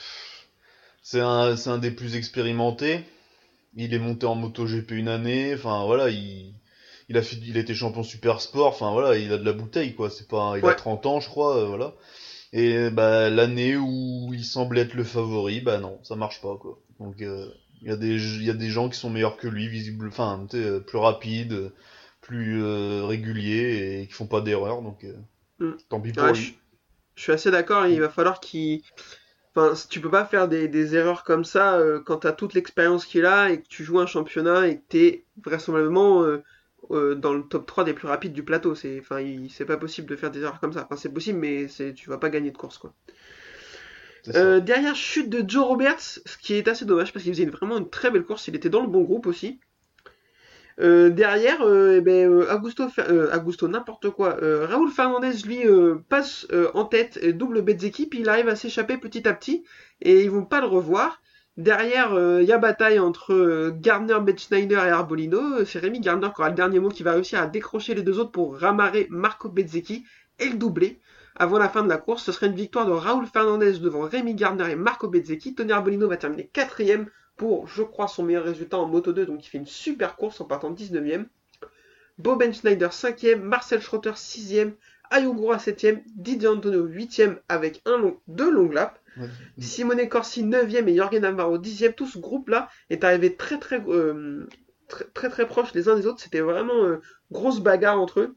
c'est 1.02 1.21
un, 1.21 1.57
c'est 1.57 1.71
un 1.71 1.79
des 1.79 1.90
plus 1.90 2.17
expérimentés. 2.17 3.05
Il 3.76 3.95
est 3.95 3.99
monté 3.99 4.26
en 4.26 4.35
MotoGP 4.37 4.93
une 4.93 5.09
année. 5.09 5.55
Enfin, 5.55 5.85
voilà, 5.87 6.11
il, 6.11 6.55
il 7.09 7.17
a 7.19 7.23
fait, 7.23 7.37
il 7.37 7.57
été 7.57 7.75
champion 7.75 8.02
super 8.02 8.40
sport. 8.40 8.69
Enfin, 8.69 8.93
voilà, 8.93 9.17
il 9.19 9.33
a 9.33 9.38
de 9.38 9.45
la 9.45 9.52
bouteille, 9.52 9.95
quoi. 9.95 10.11
C'est 10.11 10.29
pas, 10.29 10.55
il 10.59 10.69
a 10.69 10.69
Ouais. 10.69 10.76
30 10.76 11.07
ans, 11.07 11.21
je 11.21 11.29
crois, 11.29 11.57
euh, 11.59 11.67
voilà. 11.67 11.95
Et 12.52 12.90
bah, 12.90 13.31
l'année 13.31 13.76
où 13.76 14.31
il 14.35 14.45
semblait 14.45 14.83
être 14.83 14.95
le 14.95 15.05
favori, 15.05 15.61
bah 15.61 15.79
non, 15.79 16.00
ça 16.05 16.17
marche 16.17 16.40
pas, 16.43 16.57
quoi. 16.59 16.79
Donc, 17.00 17.23
euh, 17.23 17.49
il 17.82 17.88
y 17.88 17.90
a 17.92 17.96
des, 17.96 18.16
il 18.37 18.44
y 18.44 18.50
a 18.50 18.54
des 18.54 18.70
gens 18.70 18.88
qui 18.88 18.99
sont 18.99 19.10
meilleurs 19.10 19.37
que 19.37 19.49
lui, 19.49 19.68
visible, 19.68 20.08
enfin, 20.08 20.46
euh, 20.54 20.80
plus 20.80 20.99
rapides, 20.99 21.72
plus 22.20 22.62
euh, 22.62 23.04
réguliers 23.06 24.00
et 24.02 24.06
qui 24.06 24.12
font 24.12 24.26
pas 24.26 24.40
d'erreur. 24.40 24.82
Donc, 24.82 25.04
euh, 25.04 25.14
Mm. 25.60 25.76
tant 25.90 26.00
pis 26.00 26.12
pour 26.14 26.26
Ouais, 26.26 26.34
lui. 26.34 26.54
je, 27.16 27.22
suis 27.22 27.32
assez 27.32 27.50
d'accord, 27.50 27.87
il 27.87 28.00
va 28.00 28.08
falloir 28.10 28.40
qu'il... 28.40 28.82
Enfin, 29.56 29.75
tu 29.90 30.00
peux 30.00 30.10
pas 30.10 30.25
faire 30.26 30.49
des, 30.49 30.68
des 30.68 30.96
erreurs 30.96 31.25
comme 31.25 31.44
ça 31.44 31.76
euh, 31.78 32.00
quand 32.00 32.20
tu 32.20 32.26
as 32.28 32.32
toute 32.32 32.54
l'expérience 32.54 33.06
qu'il 33.06 33.26
a 33.26 33.50
et 33.50 33.62
que 33.62 33.68
tu 33.68 33.84
joues 33.84 34.00
un 34.00 34.06
championnat 34.06 34.68
et 34.68 34.78
que 34.80 34.84
tu 34.90 34.99
es 35.06 35.26
vraisemblablement 35.44 36.25
dans 36.90 37.34
le 37.34 37.42
top 37.44 37.66
3 37.66 37.84
des 37.84 37.94
plus 37.94 38.08
rapides 38.08 38.32
du 38.32 38.44
plateau. 38.44 38.75
C'est 38.75 39.00
enfin, 39.00 39.20
il- 39.20 39.50
pas 39.66 39.76
possible 39.76 40.08
de 40.08 40.16
faire 40.16 40.30
des 40.30 40.40
erreurs 40.42 40.60
comme 40.60 40.72
ça. 40.72 40.84
Enfin, 40.87 40.96
c'est 40.96 41.12
possible, 41.12 41.38
mais 41.38 41.66
tu 41.94 42.08
vas 42.10 42.18
pas 42.18 42.30
gagner 42.30 42.50
de 42.52 42.58
course. 42.58 42.78
quoi. 42.78 42.94
Euh, 44.35 44.61
derrière, 44.61 44.95
chute 44.95 45.31
de 45.31 45.49
Joe 45.49 45.65
Roberts, 45.65 46.00
ce 46.00 46.37
qui 46.37 46.55
est 46.55 46.69
assez 46.69 46.85
dommage 46.85 47.12
parce 47.12 47.23
qu'il 47.25 47.33
faisait 47.33 47.45
une- 47.45 47.50
vraiment 47.50 47.79
une 47.79 47.89
très 47.89 48.11
belle 48.11 48.25
course. 48.25 48.49
Il 48.49 48.57
était 48.57 48.69
dans 48.69 48.83
le 48.83 48.89
bon 48.89 49.03
groupe 49.03 49.27
aussi. 49.27 49.61
Euh, 50.81 51.11
derrière, 51.11 51.62
euh, 51.62 51.97
eh 51.99 52.00
ben, 52.00 52.31
euh, 52.31 52.55
Augusto, 52.55 52.89
Fer- 52.89 53.31
Augusto 53.35 53.69
n'importe 53.69 54.09
quoi. 54.11 54.39
Raúl 54.41 54.91
Fernandez, 54.91 55.33
lui, 55.45 55.61
passe 56.09 56.47
en 56.75 56.85
tête, 56.85 57.19
et 57.23 57.33
double 57.33 57.62
Bezzecchi, 57.62 58.07
puis 58.07 58.21
il 58.21 58.29
arrive 58.29 58.49
à 58.49 58.57
s'échapper 58.57 58.97
petit 58.97 59.27
à 59.29 59.35
petit, 59.35 59.65
et 60.00 60.23
ils 60.23 60.31
vont 60.31 60.45
pas 60.45 60.61
le 60.61 60.67
revoir. 60.67 61.21
Derrière, 61.57 62.12
il 62.41 62.47
y 62.47 62.53
a 62.53 62.59
bataille 62.59 62.99
entre 62.99 63.71
Gardner, 63.81 64.19
Betschneider 64.23 64.77
et 64.77 64.91
Arbolino. 64.91 65.65
C'est 65.67 65.81
Rémi 65.81 66.00
Gardner 66.00 66.29
qui 66.35 66.41
aura 66.41 66.49
le 66.49 66.55
dernier 66.55 66.79
mot, 66.79 66.89
qui 66.89 67.03
va 67.03 67.12
réussir 67.12 67.41
à 67.41 67.47
décrocher 67.47 67.95
les 67.95 68.03
deux 68.03 68.19
autres 68.19 68.31
pour 68.31 68.59
ramarrer 68.59 69.07
Marco 69.11 69.50
Bezzecchi 69.50 70.05
et 70.39 70.49
le 70.49 70.57
doubler. 70.57 71.00
Avant 71.40 71.56
la 71.56 71.70
fin 71.70 71.82
de 71.82 71.88
la 71.88 71.97
course, 71.97 72.25
ce 72.25 72.32
serait 72.32 72.49
une 72.49 72.54
victoire 72.54 72.85
de 72.85 72.92
Raúl 72.92 73.25
Fernandez 73.25 73.78
devant 73.78 74.02
Rémi 74.02 74.35
Gardner 74.35 74.73
et 74.73 74.76
Marco 74.76 75.09
Bezzecchi. 75.09 75.54
Tony 75.54 75.73
Arbolino 75.73 76.06
va 76.06 76.18
terminer 76.18 76.47
quatrième 76.47 77.06
pour, 77.38 77.66
je 77.66 77.82
crois, 77.82 78.09
son 78.09 78.25
meilleur 78.25 78.44
résultat 78.44 78.76
en 78.76 78.87
Moto 78.87 79.14
2, 79.14 79.25
donc 79.25 79.47
il 79.47 79.49
fait 79.49 79.56
une 79.56 79.64
super 79.64 80.16
course 80.16 80.42
en 80.42 80.44
partant 80.44 80.70
19ème. 80.70 81.25
Boben 82.18 82.52
Schneider 82.52 82.90
5ème, 82.90 83.40
Marcel 83.40 83.80
Schrotter 83.80 84.11
6ème, 84.11 84.75
Ayogura 85.09 85.56
7ème, 85.56 86.02
Didier 86.14 86.49
Antonio 86.49 86.87
8ème 86.87 87.38
avec 87.49 87.80
un 87.87 87.97
long, 87.97 88.20
deux 88.28 88.50
longues 88.50 88.75
laps. 88.75 89.00
Ouais. 89.16 89.28
Simone 89.59 90.06
Corsi 90.11 90.44
9ème 90.44 90.88
et 90.88 90.97
Jorgen 90.97 91.23
Navarro 91.23 91.56
10ème. 91.56 91.94
Tout 91.94 92.06
ce 92.06 92.18
groupe-là 92.18 92.68
est 92.90 93.02
arrivé 93.02 93.35
très 93.35 93.59
très, 93.59 93.82
euh, 93.88 94.47
très 94.88 95.06
très 95.14 95.30
très 95.30 95.47
proches 95.47 95.73
les 95.73 95.88
uns 95.88 95.97
des 95.97 96.06
autres. 96.06 96.20
C'était 96.20 96.40
vraiment 96.40 96.85
euh, 96.85 97.00
grosse 97.32 97.61
bagarre 97.61 97.99
entre 97.99 98.20
eux. 98.20 98.37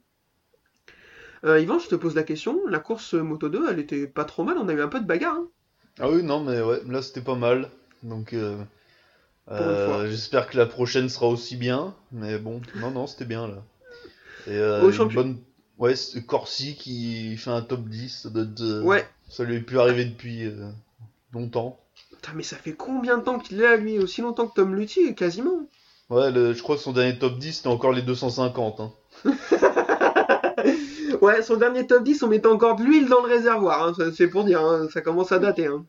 Euh, 1.45 1.59
Yvan, 1.59 1.79
je 1.79 1.87
te 1.87 1.95
pose 1.95 2.15
la 2.15 2.23
question. 2.23 2.65
La 2.67 2.79
course 2.79 3.13
Moto 3.13 3.49
2, 3.49 3.69
elle 3.69 3.79
était 3.79 4.07
pas 4.07 4.23
trop 4.25 4.43
mal. 4.43 4.57
On 4.57 4.67
a 4.69 4.73
eu 4.73 4.81
un 4.81 4.87
peu 4.87 4.99
de 4.99 5.05
bagarre. 5.05 5.35
hein. 5.35 5.47
Ah 5.99 6.09
oui, 6.09 6.23
non, 6.23 6.39
mais 6.43 6.61
ouais, 6.61 6.81
là 6.87 7.01
c'était 7.01 7.21
pas 7.21 7.35
mal. 7.35 7.69
Donc, 8.01 8.33
euh, 8.33 8.57
euh, 9.51 10.09
j'espère 10.09 10.47
que 10.49 10.57
la 10.57 10.65
prochaine 10.65 11.09
sera 11.09 11.27
aussi 11.27 11.55
bien. 11.57 11.93
Mais 12.11 12.37
bon, 12.37 12.61
non, 12.75 12.91
non, 12.91 13.07
c'était 13.07 13.25
bien 13.25 13.47
là. 13.47 13.61
Et 14.47 14.51
euh, 14.57 14.81
Au 14.83 14.91
une 14.91 15.13
bonne. 15.13 15.37
Ouais, 15.77 15.95
c'est 15.95 16.25
Corsi 16.25 16.75
qui 16.75 17.35
fait 17.37 17.49
un 17.51 17.61
top 17.61 17.81
10. 17.89 18.21
Ça, 18.23 18.29
doit 18.29 18.43
être, 18.43 18.61
euh, 18.61 18.81
Ouais. 18.83 19.05
ça 19.29 19.43
lui 19.43 19.55
est 19.57 19.59
plus 19.61 19.79
arrivé 19.79 20.05
depuis 20.05 20.49
longtemps. 21.33 21.79
Putain, 22.11 22.31
mais 22.35 22.43
ça 22.43 22.55
fait 22.55 22.73
combien 22.73 23.17
de 23.17 23.23
temps 23.23 23.37
qu'il 23.39 23.59
est 23.59 23.63
là, 23.63 23.75
lui? 23.75 23.99
Aussi 23.99 24.21
longtemps 24.21 24.47
que 24.47 24.55
Tom 24.55 24.75
Lutti, 24.75 25.13
quasiment. 25.15 25.67
Ouais, 26.09 26.31
le- 26.31 26.53
je 26.53 26.61
crois 26.63 26.75
que 26.77 26.81
son 26.81 26.91
dernier 26.93 27.17
top 27.17 27.37
10 27.37 27.53
c'était 27.53 27.67
encore 27.67 27.91
les 27.91 28.01
250. 28.01 28.79
Hein. 28.79 28.91
Ouais, 31.23 31.41
son 31.41 31.55
dernier 31.57 31.87
top 31.87 32.03
10, 32.03 32.21
on 32.23 32.27
mettait 32.27 32.47
encore 32.47 32.75
de 32.75 32.83
l'huile 32.83 33.07
dans 33.07 33.21
le 33.25 33.27
réservoir. 33.27 33.87
hein, 33.87 34.11
C'est 34.13 34.27
pour 34.27 34.43
dire, 34.43 34.61
hein, 34.61 34.87
ça 34.93 35.01
commence 35.01 35.31
à 35.31 35.39
dater. 35.39 35.67
hein. 35.67 35.85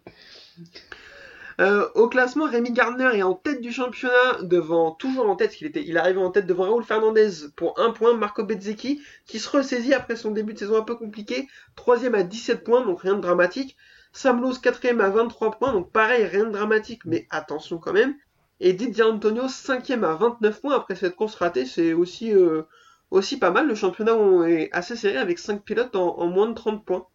Euh, 1.60 1.88
au 1.94 2.08
classement, 2.08 2.46
Rémi 2.46 2.72
Gardner 2.72 3.10
est 3.16 3.22
en 3.22 3.34
tête 3.34 3.60
du 3.60 3.72
championnat, 3.72 4.42
devant 4.42 4.92
toujours 4.92 5.28
en 5.28 5.36
tête, 5.36 5.48
parce 5.48 5.56
qu'il 5.56 5.66
était, 5.68 5.84
il 5.86 5.98
arrive 5.98 6.18
en 6.18 6.30
tête 6.30 6.46
devant 6.46 6.64
Raúl 6.64 6.84
Fernandez 6.84 7.30
pour 7.56 7.78
un 7.80 7.90
point, 7.90 8.14
Marco 8.14 8.44
Bezzecchi, 8.44 9.00
qui 9.26 9.38
se 9.38 9.48
ressaisit 9.48 9.94
après 9.94 10.16
son 10.16 10.30
début 10.32 10.54
de 10.54 10.58
saison 10.58 10.76
un 10.76 10.82
peu 10.82 10.96
compliqué, 10.96 11.48
troisième 11.76 12.14
à 12.14 12.22
17 12.24 12.64
points, 12.64 12.84
donc 12.84 13.02
rien 13.02 13.14
de 13.14 13.20
dramatique. 13.20 13.76
Sam 14.12 14.40
Lowe, 14.40 14.54
quatrième 14.60 15.00
à 15.00 15.10
23 15.10 15.52
points, 15.52 15.72
donc 15.72 15.90
pareil, 15.92 16.24
rien 16.24 16.44
de 16.44 16.50
dramatique, 16.52 17.02
mais 17.04 17.26
attention 17.30 17.78
quand 17.78 17.92
même. 17.92 18.14
Et 18.60 18.72
Didier 18.72 19.04
Antonio, 19.04 19.48
cinquième 19.48 20.04
à 20.04 20.14
29 20.14 20.60
points 20.60 20.76
après 20.76 20.94
cette 20.96 21.16
course 21.16 21.34
ratée, 21.36 21.66
c'est 21.66 21.92
aussi, 21.92 22.32
euh, 22.32 22.62
aussi 23.10 23.38
pas 23.38 23.50
mal. 23.50 23.66
Le 23.68 23.74
championnat 23.74 24.14
est 24.48 24.70
assez 24.72 24.96
serré 24.96 25.18
avec 25.18 25.38
5 25.38 25.64
pilotes 25.64 25.96
en, 25.96 26.18
en 26.18 26.26
moins 26.28 26.48
de 26.48 26.54
30 26.54 26.84
points. 26.84 27.06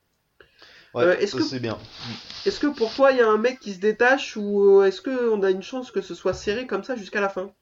Ouais, 0.93 1.07
Euh, 1.07 1.17
est-ce 1.19 1.35
que- 1.35 1.43
c'est 1.43 1.59
bien. 1.59 1.77
Est-ce 2.45 2.59
que 2.59 2.67
pour 2.67 2.93
toi, 2.93 3.13
il 3.13 3.17
y 3.19 3.21
a 3.21 3.29
un 3.29 3.37
mec 3.37 3.59
qui 3.61 3.73
se 3.73 3.79
détache 3.79 4.35
ou 4.35 4.81
euh, 4.81 4.85
est-ce 4.85 5.01
qu'on 5.01 5.41
a 5.41 5.51
une 5.51 5.63
chance 5.63 5.89
que 5.89 6.01
ce 6.01 6.13
soit 6.13 6.33
serré 6.33 6.67
comme 6.67 6.83
ça 6.83 6.97
jusqu'à 6.97 7.21
la 7.21 7.29
fin? 7.29 7.53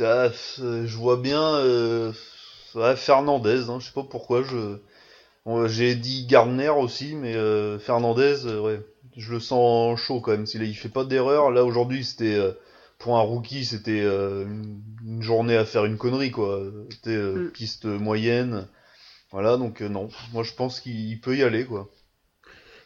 Ah, 0.00 0.28
euh, 0.60 0.86
je 0.86 0.96
vois 0.96 1.16
bien 1.16 1.42
euh, 1.56 2.12
ouais, 2.74 2.96
Fernandez, 2.96 3.68
hein, 3.68 3.78
je 3.80 3.86
sais 3.86 3.92
pas 3.92 4.04
pourquoi 4.04 4.42
je 4.42 4.78
bon, 5.46 5.68
j'ai 5.68 5.94
dit 5.96 6.26
Gardner 6.26 6.70
aussi, 6.70 7.14
mais 7.16 7.34
euh, 7.36 7.78
Fernandez, 7.78 8.46
ouais, 8.46 8.80
je 9.16 9.32
le 9.34 9.40
sens 9.40 10.00
chaud 10.00 10.20
quand 10.20 10.32
même. 10.32 10.46
S'il 10.46 10.62
il 10.64 10.74
fait 10.74 10.88
pas 10.90 11.04
d'erreur, 11.04 11.50
là 11.52 11.64
aujourd'hui 11.64 12.04
c'était 12.04 12.40
pour 12.98 13.16
un 13.18 13.22
rookie, 13.22 13.64
c'était 13.64 14.02
euh, 14.02 14.44
une, 14.46 14.82
une 15.04 15.22
journée 15.22 15.56
à 15.56 15.64
faire 15.64 15.84
une 15.84 15.98
connerie 15.98 16.30
quoi. 16.30 16.62
C'était 16.90 17.10
euh, 17.16 17.38
Mm. 17.38 17.50
piste 17.52 17.84
moyenne, 17.86 18.68
voilà 19.32 19.56
donc 19.58 19.82
euh, 19.82 19.88
non, 19.88 20.08
moi 20.32 20.44
je 20.44 20.54
pense 20.54 20.80
qu'il 20.80 21.20
peut 21.20 21.36
y 21.36 21.42
aller 21.44 21.66
quoi. 21.66 21.90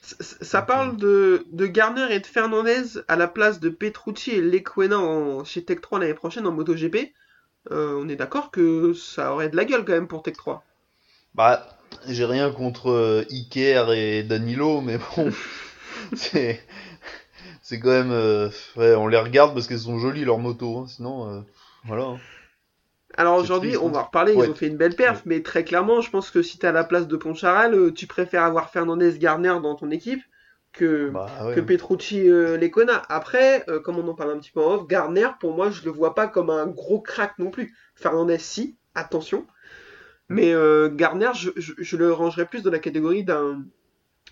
Ça 0.03 0.63
parle 0.63 0.97
de, 0.97 1.45
de 1.53 1.67
Garner 1.67 2.13
et 2.15 2.21
de 2.21 2.27
Fernandez 2.27 2.99
à 3.09 3.17
la 3.17 3.27
place 3.29 3.59
de 3.61 3.69
Petrucci 3.69 4.33
et 4.33 4.41
Lequena 4.41 4.99
en, 4.99 5.45
chez 5.45 5.65
Tech 5.65 5.81
3 5.81 5.99
l'année 6.01 6.15
prochaine 6.15 6.47
en 6.47 6.53
MotoGP. 6.53 7.13
Euh, 7.73 7.95
on 8.03 8.09
est 8.09 8.17
d'accord 8.17 8.51
que 8.51 8.93
ça 8.95 9.33
aurait 9.33 9.49
de 9.51 9.57
la 9.57 9.65
gueule 9.65 9.85
quand 9.85 9.93
même 9.93 10.09
pour 10.09 10.23
Tech 10.23 10.37
3. 10.37 10.65
Bah, 11.35 11.79
j'ai 12.09 12.25
rien 12.25 12.51
contre 12.51 13.25
Iker 13.31 13.93
et 13.93 14.23
Danilo, 14.23 14.81
mais 14.81 14.99
bon, 14.99 15.31
c'est 16.15 16.65
c'est 17.63 17.81
quand 17.81 17.91
même, 17.91 18.11
euh, 18.13 18.51
ouais, 18.77 18.95
on 18.95 19.07
les 19.09 19.19
regarde 19.19 19.55
parce 19.55 19.67
qu'elles 19.69 19.79
sont 19.81 19.99
jolies 19.99 20.25
leurs 20.25 20.39
motos, 20.39 20.79
hein, 20.79 20.87
sinon, 20.89 21.29
euh, 21.33 21.41
voilà. 21.85 22.05
hein. 22.05 22.21
Alors 23.15 23.37
aujourd'hui, 23.37 23.77
on 23.77 23.89
hein. 23.89 23.93
va 23.93 24.03
reparler, 24.03 24.35
Ouais. 24.35 24.47
ils 24.47 24.51
ont 24.51 24.55
fait 24.55 24.69
une 24.69 24.77
belle 24.77 24.97
perf, 24.97 25.23
mais 25.27 25.43
très 25.43 25.65
clairement, 25.65 26.01
je 26.01 26.11
pense 26.11 26.31
que 26.31 26.43
si 26.43 26.59
t'es 26.59 26.67
à 26.67 26.73
la 26.73 26.85
place 26.85 27.07
de 27.09 27.17
Poncharal, 27.17 27.75
euh, 27.75 27.93
tu 27.93 28.07
préfères 28.07 28.43
avoir 28.45 28.71
Fernandez 28.71 29.19
Garner 29.19 29.55
dans 29.63 29.75
ton 29.75 29.91
équipe 29.91 30.23
que, 30.73 31.11
Bah 31.11 31.29
que 31.55 31.61
Petrucci 31.61 32.29
euh, 32.31 32.57
Lecona. 32.57 33.03
Après, 33.11 33.65
comme 33.85 33.99
on 33.99 34.09
en 34.09 34.15
parle 34.15 34.31
un 34.33 34.39
petit 34.39 34.51
peu 34.51 34.61
en 34.61 34.75
off, 34.75 34.87
Garner, 34.87 35.29
pour 35.41 35.55
moi, 35.55 35.71
je 35.71 35.85
le 35.85 35.91
vois 35.91 36.15
pas 36.15 36.27
comme 36.27 36.49
un 36.51 36.67
gros 36.67 37.01
crack 37.01 37.39
non 37.39 37.51
plus. 37.51 37.77
Fernandez, 37.95 38.39
si, 38.39 38.77
attention. 38.95 39.47
Mais 40.31 40.55
Garner, 40.93 41.31
je, 41.35 41.51
je- 41.57 41.75
je 41.79 41.97
le 41.99 42.13
rangerais 42.13 42.47
plus 42.47 42.63
dans 42.63 42.71
la 42.71 42.79
catégorie 42.79 43.25
d'un 43.25 43.63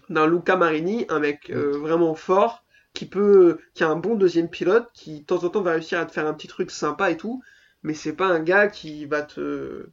d'un 0.08 0.26
Luca 0.26 0.56
Marini, 0.56 1.06
un 1.08 1.20
mec 1.20 1.50
euh, 1.50 1.78
vraiment 1.78 2.14
fort, 2.14 2.64
qui 2.94 3.06
peut, 3.06 3.58
qui 3.74 3.84
a 3.84 3.88
un 3.90 3.96
bon 3.96 4.16
deuxième 4.16 4.48
pilote, 4.50 4.88
qui 4.94 5.20
de 5.20 5.26
temps 5.26 5.44
en 5.44 5.50
temps 5.50 5.62
va 5.62 5.72
réussir 5.72 6.00
à 6.00 6.06
te 6.06 6.12
faire 6.12 6.26
un 6.26 6.34
petit 6.34 6.48
truc 6.48 6.70
sympa 6.70 7.10
et 7.10 7.16
tout. 7.16 7.42
Mais 7.82 7.94
c'est 7.94 8.14
pas 8.14 8.26
un 8.28 8.40
gars 8.40 8.68
qui 8.68 9.06
va 9.06 9.22
te, 9.22 9.88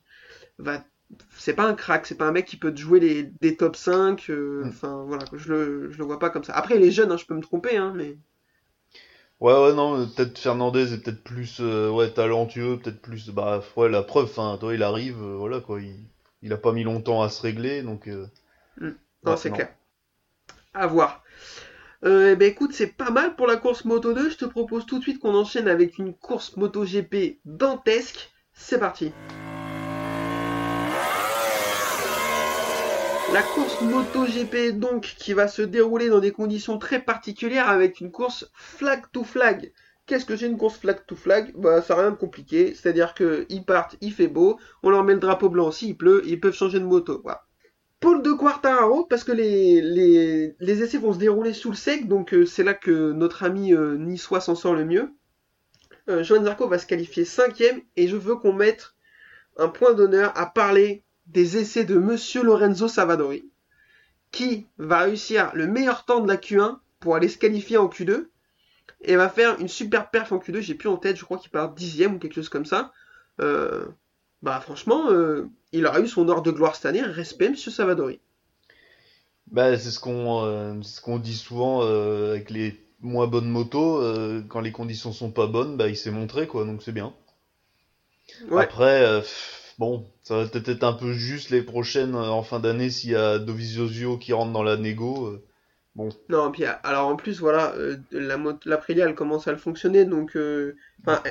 va, 0.59 0.83
c'est 1.37 1.55
pas 1.55 1.65
un 1.67 1.75
crack, 1.75 2.05
c'est 2.07 2.15
pas 2.17 2.27
un 2.27 2.31
mec 2.33 2.45
qui 2.47 2.57
peut 2.57 2.73
te 2.73 2.79
jouer 2.79 2.99
les, 3.01 3.23
des 3.41 3.57
top 3.57 3.75
5. 3.77 4.29
euh, 4.31 4.65
Mm. 4.65 4.69
Enfin 4.69 5.03
voilà, 5.07 5.25
je 5.33 5.53
le, 5.53 5.91
je 5.91 5.97
le 5.99 6.05
vois 6.05 6.19
pas 6.19 6.29
comme 6.31 6.43
ça. 6.45 6.53
Après, 6.55 6.77
il 6.77 6.83
est 6.83 6.91
jeune, 6.91 7.11
hein, 7.11 7.17
je 7.17 7.25
peux 7.25 7.35
me 7.35 7.41
tromper, 7.41 7.77
hein, 7.77 7.93
mais. 7.95 8.17
Ouais, 9.39 9.53
ouais, 9.53 9.73
non, 9.73 10.07
peut-être 10.09 10.37
Fernandez 10.39 10.93
est 10.93 10.97
peut-être 11.03 11.23
plus, 11.23 11.57
euh, 11.59 11.89
ouais, 11.91 12.11
talentueux, 12.11 12.77
peut-être 12.79 13.01
plus, 13.01 13.29
bah, 13.29 13.63
ouais, 13.75 13.89
la 13.89 14.01
preuve, 14.03 14.25
enfin, 14.25 14.57
toi, 14.59 14.73
il 14.75 14.81
arrive, 14.83 15.21
euh, 15.21 15.35
voilà, 15.37 15.59
quoi, 15.59 15.79
il, 15.81 15.95
il 16.43 16.53
a 16.53 16.57
pas 16.57 16.71
mis 16.71 16.83
longtemps 16.83 17.21
à 17.21 17.29
se 17.29 17.41
régler, 17.43 17.81
donc, 17.83 18.07
euh, 18.07 18.27
Non, 19.23 19.35
ouais, 19.35 19.37
c'est 19.37 19.51
clair. 19.51 19.69
À 20.73 20.87
voir. 20.87 21.23
Euh, 22.05 22.31
eh 22.31 22.35
ben 22.35 22.49
écoute, 22.49 22.73
c'est 22.73 22.95
pas 22.95 23.09
mal 23.09 23.35
pour 23.35 23.47
la 23.47 23.57
course 23.57 23.85
Moto 23.85 24.13
2. 24.13 24.29
Je 24.29 24.37
te 24.37 24.45
propose 24.45 24.85
tout 24.85 24.99
de 24.99 25.03
suite 25.03 25.19
qu'on 25.19 25.33
enchaîne 25.33 25.67
avec 25.67 25.97
une 25.97 26.13
course 26.13 26.55
Moto 26.55 26.85
GP 26.85 27.39
dantesque. 27.45 28.31
c'est 28.53 28.79
parti. 28.79 29.11
La 33.33 33.41
course 33.41 33.81
MotoGP 33.81 34.79
donc 34.79 35.15
qui 35.17 35.33
va 35.33 35.49
se 35.49 35.61
dérouler 35.61 36.07
dans 36.07 36.19
des 36.21 36.31
conditions 36.31 36.77
très 36.77 37.01
particulières 37.01 37.67
avec 37.67 37.99
une 37.99 38.09
course 38.09 38.49
flag 38.53 39.03
to 39.11 39.25
flag. 39.25 39.73
Qu'est-ce 40.05 40.23
que 40.23 40.37
c'est 40.37 40.45
une 40.45 40.57
course 40.57 40.77
flag 40.77 41.05
to 41.05 41.15
flag? 41.15 41.51
Bah 41.57 41.81
ça 41.81 41.95
rien 41.95 42.11
de 42.11 42.15
compliqué, 42.15 42.73
c'est-à-dire 42.73 43.13
qu'ils 43.13 43.65
partent, 43.65 43.97
il 43.99 44.13
fait 44.13 44.29
beau, 44.29 44.57
on 44.81 44.89
leur 44.89 45.03
met 45.03 45.13
le 45.13 45.19
drapeau 45.19 45.49
blanc 45.49 45.71
s'il 45.71 45.97
pleut, 45.97 46.21
ils 46.25 46.39
peuvent 46.39 46.53
changer 46.53 46.79
de 46.79 46.85
moto. 46.85 47.21
Paul 47.99 48.21
de 48.21 48.31
Quartararo, 48.31 49.05
parce 49.05 49.23
que 49.23 49.31
les, 49.31 50.55
essais 50.59 50.97
vont 50.97 51.13
se 51.13 51.17
dérouler 51.17 51.53
sous 51.53 51.71
le 51.71 51.75
sec, 51.75 52.07
donc 52.07 52.33
euh, 52.33 52.45
c'est 52.45 52.63
là 52.63 52.73
que 52.73 53.11
notre 53.11 53.43
ami 53.43 53.73
euh, 53.73 53.97
niçois 53.97 54.39
s'en 54.39 54.55
sort 54.55 54.75
le 54.75 54.85
mieux. 54.85 55.11
Euh, 56.09 56.23
Joan 56.23 56.43
Zarco 56.43 56.67
va 56.67 56.77
se 56.77 56.85
qualifier 56.85 57.25
cinquième, 57.25 57.81
et 57.95 58.07
je 58.07 58.15
veux 58.15 58.35
qu'on 58.35 58.53
mette 58.53 58.93
un 59.57 59.67
point 59.67 59.93
d'honneur 59.93 60.31
à 60.37 60.45
parler 60.45 61.03
des 61.25 61.57
essais 61.57 61.85
de 61.85 61.97
Monsieur 61.97 62.43
Lorenzo 62.43 62.87
Savadori, 62.87 63.49
qui 64.31 64.67
va 64.77 64.99
réussir 64.99 65.51
le 65.55 65.65
meilleur 65.65 66.05
temps 66.05 66.19
de 66.19 66.27
la 66.27 66.37
Q1 66.37 66.77
pour 66.99 67.15
aller 67.15 67.27
se 67.27 67.37
qualifier 67.37 67.77
en 67.77 67.87
Q2, 67.87 68.27
et 69.01 69.15
va 69.15 69.29
faire 69.29 69.59
une 69.59 69.67
super 69.67 70.09
perf 70.11 70.31
en 70.31 70.37
Q2, 70.37 70.61
j'ai 70.61 70.75
plus 70.75 70.89
en 70.89 70.97
tête, 70.97 71.17
je 71.17 71.25
crois 71.25 71.37
qu'il 71.37 71.51
part 71.51 71.73
dixième 71.73 72.15
ou 72.15 72.19
quelque 72.19 72.35
chose 72.35 72.49
comme 72.49 72.65
ça. 72.65 72.93
Euh, 73.41 73.85
bah 74.41 74.59
franchement, 74.59 75.09
euh, 75.09 75.49
il 75.71 75.85
aura 75.85 75.99
eu 75.99 76.07
son 76.07 76.27
ordre 76.29 76.43
de 76.43 76.51
gloire 76.51 76.75
cette 76.75 76.85
année, 76.85 77.01
respect 77.01 77.49
Monsieur 77.49 77.71
Savadori. 77.71 78.19
Bah 79.51 79.77
c'est 79.77 79.91
ce 79.91 79.99
qu'on 79.99 80.43
euh, 80.43 80.81
ce 80.81 81.01
qu'on 81.01 81.19
dit 81.19 81.35
souvent 81.35 81.81
euh, 81.83 82.31
avec 82.31 82.49
les 82.49 82.79
moins 82.99 83.27
bonnes 83.27 83.49
motos, 83.49 84.01
quand 84.49 84.59
les 84.59 84.71
conditions 84.71 85.11
sont 85.11 85.31
pas 85.31 85.47
bonnes, 85.47 85.77
bah 85.77 85.87
il 85.87 85.95
s'est 85.95 86.11
montré 86.11 86.47
quoi, 86.47 86.65
donc 86.65 86.81
c'est 86.81 86.91
bien. 86.91 87.13
Ouais. 88.49 88.63
Après, 88.63 89.21
pff, 89.21 89.75
bon, 89.77 90.05
ça 90.23 90.37
va 90.37 90.47
peut-être 90.47 90.69
être 90.69 90.83
un 90.83 90.93
peu 90.93 91.13
juste 91.13 91.51
les 91.51 91.61
prochaines 91.61 92.15
en 92.15 92.41
fin 92.41 92.59
d'année 92.59 92.89
s'il 92.89 93.11
y 93.11 93.15
a 93.15 93.37
Dovizioso 93.37 94.17
qui 94.17 94.33
rentre 94.33 94.51
dans 94.51 94.63
la 94.63 94.77
négo. 94.77 95.39
Non, 96.29 96.51
puis 96.51 96.63
alors 96.83 97.07
en 97.07 97.15
plus, 97.15 97.39
voilà, 97.39 97.73
euh, 97.75 97.97
la 98.11 98.37
l'Aprilia, 98.65 99.05
elle 99.05 99.15
commence 99.15 99.47
à 99.47 99.51
le 99.51 99.57
fonctionner, 99.57 100.05
donc 100.05 100.35
euh, 100.35 100.75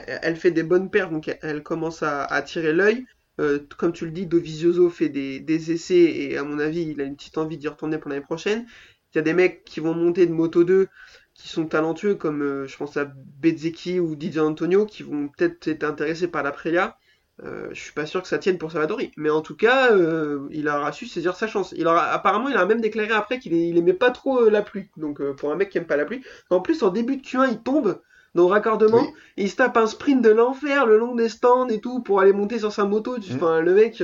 elle, 0.05 0.37
fait 0.37 0.51
des 0.51 0.65
bonnes 0.65 0.91
paires, 0.91 1.11
donc 1.11 1.35
elle, 1.43 1.63
commence 1.63 2.03
à, 2.03 2.25
à 2.25 2.35
attirer 2.35 2.73
l'œil. 2.73 3.07
Euh, 3.39 3.61
comme 3.77 3.93
tu 3.93 4.07
le 4.07 4.11
dis, 4.11 4.27
Dovizioso 4.27 4.91
fait 4.91 5.09
des, 5.09 5.71
essais 5.71 5.95
et 5.95 6.37
à 6.37 6.43
mon 6.43 6.59
avis, 6.59 6.83
il 6.83 7.01
a 7.01 7.05
une 7.05 7.17
petite 7.17 7.39
envie 7.39 7.59
d'y 7.59 7.69
retourner 7.69 7.99
pour 7.99 8.11
l'année 8.11 8.23
prochaine. 8.23 8.67
Il 9.13 9.19
y 9.19 9.21
a 9.21 9.23
des 9.23 9.35
mecs 9.35 9.65
qui 9.65 9.81
vont 9.81 9.95
monter 9.95 10.27
de 10.27 10.33
Moto 10.33 10.65
2 10.65 10.89
qui 11.35 11.49
sont 11.49 11.67
talentueux, 11.67 12.15
comme 12.15 12.67
je 12.67 12.77
pense 12.77 12.97
à 12.97 13.05
Bezzecchi 13.05 14.01
ou 14.01 14.17
Didier 14.17 14.41
Antonio, 14.41 14.87
qui 14.87 15.03
vont 15.03 15.29
peut-être 15.29 15.69
être 15.69 15.85
intéressés 15.85 16.29
par 16.29 16.43
l'Aprilia. 16.43 16.97
Euh, 17.45 17.69
je 17.73 17.81
suis 17.81 17.93
pas 17.93 18.07
sûr 18.07 18.23
que 18.23 18.29
ça 18.29 18.39
tienne 18.39 18.57
pour 18.57 18.73
Savadori, 18.73 19.13
mais 19.19 19.29
en 19.29 19.43
tout 19.43 19.57
cas, 19.57 19.93
euh, 19.93 20.49
il 20.53 20.69
aura 20.69 20.91
su 20.93 21.07
saisir 21.07 21.37
sa 21.37 21.47
chance. 21.47 21.75
Il 21.77 21.87
aura, 21.87 22.07
apparemment, 22.07 22.49
il 22.49 22.57
a 22.57 22.65
même 22.65 22.81
déclaré 22.81 23.13
après 23.13 23.39
qu'il 23.39 23.53
il 23.53 23.77
aimait 23.77 23.93
pas 23.93 24.11
trop 24.11 24.41
euh, 24.41 24.51
la 24.51 24.63
pluie. 24.63 24.89
Donc, 24.97 25.21
euh, 25.21 25.35
pour 25.35 25.53
un 25.53 25.57
mec 25.57 25.69
qui 25.69 25.77
aime 25.79 25.87
pas 25.87 25.97
la 25.97 26.07
pluie. 26.07 26.23
En 26.49 26.61
plus, 26.61 26.83
en 26.83 26.89
début 26.89 27.17
de 27.19 27.23
Q1, 27.23 27.51
il 27.51 27.59
tombe 27.59 28.01
dans 28.35 28.45
le 28.47 28.53
raccordement 28.53 29.03
Oui. 29.03 29.09
et 29.37 29.43
il 29.45 29.51
se 29.51 29.57
tape 29.57 29.77
un 29.77 29.87
sprint 29.87 30.23
de 30.23 30.31
l'enfer 30.31 30.87
le 30.87 30.99
long 30.99 31.15
des 31.15 31.29
stands 31.29 31.69
et 31.69 31.81
tout 31.81 32.01
pour 32.03 32.21
aller 32.21 32.33
monter 32.33 32.59
sur 32.59 32.73
sa 32.73 32.85
moto. 32.85 33.17
Enfin, 33.35 33.61
le 33.61 33.75
mec, 33.75 34.03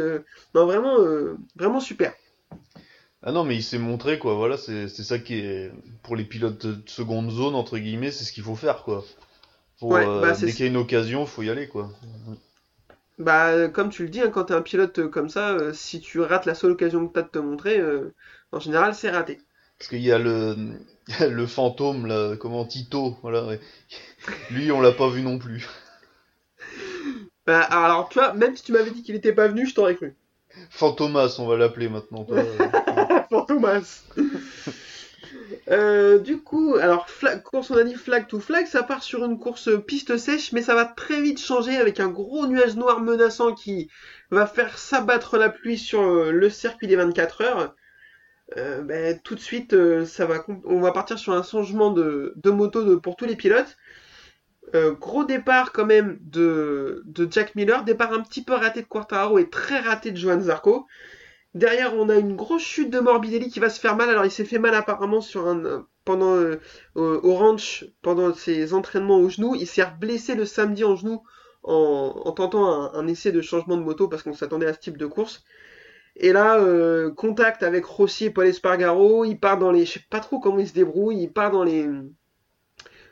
non, 0.55 0.67
vraiment, 0.67 0.97
vraiment 1.57 1.81
super. 1.81 2.15
Ah 3.23 3.31
non, 3.33 3.45
mais 3.45 3.55
il 3.57 3.63
s'est 3.63 3.79
montré, 3.79 4.19
quoi, 4.19 4.35
voilà, 4.35 4.57
c'est 4.57 4.89
ça 4.89 5.19
qui 5.19 5.35
est... 5.39 5.71
Pour 6.03 6.17
les 6.17 6.25
pilotes 6.25 6.67
de 6.67 6.83
seconde 6.87 7.31
zone, 7.31 7.55
entre 7.55 7.79
guillemets, 7.79 8.11
c'est 8.11 8.25
ce 8.25 8.33
qu'il 8.33 8.43
faut 8.43 8.57
faire, 8.57 8.83
quoi. 8.83 9.05
Faut, 9.79 9.93
Ouais, 9.93 10.05
bah, 10.05 10.35
c'est- 10.35 10.47
dès 10.47 10.53
qu'il 10.53 10.65
y 10.65 10.69
a 10.69 10.71
une 10.71 10.77
occasion, 10.77 11.25
faut 11.27 11.43
y 11.43 11.51
aller, 11.51 11.69
quoi. 11.69 11.91
Bah, 13.19 13.49
euh, 13.49 13.69
comme 13.69 13.91
tu 13.91 14.03
le 14.05 14.09
dis, 14.09 14.21
hein, 14.21 14.31
quand 14.31 14.45
t'es 14.45 14.55
un 14.55 14.63
pilote 14.63 14.99
euh, 14.99 15.09
comme 15.09 15.29
ça, 15.29 15.51
euh, 15.51 15.73
si 15.73 16.01
tu 16.01 16.21
rates 16.21 16.47
la 16.47 16.55
seule 16.55 16.73
occasion 16.73 17.07
que 17.07 17.13
t'as 17.13 17.23
de 17.23 17.29
te 17.29 17.39
montrer, 17.39 17.79
euh, 17.79 18.15
en 18.53 18.61
général, 18.61 18.95
c'est 18.95 19.11
raté. 19.11 19.41
Parce 19.79 19.89
qu'il 19.89 20.01
y 20.03 20.13
a 20.13 20.19
le... 20.19 20.57
le 21.21 21.47
fantôme, 21.47 22.07
là, 22.07 22.37
comment, 22.37 22.65
Tito, 22.65 23.17
voilà, 23.23 23.45
ouais. 23.45 23.61
Lui, 24.51 24.73
on 24.73 24.81
l'a 24.81 24.93
pas 24.93 25.09
vu 25.09 25.23
non 25.23 25.39
plus. 25.39 25.69
Bah, 27.45 27.63
alors, 27.63 28.09
tu 28.09 28.21
vois, 28.21 28.35
même 28.35 28.57
si 28.57 28.63
tu 28.63 28.71
m'avais 28.71 28.93
dit 28.93 29.03
qu'il 29.03 29.17
était 29.17 29.33
pas 29.33 29.49
venu, 29.49 29.67
je 29.67 29.75
t'aurais 29.75 29.97
cru. 29.97 30.15
Fantomas, 30.71 31.35
on 31.41 31.49
va 31.49 31.57
l'appeler 31.57 31.89
maintenant, 31.89 32.25
toi. 32.25 32.41
Pour 33.29 33.47
Thomas. 33.47 34.05
Euh, 35.73 36.19
du 36.19 36.39
coup, 36.43 36.75
alors, 36.75 37.07
course, 37.45 37.71
on 37.71 37.77
a 37.77 37.85
dit 37.85 37.95
flag 37.95 38.27
to 38.29 38.41
flag, 38.41 38.67
ça 38.67 38.83
part 38.83 39.03
sur 39.03 39.25
une 39.25 39.39
course 39.39 39.71
piste 39.87 40.19
sèche, 40.19 40.53
mais 40.53 40.63
ça 40.63 40.75
va 40.75 40.85
très 40.85 41.21
vite 41.21 41.41
changer 41.41 41.77
avec 41.77 41.99
un 41.99 42.09
gros 42.09 42.47
nuage 42.47 42.77
noir 42.77 43.01
menaçant 43.01 43.55
qui 43.55 43.89
va 44.31 44.47
faire 44.47 44.77
s'abattre 44.79 45.39
la 45.39 45.49
pluie 45.49 45.79
sur 45.79 46.03
euh, 46.03 46.31
le 46.31 46.51
circuit 46.51 46.89
des 46.89 46.97
24 46.97 47.41
heures. 47.43 47.75
Euh, 48.59 48.83
ben, 48.83 49.19
tout 49.21 49.35
de 49.35 49.41
suite, 49.41 49.73
euh, 49.73 50.05
on 50.65 50.81
va 50.81 50.93
partir 50.93 51.19
sur 51.19 51.33
un 51.33 51.43
changement 51.43 51.91
de, 51.91 52.35
moto 52.47 53.01
pour 53.01 53.17
tous 53.17 53.25
les 53.25 53.37
pilotes. 53.37 53.77
Euh, 54.75 54.93
gros 54.93 55.25
départ 55.25 55.73
quand 55.73 55.85
même 55.87 56.19
de, 56.21 57.05
Jack 57.31 57.55
Miller, 57.55 57.85
départ 57.85 58.13
un 58.13 58.21
petit 58.21 58.45
peu 58.45 58.55
raté 58.55 58.83
de 58.83 58.87
Quartararo 58.87 59.39
et 59.39 59.51
très 59.51 59.81
raté 59.81 60.13
de 60.13 60.17
Johan 60.17 60.41
Zarco. 60.41 60.87
Derrière, 61.55 61.95
on 61.95 62.09
a 62.09 62.17
une 62.17 62.35
grosse 62.35 62.63
chute 62.63 62.91
de 62.91 63.01
Morbidelli 63.01 63.49
qui 63.49 63.61
va 63.61 63.69
se 63.69 63.79
faire 63.81 63.97
mal. 63.97 64.09
Alors, 64.09 64.25
il 64.25 64.31
s'est 64.31 64.45
fait 64.45 64.59
mal 64.59 64.75
apparemment 64.75 65.21
sur 65.21 65.47
un 65.47 65.65
euh, 65.65 65.81
pendant 66.05 66.35
euh, 66.37 66.61
au 66.95 67.03
au 67.03 67.35
ranch 67.35 67.85
pendant 68.03 68.33
ses 68.35 68.75
entraînements 68.75 69.19
au 69.19 69.29
genou. 69.29 69.55
Il 69.55 69.67
s'est 69.67 69.85
blessé 70.01 70.35
le 70.35 70.47
samedi 70.47 70.85
en 70.85 70.97
genou 70.97 71.23
en, 71.63 72.23
en 72.25 72.33
tentant 72.33 72.95
un, 72.95 73.07
essai 73.07 73.33
de 73.33 73.43
changement 73.43 73.77
de 73.77 73.83
moto 73.83 74.09
parce 74.09 74.23
qu'on 74.23 74.35
s'attendait 74.35 74.67
à 74.67 74.73
ce 74.73 74.81
type 74.81 74.97
de 74.97 75.07
course. 75.07 75.45
Et 76.17 76.33
là, 76.33 76.59
euh, 76.59 77.11
contact 77.11 77.63
avec 77.63 77.85
Rossi 77.85 78.27
et 78.27 78.31
Paul 78.31 78.47
Espargaro. 78.47 79.25
Il 79.25 79.39
part 79.39 79.59
dans 79.59 79.71
les, 79.73 79.85
je 79.87 79.93
sais 79.95 80.05
pas 80.11 80.21
trop 80.21 80.41
comment 80.41 80.59
il 80.59 80.69
se 80.69 80.75
débrouille. 80.75 81.23
Il 81.23 81.33
part 81.33 81.51
dans 81.51 81.65
les 81.65 81.89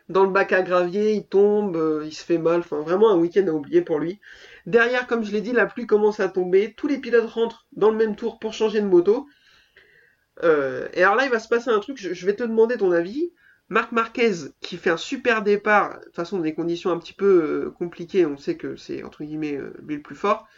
dans 0.09 0.25
le 0.25 0.31
bac 0.31 0.53
à 0.53 0.63
gravier. 0.63 1.13
Il 1.15 1.27
tombe, 1.27 1.77
euh, 1.77 2.05
il 2.07 2.13
se 2.13 2.25
fait 2.25 2.39
mal. 2.39 2.61
Enfin, 2.61 2.81
vraiment 2.81 3.11
un 3.11 3.19
week-end 3.19 3.47
à 3.49 3.53
oublier 3.53 3.83
pour 3.83 3.99
lui. 3.99 4.21
Derrière, 4.67 5.07
comme 5.07 5.25
je 5.25 5.33
l'ai 5.33 5.41
dit, 5.41 5.53
la 5.53 5.67
pluie 5.67 5.87
commence 5.87 6.21
à 6.21 6.29
tomber. 6.29 6.75
Tous 6.77 6.87
les 6.87 6.99
pilotes 6.99 7.31
rentrent 7.31 7.67
dans 7.73 7.91
le 7.91 7.97
même 7.97 8.17
tour 8.17 8.39
pour 8.39 8.53
changer 8.53 8.81
de 8.81 8.87
moto. 8.87 9.27
Euh, 10.43 10.89
et 10.95 11.03
alors 11.03 11.17
là, 11.17 11.25
il 11.25 11.31
va 11.31 11.39
se 11.39 11.49
passer 11.49 11.71
un 11.71 11.81
truc. 11.81 11.99
Je, 11.99 12.27
vais 12.27 12.35
te 12.35 12.43
demander 12.43 12.77
ton 12.77 12.93
avis. 12.93 13.33
Marc 13.69 13.93
Marquez, 13.93 14.33
qui 14.61 14.77
fait 14.77 14.91
un 14.91 14.97
super 14.97 15.43
départ, 15.43 16.01
de 16.01 16.05
toute 16.07 16.17
façon, 16.17 16.39
dans 16.39 16.43
des 16.43 16.55
conditions 16.55 16.91
un 16.91 16.99
petit 16.99 17.13
peu 17.13 17.27
euh, 17.27 17.71
compliquées, 17.71 18.27
on 18.27 18.37
sait 18.37 18.57
que 18.57 18.75
c'est 18.75 19.05
entre 19.05 19.23
guillemets 19.23 19.57
euh, 19.57 19.73
lui 19.87 19.95
le 19.95 20.03
plus 20.03 20.17
fort, 20.17 20.49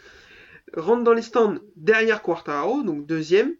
rentre 0.75 1.03
dans 1.03 1.13
les 1.13 1.21
stands 1.21 1.59
derrière 1.75 2.23
Quartararo, 2.23 2.81
donc 2.81 3.05
deuxième. 3.05 3.53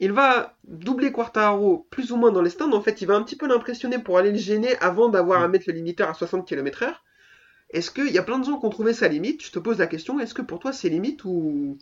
Il 0.00 0.12
va 0.12 0.56
doubler 0.64 1.12
Quartararo 1.12 1.86
plus 1.90 2.12
ou 2.12 2.16
moins 2.16 2.30
dans 2.30 2.42
les 2.42 2.50
stands. 2.50 2.72
En 2.72 2.82
fait, 2.82 3.00
il 3.00 3.06
va 3.06 3.14
un 3.14 3.22
petit 3.22 3.36
peu 3.36 3.46
l'impressionner 3.46 3.98
pour 3.98 4.18
aller 4.18 4.32
le 4.32 4.38
gêner 4.38 4.76
avant 4.80 5.08
d'avoir 5.08 5.42
à 5.42 5.48
mettre 5.48 5.64
le 5.68 5.74
limiteur 5.74 6.08
à 6.08 6.14
60 6.14 6.46
km/h. 6.46 6.94
Est-ce 7.72 7.90
qu'il 7.90 8.10
y 8.10 8.18
a 8.18 8.22
plein 8.22 8.38
de 8.38 8.44
gens 8.44 8.58
qui 8.60 8.66
ont 8.66 8.70
trouvé 8.70 8.94
sa 8.94 9.08
limite? 9.08 9.44
Je 9.44 9.50
te 9.52 9.58
pose 9.58 9.78
la 9.78 9.86
question, 9.86 10.20
est-ce 10.20 10.34
que 10.34 10.42
pour 10.42 10.58
toi 10.60 10.72
c'est 10.72 10.88
limite 10.88 11.24
ou, 11.24 11.78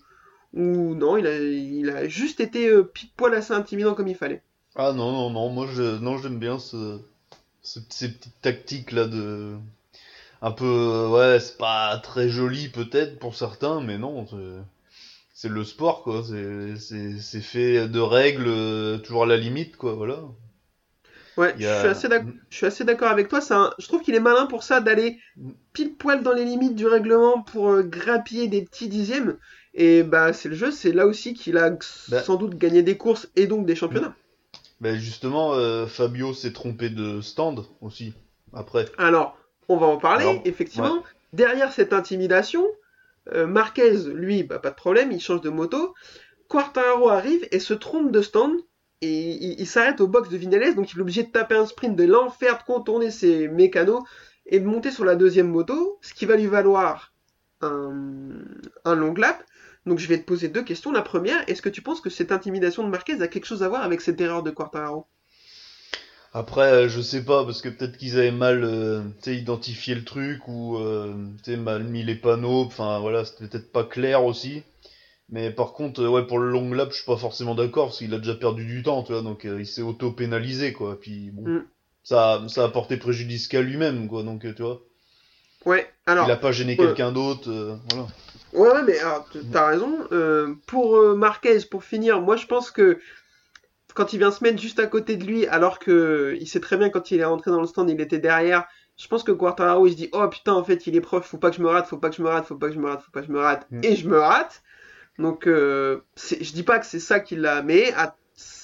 ou 0.55 0.94
non? 0.96 1.16
Il 1.18 1.27
a, 1.27 1.37
il 1.38 1.90
a 1.90 2.09
juste 2.09 2.40
été 2.40 2.68
euh, 2.70 2.85
pile 2.85 3.11
poil 3.16 3.35
assez 3.35 3.55
intimidant 3.55 3.94
comme 3.94 4.09
il 4.09 4.16
fallait 4.16 4.42
Ah 4.77 4.92
non, 4.94 5.12
non, 5.12 5.29
non, 5.31 5.51
moi, 5.51 5.66
je... 5.70 5.98
non, 5.98 6.16
j'aime 6.18 6.38
bien 6.38 6.59
ce... 6.59 6.98
ce- 7.62 7.81
ces 7.90 8.12
petites 8.12 8.40
tactiques-là 8.42 9.07
de... 9.09 9.57
Un 10.42 10.53
peu... 10.53 10.64
euh, 10.66 11.09
Ouais, 11.11 11.40
c'est 11.40 11.59
pas 11.59 11.98
très 11.98 12.29
joli, 12.31 12.68
peut-être, 12.70 13.18
pour 13.20 13.35
certains, 13.37 13.81
mais 13.83 13.98
non, 13.98 14.27
c'est... 14.29 15.48
Le 15.48 15.64
sport, 15.64 16.03
quoi. 16.03 16.22
C'est 16.24 17.40
fait 17.42 17.88
de 17.88 18.01
règles, 18.01 18.46
euh, 18.48 18.98
toujours 18.98 19.24
à 19.24 19.27
la 19.27 19.37
limite, 19.37 19.77
quoi, 19.77 19.94
voilà. 19.94 20.20
Ouais, 21.38 21.55
a- 21.64 21.79
suis 21.81 21.88
assez 21.88 22.09
d'ac- 22.09 22.27
je 22.51 22.57
suis 22.57 22.66
assez 22.66 22.85
d'accord 22.85 23.09
avec 23.09 23.29
toi. 23.29 23.40
un- 23.51 23.72
Je 23.79 23.87
trouve 23.87 24.03
qu'il 24.03 24.14
est 24.14 24.20
malin 24.20 24.46
pour 24.46 24.62
ça 24.62 24.81
d'aller 24.81 25.18
pile 25.72 25.94
poil 25.94 26.22
dans 26.22 26.33
les 26.33 26.44
limites 26.44 26.74
du 26.74 26.87
règlement 26.87 27.42
pour 27.42 27.70
euh, 27.70 27.83
grappiller 27.83 28.48
des 28.48 28.62
petits 28.62 28.88
dixièmes. 28.88 29.37
Et 29.74 30.03
bah 30.03 30.33
c'est 30.33 30.48
le 30.48 30.57
jeu, 30.57 30.70
c'est 30.70 30.92
là 30.92 31.07
aussi 31.07 31.35
qu'il 31.35 31.57
a 31.57 31.70
Bah. 32.09 32.22
sans 32.22 32.37
doute 32.37 32.57
gagné 32.57 32.83
des 32.83 32.96
courses 32.96 33.29
et 33.37 33.46
donc 33.46 33.66
des 33.66 33.77
championnats. 33.77 34.14
Ben 34.81 34.96
justement, 34.98 35.55
euh, 35.55 35.87
Fabio 35.87 36.33
s'est 36.35 36.53
trompé 36.53 36.88
de 36.90 37.20
stand 37.20 37.64
aussi, 37.81 38.14
après. 38.53 38.87
Alors, 38.98 39.37
on 39.68 39.77
va 39.77 39.87
en 39.87 39.96
parler, 39.98 40.24
Alors, 40.24 40.42
effectivement. 40.44 41.03
Derrière 41.33 41.72
cette 41.72 41.92
intimidation, 41.92 42.64
euh, 43.35 43.46
Marquez, 43.46 43.92
lui, 44.14 44.42
bah, 44.42 44.59
pas 44.59 44.70
de 44.70 44.74
problème, 44.74 45.12
il 45.12 45.20
change 45.20 45.42
de 45.42 45.51
moto. 45.51 45.94
Quartararo 46.48 47.11
arrive 47.11 47.46
et 47.53 47.59
se 47.61 47.74
trompe 47.74 48.11
de 48.11 48.22
stand. 48.22 48.53
Et 49.01 49.61
il, 49.61 49.67
s'arrête 49.67 50.01
au 50.01 50.09
box 50.09 50.29
de 50.29 50.37
Vinales, 50.37 50.75
donc 50.75 50.93
il 50.93 50.99
est 50.99 51.01
obligé 51.01 51.23
de 51.23 51.31
taper 51.31 51.55
un 51.55 51.67
sprint 51.67 51.95
de 51.95 52.05
l'enfer, 52.05 52.59
de 52.59 52.63
contourner 52.65 53.13
ses 53.13 53.47
mécanos 53.47 54.03
et 54.47 54.59
de 54.59 54.67
monter 54.67 54.91
sur 54.91 55.05
la 55.05 55.15
deuxième 55.15 55.49
moto, 55.49 55.99
ce 56.03 56.15
qui 56.15 56.27
va 56.27 56.37
lui 56.37 56.47
valoir 56.47 57.13
un, 57.61 57.85
long 58.85 59.15
lap. 59.15 59.45
Donc 59.87 60.01
je 60.01 60.09
vais 60.09 60.19
te 60.19 60.25
poser 60.25 60.49
deux 60.49 60.65
questions. 60.65 60.91
La 60.91 61.03
première, 61.03 61.49
est-ce 61.49 61.63
que 61.63 61.69
tu 61.69 61.81
penses 61.81 62.01
que 62.01 62.11
cette 62.11 62.33
intimidation 62.33 62.83
de 62.83 62.89
Marquez 62.89 63.23
a 63.23 63.29
quelque 63.29 63.47
chose 63.47 63.63
à 63.63 63.69
voir 63.69 63.83
avec 63.83 64.01
cette 64.01 64.21
erreur 64.21 64.43
de 64.43 64.51
Quartararo? 64.51 65.07
Après, 66.35 66.73
euh, 66.73 66.89
je 66.89 67.01
sais 67.01 67.25
pas, 67.25 67.45
parce 67.45 67.63
que 67.63 67.69
peut-être 67.69 67.97
qu'ils 67.97 68.19
avaient 68.19 68.31
mal 68.31 68.63
euh, 68.63 69.03
identifié 69.27 69.95
le 69.95 70.05
truc 70.05 70.47
ou 70.47 70.77
euh, 70.77 71.15
mal 71.57 71.85
mis 71.85 72.03
les 72.03 72.17
panneaux, 72.17 72.65
enfin 72.65 72.99
voilà, 72.99 73.25
c'était 73.25 73.47
peut-être 73.47 73.73
pas 73.73 73.85
clair 73.85 74.25
aussi. 74.25 74.63
Mais 75.31 75.51
par 75.51 75.73
contre, 75.75 76.01
euh, 76.03 76.09
ouais, 76.09 76.27
pour 76.27 76.38
le 76.38 76.51
long 76.51 76.73
lap, 76.73 76.91
je 76.91 76.97
suis 76.97 77.05
pas 77.05 77.17
forcément 77.19 77.55
d'accord, 77.55 77.87
parce 77.88 77.99
qu'il 77.99 78.14
a 78.14 78.19
déjà 78.19 78.35
perdu 78.35 78.64
du 78.64 78.83
temps, 78.83 79.03
tu 79.03 79.12
vois, 79.12 79.23
donc 79.23 79.45
euh, 79.45 79.61
il 79.61 79.67
s'est 79.67 79.83
auto-pénalisé, 79.83 80.73
quoi. 80.73 80.99
Puis 80.99 81.31
bon, 81.33 81.49
Mm. 81.51 81.64
ça, 82.03 82.43
ça 82.49 82.64
a 82.64 82.69
porté 82.69 82.97
préjudice 82.97 83.47
qu'à 83.49 83.61
lui-même, 83.61 84.09
quoi, 84.09 84.23
donc 84.23 84.45
euh, 84.47 84.55
tu 84.55 84.62
vois. 84.62 84.81
Ouais, 85.67 85.87
alors. 86.07 86.27
il 86.27 86.31
a 86.31 86.37
pas 86.37 86.53
gêné 86.53 86.73
ouais. 86.73 86.87
quelqu'un 86.87 87.12
d'autre, 87.12 87.51
euh, 87.51 87.77
voilà. 87.91 88.07
Ouais, 88.55 88.71
ouais, 88.71 88.83
mais 88.87 88.99
alors, 89.01 89.29
t'as 89.53 89.67
raison. 89.67 89.99
Euh, 90.12 90.55
pour 90.67 90.99
Marquez, 91.14 91.59
pour 91.71 91.85
finir, 91.85 92.23
moi 92.23 92.37
je 92.37 92.47
pense 92.47 92.71
que 92.71 92.99
quand 93.95 94.12
il 94.14 94.19
vient 94.19 94.31
se 94.31 94.43
mettre 94.43 94.59
juste 94.61 94.79
à 94.79 94.87
côté 94.87 95.17
de 95.17 95.25
lui, 95.25 95.47
alors 95.49 95.79
que 95.79 96.37
il 96.41 96.47
sait 96.47 96.61
très 96.61 96.77
bien 96.79 96.88
quand 96.88 97.11
il 97.11 97.21
est 97.21 97.25
rentré 97.25 97.51
dans 97.51 97.61
le 97.61 97.67
stand, 97.67 97.91
il 97.91 98.01
était 98.01 98.19
derrière. 98.19 98.64
Je 98.97 99.07
pense 99.09 99.23
que 99.23 99.33
Quartararo 99.33 99.87
il 99.87 99.93
se 99.93 99.97
dit 99.97 100.09
oh 100.12 100.27
putain 100.29 100.55
en 100.55 100.64
fait 100.64 100.87
il 100.87 100.97
est 100.97 101.01
proche, 101.01 101.25
faut 101.25 101.37
pas 101.38 101.51
que 101.51 101.57
je 101.57 101.62
me 101.62 101.69
rate, 101.69 101.87
faut 101.87 101.99
pas 101.99 102.09
que 102.11 102.17
je 102.17 102.23
me 102.23 102.29
rate, 102.29 102.47
faut 102.47 102.57
pas 102.57 102.69
que 102.69 102.75
je 102.75 102.79
me 102.81 102.87
rate, 102.88 103.03
faut 103.03 103.11
pas 103.12 103.21
que 103.21 103.27
je 103.27 103.33
me 103.33 103.41
rate, 103.41 103.67
Mm. 103.71 103.81
et 103.85 103.97
je 103.97 104.09
me 104.09 104.19
rate. 104.19 104.62
Donc 105.18 105.46
euh, 105.46 106.00
je 106.16 106.52
dis 106.52 106.62
pas 106.62 106.78
que 106.78 106.87
c'est 106.87 107.00
ça 107.00 107.20
qui 107.20 107.37
l'a, 107.37 107.62
mais 107.62 107.92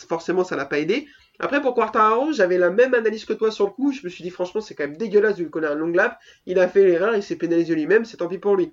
forcément 0.08 0.44
ça 0.44 0.56
l'a 0.56 0.66
pas 0.66 0.78
aidé. 0.78 1.06
Après 1.40 1.60
pour 1.60 1.74
Quartararo, 1.74 2.32
j'avais 2.32 2.58
la 2.58 2.70
même 2.70 2.94
analyse 2.94 3.24
que 3.24 3.32
toi 3.32 3.50
sur 3.50 3.66
le 3.66 3.72
coup. 3.72 3.92
Je 3.92 4.04
me 4.04 4.08
suis 4.08 4.22
dit 4.22 4.30
franchement 4.30 4.60
c'est 4.60 4.74
quand 4.74 4.84
même 4.84 4.96
dégueulasse 4.96 5.36
de 5.36 5.42
lui 5.42 5.50
coller 5.50 5.66
un 5.66 5.74
long 5.74 5.88
lap. 5.88 6.18
Il 6.46 6.58
a 6.58 6.68
fait 6.68 6.84
l'erreur, 6.84 7.16
il 7.16 7.22
s'est 7.22 7.36
pénalisé 7.36 7.74
lui-même, 7.74 8.04
c'est 8.04 8.18
tant 8.18 8.28
pis 8.28 8.38
pour 8.38 8.56
lui. 8.56 8.72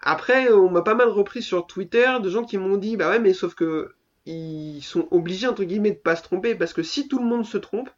Après, 0.00 0.52
on 0.52 0.70
m'a 0.70 0.82
pas 0.82 0.94
mal 0.94 1.08
repris 1.08 1.42
sur 1.42 1.66
Twitter 1.66 2.08
de 2.22 2.30
gens 2.30 2.44
qui 2.44 2.58
m'ont 2.58 2.76
dit 2.76 2.96
bah 2.96 3.10
ouais, 3.10 3.18
mais 3.18 3.32
sauf 3.32 3.54
que 3.54 3.94
ils 4.26 4.82
sont 4.82 5.08
obligés 5.10 5.46
entre 5.46 5.64
guillemets 5.64 5.92
de 5.92 5.96
pas 5.96 6.14
se 6.14 6.22
tromper 6.22 6.54
parce 6.54 6.74
que 6.74 6.82
si 6.82 7.08
tout 7.08 7.18
le 7.18 7.24
monde 7.24 7.46
se 7.46 7.56
trompe, 7.56 7.88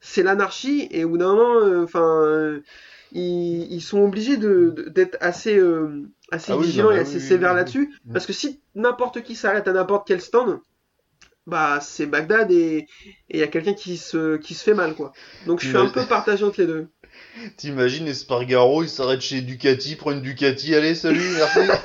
c'est 0.00 0.22
l'anarchie 0.22 0.88
et 0.90 1.04
au 1.04 1.10
bout 1.10 1.18
d'un 1.18 1.34
moment, 1.34 1.56
euh, 1.60 1.84
enfin, 1.84 2.22
euh, 2.24 2.62
ils, 3.14 3.72
ils 3.72 3.80
sont 3.80 4.00
obligés 4.00 4.36
de 4.36 4.86
d'être 4.94 5.16
assez 5.20 5.56
euh, 5.56 6.02
assez 6.30 6.52
Ah 6.52 6.56
oui, 6.58 6.66
vigilants 6.66 6.90
et 6.90 6.98
assez 6.98 7.16
oui, 7.16 7.20
sévères 7.22 7.50
oui. 7.52 7.56
là-dessus 7.56 7.94
parce 8.12 8.26
que 8.26 8.32
si 8.32 8.60
n'importe 8.74 9.22
qui 9.22 9.34
s'arrête 9.34 9.66
à 9.68 9.72
n'importe 9.72 10.06
quel 10.06 10.20
stand, 10.20 10.60
bah 11.46 11.78
c'est 11.80 12.06
Bagdad 12.06 12.50
et 12.50 12.86
il 13.30 13.38
y 13.38 13.42
a 13.42 13.46
quelqu'un 13.46 13.74
qui 13.74 13.96
se 13.96 14.36
qui 14.36 14.54
se 14.54 14.62
fait 14.64 14.74
mal 14.74 14.94
quoi. 14.94 15.12
Donc 15.46 15.60
je 15.60 15.68
suis 15.68 15.76
un 15.76 15.86
peu 15.88 16.04
partagé 16.06 16.44
entre 16.44 16.60
les 16.60 16.66
deux. 16.66 16.88
T'imagines 17.56 18.08
Espargaro, 18.08 18.82
il 18.82 18.88
s'arrête 18.88 19.20
chez 19.20 19.40
Ducati, 19.40 19.94
prend 19.96 20.10
une 20.12 20.20
Ducati, 20.22 20.74
allez, 20.74 20.94
salut, 20.94 21.22
merci. 21.36 21.60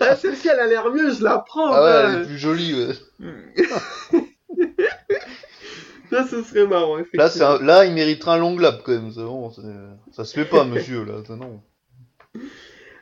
Ah, 0.00 0.14
celle-ci 0.14 0.46
elle 0.48 0.60
a 0.60 0.66
l'air 0.68 0.90
mieux, 0.92 1.12
je 1.12 1.24
la 1.24 1.38
prends. 1.38 1.72
ah 1.72 1.82
ouais, 1.82 1.90
elle 2.14 2.22
est 2.22 2.26
plus 2.26 2.38
jolie, 2.38 2.72
ouais. 2.72 2.94
Ça, 6.10 6.26
ce 6.26 6.42
serait 6.42 6.66
marrant, 6.66 6.96
Là, 6.96 7.02
effectivement. 7.02 7.28
c'est 7.28 7.42
un- 7.42 7.58
là, 7.64 7.84
il 7.84 7.92
mériterait 7.94 8.32
un 8.32 8.38
long 8.38 8.58
lap 8.58 8.82
quand 8.84 8.92
même. 8.92 9.10
Bon, 9.12 9.50
ça 10.12 10.24
se 10.24 10.32
fait 10.34 10.44
pas, 10.44 10.64
monsieur. 10.64 11.04
Là, 11.04 11.22
Ça, 11.26 11.36
non. 11.36 11.60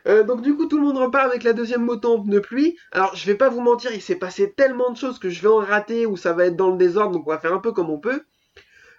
Euh, 0.07 0.23
donc 0.23 0.41
du 0.41 0.55
coup, 0.55 0.67
tout 0.67 0.77
le 0.77 0.83
monde 0.85 0.97
repart 0.97 1.25
avec 1.29 1.43
la 1.43 1.51
deuxième 1.53 1.83
moto 1.83 2.13
en 2.13 2.23
pneu 2.23 2.41
pluie. 2.41 2.77
Alors, 2.93 3.15
je 3.15 3.25
vais 3.25 3.35
pas 3.35 3.49
vous 3.49 3.59
mentir, 3.61 3.91
il 3.93 4.01
s'est 4.01 4.15
passé 4.15 4.53
tellement 4.55 4.91
de 4.91 4.97
choses 4.97 5.19
que 5.19 5.29
je 5.29 5.41
vais 5.41 5.49
en 5.49 5.57
rater 5.57 6.05
ou 6.05 6.15
ça 6.15 6.31
va 6.33 6.45
être 6.45 6.55
dans 6.55 6.71
le 6.71 6.77
désordre, 6.77 7.11
donc 7.11 7.27
on 7.27 7.31
va 7.31 7.39
faire 7.39 7.53
un 7.53 7.59
peu 7.59 7.73
comme 7.73 7.89
on 7.89 7.99
peut. 7.99 8.21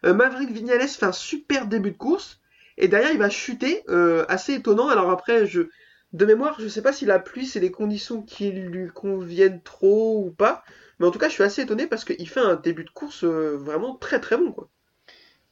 Euh, 0.05 0.13
Maverick 0.13 0.51
Vignales 0.51 0.87
fait 0.87 1.07
un 1.07 1.13
super 1.13 1.67
début 1.67 1.93
de 1.93 1.97
course 1.97 2.41
et 2.77 2.89
derrière 2.89 3.11
il 3.13 3.19
va 3.19 3.31
chuter, 3.31 3.83
euh, 3.89 4.25
assez 4.29 4.55
étonnant. 4.55 4.89
Alors 4.89 5.11
après, 5.11 5.47
je 5.47 5.63
de 6.13 6.25
mémoire, 6.27 6.57
je 6.59 6.69
sais 6.69 6.83
pas 6.83 6.93
si 6.93 7.05
la 7.07 7.19
pluie 7.19 7.47
c'est 7.47 7.61
des 7.61 7.71
conditions 7.71 8.23
qui 8.23 8.51
lui 8.51 8.89
conviennent 8.89 9.63
trop 9.63 10.25
ou 10.27 10.31
pas, 10.31 10.63
mais 10.99 11.07
en 11.07 11.11
tout 11.11 11.19
cas, 11.19 11.29
je 11.29 11.35
suis 11.35 11.43
assez 11.43 11.63
étonné 11.63 11.87
parce 11.87 12.05
qu'il 12.05 12.29
fait 12.29 12.41
un 12.41 12.57
début 12.57 12.85
de 12.85 12.91
course 12.91 13.25
euh, 13.25 13.57
vraiment 13.57 13.95
très 13.97 14.21
très 14.21 14.37
bon 14.37 14.53
quoi. 14.53 14.69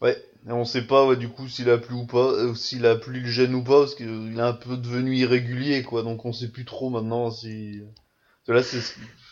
Ouais. 0.00 0.16
Et 0.48 0.52
on 0.52 0.64
sait 0.64 0.87
pas, 0.87 1.06
ouais, 1.06 1.16
du 1.16 1.28
coup, 1.28 1.48
s'il 1.48 1.68
a 1.70 1.78
plu 1.78 1.94
ou 1.94 2.06
pas, 2.06 2.30
euh, 2.30 2.54
s'il 2.54 2.87
a 2.87 2.94
plu 2.94 3.20
le 3.20 3.26
gêne 3.26 3.54
ou 3.54 3.64
pas, 3.64 3.80
parce 3.80 3.96
qu'il 3.96 4.35
est 4.37 4.40
un 4.40 4.52
peu 4.52 4.76
devenu 4.76 5.16
irrégulier, 5.16 5.82
quoi. 5.82 6.02
Donc 6.02 6.24
on 6.24 6.32
sait 6.32 6.48
plus 6.48 6.64
trop 6.64 6.90
maintenant 6.90 7.30
si. 7.30 7.82
Là, 8.46 8.62
c'est, 8.62 8.78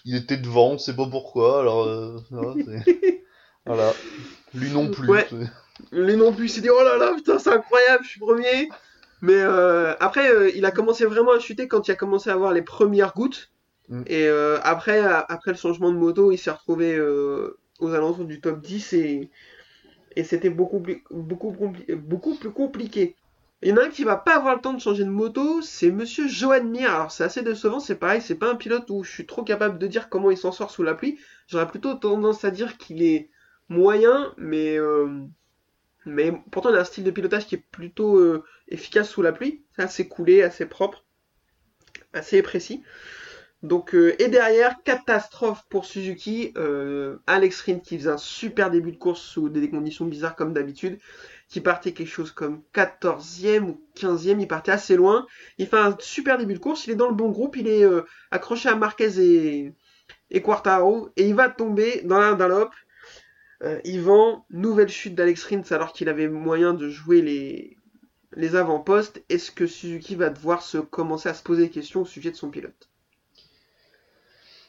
il 0.04 0.16
était 0.16 0.36
devant, 0.36 0.72
on 0.72 0.78
sait 0.78 0.96
pas 0.96 1.06
pourquoi. 1.06 1.60
Alors, 1.60 1.84
euh, 1.84 2.16
voilà. 3.66 3.92
Lui 4.54 4.70
non 4.70 4.90
plus. 4.90 5.08
Ouais. 5.08 5.28
Lui 5.92 6.16
non 6.16 6.32
plus, 6.32 6.46
il 6.46 6.48
s'est 6.48 6.60
dit 6.60 6.70
oh 6.70 6.82
là 6.82 6.96
là, 6.96 7.14
putain, 7.14 7.38
c'est 7.38 7.50
incroyable, 7.50 8.04
je 8.04 8.10
suis 8.10 8.20
premier. 8.20 8.68
Mais 9.20 9.40
euh, 9.40 9.94
après, 10.00 10.28
euh, 10.28 10.50
il 10.54 10.64
a 10.64 10.70
commencé 10.70 11.04
vraiment 11.06 11.32
à 11.32 11.38
chuter 11.38 11.66
quand 11.68 11.88
il 11.88 11.92
a 11.92 11.96
commencé 11.96 12.30
à 12.30 12.34
avoir 12.34 12.52
les 12.52 12.62
premières 12.62 13.14
gouttes. 13.14 13.50
Mm. 13.88 14.02
Et 14.06 14.26
euh, 14.28 14.58
après, 14.62 14.98
après 15.00 15.52
le 15.52 15.56
changement 15.56 15.92
de 15.92 15.98
moto, 15.98 16.32
il 16.32 16.38
s'est 16.38 16.50
retrouvé 16.50 16.94
euh, 16.96 17.58
aux 17.80 17.92
alentours 17.92 18.24
du 18.24 18.40
top 18.40 18.60
10 18.60 18.92
et, 18.94 19.30
et 20.16 20.24
c'était 20.24 20.50
beaucoup 20.50 20.80
plus, 20.80 21.02
beaucoup, 21.10 21.54
beaucoup 21.96 22.34
plus 22.36 22.50
compliqué. 22.50 23.16
Il 23.62 23.70
y 23.70 23.72
en 23.72 23.78
a 23.78 23.84
un 23.84 23.90
qui 23.90 24.04
va 24.04 24.16
pas 24.16 24.36
avoir 24.36 24.54
le 24.56 24.60
temps 24.60 24.74
de 24.74 24.80
changer 24.80 25.04
de 25.04 25.10
moto, 25.10 25.62
c'est 25.62 25.90
Monsieur 25.90 26.28
Johan 26.28 26.64
Mir. 26.64 26.90
Alors 26.92 27.10
c'est 27.10 27.24
assez 27.24 27.42
décevant, 27.42 27.80
c'est 27.80 27.94
pareil, 27.94 28.20
c'est 28.20 28.34
pas 28.34 28.50
un 28.50 28.56
pilote 28.56 28.90
où 28.90 29.04
je 29.04 29.10
suis 29.10 29.26
trop 29.26 29.42
capable 29.42 29.78
de 29.78 29.86
dire 29.86 30.10
comment 30.10 30.30
il 30.30 30.36
s'en 30.36 30.52
sort 30.52 30.70
sous 30.70 30.82
la 30.82 30.94
pluie. 30.94 31.18
J'aurais 31.48 31.68
plutôt 31.68 31.94
tendance 31.94 32.44
à 32.44 32.50
dire 32.50 32.76
qu'il 32.76 33.02
est 33.02 33.30
moyen, 33.70 34.34
mais 34.36 34.78
euh, 34.78 35.08
mais 36.04 36.32
pourtant, 36.50 36.68
il 36.68 36.76
a 36.76 36.80
un 36.80 36.84
style 36.84 37.04
de 37.04 37.10
pilotage 37.10 37.46
qui 37.46 37.54
est 37.54 37.64
plutôt 37.70 38.42
efficace 38.68 39.08
sous 39.08 39.22
la 39.22 39.32
pluie. 39.32 39.62
Assez 39.78 40.06
coulé, 40.06 40.42
assez 40.42 40.66
propre, 40.66 41.02
assez 42.12 42.42
précis. 42.42 42.82
Donc, 43.64 43.94
euh, 43.94 44.14
et 44.18 44.28
derrière, 44.28 44.82
catastrophe 44.82 45.64
pour 45.70 45.86
Suzuki. 45.86 46.52
Euh, 46.58 47.16
Alex 47.26 47.62
Rins 47.62 47.78
qui 47.78 47.96
faisait 47.96 48.10
un 48.10 48.18
super 48.18 48.70
début 48.70 48.92
de 48.92 48.98
course 48.98 49.22
sous 49.22 49.48
des 49.48 49.70
conditions 49.70 50.04
bizarres 50.04 50.36
comme 50.36 50.52
d'habitude. 50.52 50.98
Qui 51.48 51.62
partait 51.62 51.92
quelque 51.92 52.10
chose 52.10 52.30
comme 52.30 52.62
14e 52.74 53.62
ou 53.62 53.80
15e. 53.96 54.38
Il 54.38 54.48
partait 54.48 54.72
assez 54.72 54.96
loin. 54.96 55.26
Il 55.56 55.66
fait 55.66 55.78
un 55.78 55.96
super 55.98 56.36
début 56.36 56.52
de 56.52 56.58
course. 56.58 56.86
Il 56.86 56.90
est 56.90 56.94
dans 56.94 57.08
le 57.08 57.14
bon 57.14 57.30
groupe. 57.30 57.56
Il 57.56 57.66
est 57.66 57.84
euh, 57.84 58.02
accroché 58.30 58.68
à 58.68 58.76
Marquez 58.76 59.18
et, 59.18 59.72
et 60.30 60.42
Quartaro. 60.42 61.08
Et 61.16 61.26
il 61.26 61.34
va 61.34 61.48
tomber 61.48 62.02
dans 62.04 62.20
la 62.20 62.34
Dunlop. 62.34 62.70
Euh, 63.62 63.80
Yvan, 63.84 64.44
nouvelle 64.50 64.90
chute 64.90 65.14
d'Alex 65.14 65.42
Rins 65.44 65.62
alors 65.70 65.94
qu'il 65.94 66.10
avait 66.10 66.28
moyen 66.28 66.74
de 66.74 66.90
jouer 66.90 67.22
les, 67.22 67.78
les 68.36 68.56
avant-postes. 68.56 69.24
Est-ce 69.30 69.50
que 69.50 69.66
Suzuki 69.66 70.16
va 70.16 70.28
devoir 70.28 70.60
se 70.62 70.76
commencer 70.76 71.30
à 71.30 71.34
se 71.34 71.42
poser 71.42 71.62
des 71.62 71.70
questions 71.70 72.02
au 72.02 72.06
sujet 72.06 72.30
de 72.30 72.36
son 72.36 72.50
pilote? 72.50 72.90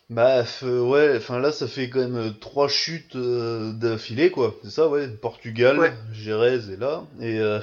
Bah, 0.09 0.43
euh, 0.63 0.81
ouais, 0.81 1.17
enfin 1.17 1.39
là, 1.39 1.51
ça 1.51 1.67
fait 1.67 1.89
quand 1.89 1.99
même 1.99 2.15
euh, 2.15 2.31
trois 2.31 2.67
chutes 2.67 3.15
euh, 3.15 3.73
d'affilée, 3.73 4.29
quoi. 4.29 4.55
C'est 4.63 4.69
ça, 4.69 4.87
ouais. 4.87 5.07
Portugal, 5.07 5.79
Ouais. 5.79 5.93
Jerez 6.11 6.71
est 6.71 6.79
là. 6.79 7.03
Et 7.19 7.39
euh, 7.39 7.59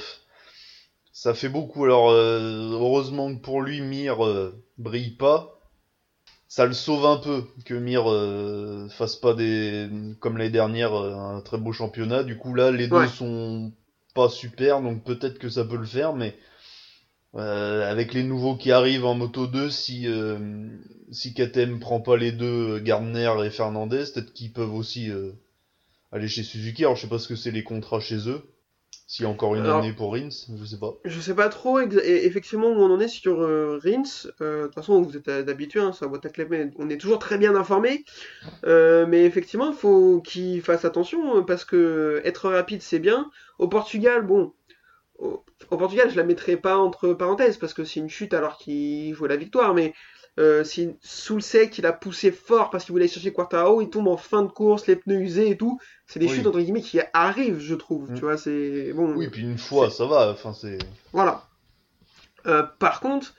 ça 1.13 1.35
fait 1.35 1.49
beaucoup. 1.49 1.85
Alors, 1.85 2.11
euh, 2.11 2.71
heureusement 2.73 3.33
que 3.35 3.41
pour 3.41 3.63
lui, 3.63 3.81
Mir 3.81 4.25
euh, 4.25 4.53
brille 4.79 5.13
pas. 5.13 5.59
Ça 6.49 6.67
le 6.67 6.75
sauve 6.75 7.07
un 7.07 7.17
peu 7.17 7.45
que 7.65 7.75
Mir 7.75 8.11
euh, 8.11 8.87
fasse 8.91 9.17
pas 9.17 9.33
des 9.33 9.89
comme 10.21 10.37
l'année 10.37 10.51
dernière 10.51 10.93
un 10.95 11.41
très 11.41 11.57
beau 11.59 11.73
championnat. 11.73 12.25
Du 12.25 12.37
coup, 12.37 12.55
là, 12.55 12.71
les 12.71 12.89
deux 12.89 13.07
sont 13.09 13.73
pas 14.15 14.29
super, 14.29 14.83
donc 14.83 15.03
peut-être 15.05 15.39
que 15.39 15.49
ça 15.49 15.65
peut 15.65 15.79
le 15.79 15.87
faire, 15.87 16.13
mais 16.13 16.37
euh, 17.37 17.91
avec 17.91 18.13
les 18.13 18.23
nouveaux 18.23 18.55
qui 18.57 18.71
arrivent 18.71 19.07
en 19.07 19.15
Moto 19.15 19.47
2, 19.47 19.71
si 19.71 20.07
euh, 20.07 20.69
si 21.13 21.35
KTM 21.35 21.79
prend 21.79 22.01
pas 22.01 22.17
les 22.17 22.33
deux, 22.33 22.77
euh, 22.77 22.81
Gardner 22.81 23.33
et 23.45 23.51
Fernandez, 23.51 24.05
peut-être 24.13 24.33
qu'ils 24.33 24.53
peuvent 24.53 24.75
aussi 24.75 25.11
euh, 25.11 25.33
aller 26.11 26.29
chez 26.29 26.43
Suzuki. 26.43 26.83
Alors 26.85 26.97
je 26.97 27.03
sais 27.03 27.09
pas 27.09 27.19
ce 27.19 27.29
que 27.29 27.37
c'est 27.37 27.51
les 27.51 27.63
contrats 27.65 28.01
chez 28.01 28.29
eux. 28.29 28.43
S'il 29.07 29.25
y 29.25 29.27
a 29.27 29.31
encore 29.31 29.55
une 29.57 29.65
Alors- 29.65 29.81
année 29.81 29.93
pour 29.93 30.13
Rins, 30.15 30.31
je 30.31 30.65
sais 30.65 30.79
pas. 30.79 30.95
Je 31.05 31.21
sais 31.21 31.35
pas 31.35 31.51
trop 31.51 31.81
et- 31.81 32.25
effectivement 32.25 32.69
où 32.69 32.77
on 32.81 32.91
en 32.91 32.99
est 32.99 33.09
sur 33.09 33.43
euh, 33.43 33.79
Rins. 33.83 34.03
Euh, 34.41 34.63
De 34.63 34.67
toute 34.69 34.75
façon, 34.75 35.03
vous 35.03 35.17
êtes 35.17 35.29
d'habitué, 35.29 35.81
hein, 35.81 35.93
sur 35.93 36.07
la 36.07 36.09
boîte 36.09 36.25
à 36.25 36.31
on 36.79 36.89
est 36.89 36.97
toujours 36.97 37.19
très 37.19 37.37
bien 37.37 37.55
informé. 37.55 38.05
Mais 38.65 39.25
effectivement, 39.25 39.71
il 39.71 39.77
faut 39.77 40.21
qu'il 40.23 40.63
fasse 40.63 40.85
attention 40.87 41.39
euh, 41.39 41.43
parce 41.43 41.65
que 41.67 42.23
être 42.25 42.49
rapide, 42.49 42.81
c'est 42.81 43.01
bien. 43.01 43.31
Au 43.59 43.69
Portugal, 43.69 44.23
bon, 44.27 44.55
au, 45.19 45.45
Portugal, 45.69 46.11
je 46.11 46.17
la 46.17 46.25
mettrai 46.25 46.57
pas 46.57 46.79
entre 46.79 47.13
parenthèses 47.13 47.59
parce 47.59 47.75
que 47.75 47.85
c'est 47.85 48.01
une 48.01 48.09
chute 48.11 48.33
alors 48.33 48.57
qu'il 48.57 49.15
jouait 49.15 49.29
la 49.29 49.37
victoire. 49.37 49.75
Mais 49.75 49.93
euh, 50.41 50.65
le 50.65 51.41
sec, 51.41 51.79
il 51.79 51.87
a 51.87 51.93
poussé 51.93 52.33
fort 52.33 52.71
parce 52.71 52.85
qu'il 52.85 52.93
voulait 52.93 53.05
aller 53.05 53.13
chercher 53.13 53.33
Quartaro, 53.33 53.83
il 53.83 53.91
tombe 53.91 54.09
en 54.09 54.17
fin 54.17 54.43
de 54.43 54.49
course, 54.49 54.87
les 54.87 54.97
pneus 54.97 55.21
usés 55.21 55.51
et 55.51 55.57
tout. 55.57 55.79
C'est 56.07 56.21
des 56.21 56.27
Oui. 56.27 56.37
chutes 56.37 56.47
entre 56.47 56.61
guillemets 56.61 56.81
qui 56.81 57.01
arrivent, 57.13 57.61
je 57.61 57.75
trouve. 57.75 58.11
Mm. 58.11 58.15
Tu 58.15 58.21
vois, 58.21 58.39
c'est 58.39 58.93
bon. 58.95 59.15
Oui, 59.15 59.29
puis 59.29 59.43
une 59.43 59.59
fois, 59.59 59.91
ça 59.91 60.07
va. 60.07 60.31
Enfin, 60.31 60.53
c'est. 60.53 60.79
Voilà. 61.13 61.45
Euh, 62.47 62.63
par 62.79 63.01
contre, 63.01 63.35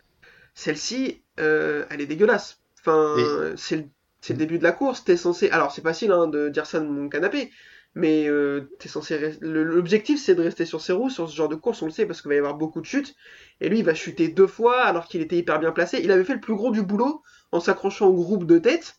celle-ci, 0.53 1.23
euh, 1.39 1.85
elle 1.89 2.01
est 2.01 2.05
dégueulasse. 2.05 2.59
Enfin, 2.79 3.15
c'est 3.57 3.77
le, 3.77 3.85
c'est 4.21 4.33
le 4.33 4.39
début 4.39 4.59
de 4.59 4.63
la 4.63 4.71
course. 4.71 5.03
T'es 5.03 5.17
censé. 5.17 5.49
Alors, 5.49 5.71
c'est 5.71 5.81
facile 5.81 6.11
hein, 6.11 6.27
de 6.27 6.49
dire 6.49 6.65
ça 6.65 6.79
de 6.79 6.85
mon 6.85 7.09
canapé, 7.09 7.49
mais 7.95 8.27
euh, 8.27 8.69
censé. 8.85 9.37
L'objectif, 9.41 10.19
c'est 10.19 10.35
de 10.35 10.41
rester 10.41 10.65
sur 10.65 10.81
ses 10.81 10.93
roues 10.93 11.09
sur 11.09 11.29
ce 11.29 11.35
genre 11.35 11.49
de 11.49 11.55
course. 11.55 11.81
On 11.81 11.85
le 11.85 11.91
sait 11.91 12.05
parce 12.05 12.21
qu'il 12.21 12.29
va 12.29 12.35
y 12.35 12.39
avoir 12.39 12.55
beaucoup 12.55 12.81
de 12.81 12.85
chutes. 12.85 13.15
Et 13.61 13.69
lui, 13.69 13.79
il 13.79 13.85
va 13.85 13.93
chuter 13.93 14.29
deux 14.29 14.47
fois 14.47 14.81
alors 14.81 15.07
qu'il 15.07 15.21
était 15.21 15.37
hyper 15.37 15.59
bien 15.59 15.71
placé. 15.71 15.99
Il 16.03 16.11
avait 16.11 16.23
fait 16.23 16.33
le 16.33 16.39
plus 16.39 16.55
gros 16.55 16.71
du 16.71 16.81
boulot 16.81 17.21
en 17.51 17.59
s'accrochant 17.59 18.07
au 18.07 18.13
groupe 18.13 18.45
de 18.45 18.57
tête. 18.57 18.97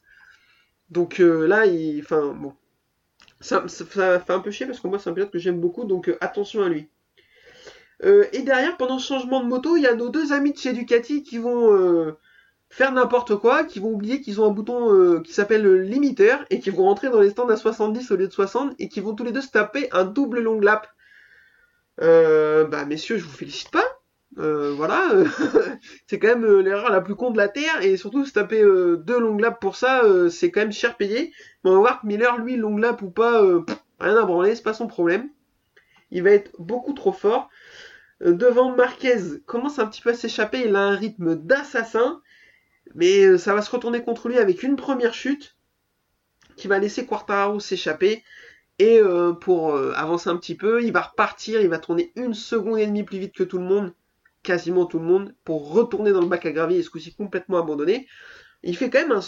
Donc 0.91 1.21
euh, 1.21 1.47
là, 1.47 1.67
il. 1.67 2.01
Enfin, 2.01 2.33
bon. 2.35 2.55
Ça, 3.41 3.67
fait 3.69 4.31
un 4.31 4.41
peu 4.41 4.51
chier 4.51 4.65
parce 4.65 4.81
que 4.81 4.87
moi 4.89 4.99
c'est 4.99 5.11
un 5.11 5.13
pilote 5.13 5.31
que 5.31 5.39
j'aime 5.39 5.61
beaucoup, 5.61 5.85
donc 5.85 6.09
euh, 6.09 6.17
attention 6.23 6.63
à 6.63 6.69
lui. 6.71 6.89
Euh, 8.03 8.25
et 8.33 8.41
derrière, 8.41 8.79
pendant 8.79 8.99
ce 8.99 9.09
changement 9.09 9.43
de 9.43 9.49
moto, 9.49 9.77
il 9.77 9.83
y 9.83 9.87
a 9.87 9.95
nos 9.95 10.09
deux 10.09 10.33
amis 10.33 10.53
de 10.53 10.59
chez 10.59 10.73
Ducati 10.73 11.23
qui 11.23 11.37
vont 11.37 12.15
faire 12.75 12.91
n'importe 12.91 13.37
quoi, 13.37 13.63
qui 13.63 13.79
vont 13.79 13.93
oublier 13.93 14.21
qu'ils 14.21 14.41
ont 14.41 14.47
un 14.47 14.51
bouton 14.51 14.93
euh, 14.93 15.21
qui 15.21 15.33
s'appelle 15.33 15.63
le 15.63 15.81
limiteur 15.81 16.45
et 16.51 16.59
qui 16.59 16.71
vont 16.71 16.83
rentrer 16.83 17.09
dans 17.09 17.21
les 17.21 17.31
stands 17.31 17.49
à 17.49 17.57
70 17.57 18.11
au 18.11 18.17
lieu 18.17 18.27
de 18.27 18.33
60 18.33 18.75
et 18.81 18.89
qui 18.89 18.99
vont 18.99 19.15
tous 19.15 19.23
les 19.23 19.31
deux 19.31 19.43
se 19.43 19.51
taper 19.51 19.89
un 19.93 20.05
double 20.05 20.41
long 20.41 20.59
lap. 20.59 20.89
Euh, 22.03 22.65
bah 22.65 22.85
messieurs, 22.85 23.17
je 23.17 23.25
vous 23.25 23.31
félicite 23.31 23.71
pas. 23.71 23.85
Euh, 24.39 24.73
voilà, 24.77 25.09
c'est 26.09 26.19
quand 26.19 26.27
même 26.27 26.45
euh, 26.45 26.63
l'erreur 26.63 26.91
la 26.91 27.01
plus 27.01 27.15
con 27.15 27.31
de 27.31 27.37
la 27.37 27.47
terre 27.47 27.81
et 27.83 27.97
surtout 27.97 28.27
se 28.27 28.33
taper 28.33 28.61
euh, 28.61 28.97
deux 28.97 29.21
long 29.21 29.37
laps 29.37 29.61
pour 29.61 29.77
ça, 29.77 30.03
c'est 30.31 30.51
quand 30.51 30.63
même 30.63 30.73
cher 30.73 30.97
payé. 30.97 31.33
Mais 31.63 31.71
on 31.71 31.75
va 31.75 31.79
voir 31.79 32.01
que 32.01 32.09
Miller, 32.09 32.39
lui, 32.39 32.57
long 32.57 32.77
lap 32.77 33.03
ou 33.03 33.11
pas, 33.11 33.41
pff, 33.65 33.79
rien 34.01 34.17
à 34.17 34.25
branler, 34.25 34.57
c'est 34.57 34.65
pas 34.65 34.75
son 34.75 34.89
problème. 34.89 35.31
Il 36.11 36.25
va 36.25 36.31
être 36.31 36.51
beaucoup 36.59 36.93
trop 36.93 37.13
fort. 37.13 37.51
Devant 38.21 38.75
Marquez, 38.75 39.39
commence 39.47 39.79
un 39.79 39.87
petit 39.87 40.01
peu 40.03 40.11
à 40.11 40.15
s'échapper, 40.15 40.65
il 40.67 40.75
a 40.75 40.81
un 40.81 40.97
rythme 40.97 41.37
d'assassin, 41.37 42.21
mais 42.95 43.25
euh, 43.25 43.39
ça 43.39 43.55
va 43.55 43.63
se 43.63 43.71
retourner 43.71 44.03
contre 44.03 44.29
lui 44.29 44.39
avec 44.39 44.63
une 44.63 44.77
première 44.77 45.15
chute 45.15 45.57
qui 46.57 46.69
va 46.69 46.79
laisser 46.79 47.07
Quartararo 47.07 47.61
s'échapper. 47.61 48.23
Et 48.79 48.99
euh, 48.99 49.33
pour 49.33 49.75
euh, 49.75 49.93
avancer 49.95 50.31
un 50.31 50.37
petit 50.37 50.57
peu, 50.57 50.83
il 50.83 50.93
va 50.93 51.03
repartir, 51.03 51.61
il 51.61 51.69
va 51.69 51.79
tourner 51.79 52.13
une 52.17 52.35
seconde 52.35 52.79
et 52.79 52.87
demie 52.87 53.05
plus 53.05 53.19
vite 53.19 53.35
que 53.35 53.45
tout 53.45 53.59
le 53.59 53.65
monde, 53.65 53.95
quasiment 54.43 54.87
tout 54.87 54.99
le 54.99 55.05
monde, 55.05 55.35
pour 55.45 55.73
retourner 55.73 56.13
dans 56.13 56.21
le 56.21 56.27
bac 56.27 56.45
à 56.47 56.51
gravier 56.51 56.79
et 56.79 56.83
ce 56.83 56.91
coup-ci 56.91 57.15
complètement 57.15 57.59
abandonné. 57.59 58.09
Il 58.65 58.77
fait 58.77 58.91
quand 58.91 59.07
même 59.07 59.21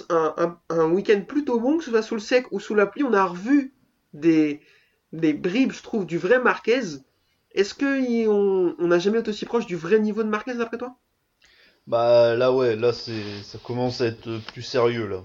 un, 0.70 0.90
week-end 0.90 1.20
plutôt 1.28 1.60
bon, 1.60 1.78
que 1.78 1.84
ce 1.84 1.90
soit 1.90 2.02
sous 2.02 2.14
le 2.14 2.20
sec 2.20 2.46
ou 2.52 2.58
sous 2.58 2.74
la 2.74 2.86
pluie. 2.86 3.04
On 3.04 3.12
a 3.12 3.24
revu 3.24 3.74
des, 4.14 4.62
bribes, 5.12 5.72
je 5.72 5.82
trouve, 5.82 6.06
du 6.06 6.18
vrai 6.18 6.40
Marquez. 6.40 6.98
Est-ce 7.52 7.74
qu'on 7.74 8.74
on 8.78 8.86
n'a 8.86 8.98
jamais 8.98 9.20
été 9.20 9.30
aussi 9.30 9.44
proche 9.44 9.66
du 9.66 9.76
vrai 9.76 10.00
niveau 10.00 10.22
de 10.22 10.28
Marquez 10.28 10.54
d'après 10.54 10.78
toi? 10.78 10.96
Bah 11.86 12.34
là 12.34 12.52
ouais, 12.52 12.76
là 12.76 12.92
c'est 12.92 13.42
ça 13.42 13.58
commence 13.58 14.00
à 14.00 14.06
être 14.06 14.38
plus 14.52 14.62
sérieux 14.62 15.06
là. 15.06 15.22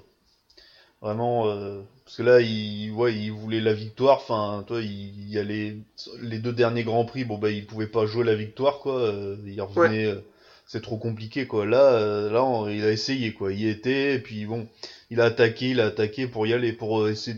Vraiment 1.02 1.48
euh, 1.50 1.82
parce 2.06 2.18
que 2.18 2.24
là 2.24 2.42
il 2.42 2.92
ouais, 2.92 3.16
il 3.16 3.32
voulait 3.32 3.60
la 3.62 3.74
victoire, 3.74 4.18
enfin 4.18 4.64
toi 4.68 4.82
il, 4.82 4.92
il 4.92 5.30
y 5.30 5.40
a 5.40 5.44
les 5.44 5.78
les 6.22 6.38
deux 6.40 6.54
derniers 6.54 6.84
grands 6.84 7.06
prix, 7.06 7.24
bon 7.26 7.40
bah 7.40 7.50
il 7.50 7.66
pouvait 7.66 7.88
pas 7.88 8.06
jouer 8.06 8.24
la 8.24 8.36
victoire 8.36 8.80
quoi, 8.80 9.00
euh, 9.00 9.36
il 9.48 9.60
revenait 9.62 10.06
euh, 10.06 10.22
c'est 10.68 10.82
trop 10.84 10.98
compliqué 10.98 11.48
quoi. 11.48 11.66
Là 11.66 11.94
euh, 11.94 12.32
là 12.32 12.44
on- 12.44 12.68
il 12.70 12.84
a 12.84 12.92
essayé 12.92 13.34
quoi, 13.34 13.52
il 13.52 13.62
y 13.62 13.68
était 13.70 14.16
et 14.16 14.20
puis 14.20 14.46
bon, 14.46 14.68
il 15.10 15.20
a 15.22 15.26
attaqué, 15.26 15.72
il 15.72 15.80
a 15.82 15.88
attaqué 15.88 16.28
pour 16.28 16.46
y 16.46 16.54
aller 16.54 16.74
pour 16.74 17.08
essayer 17.10 17.38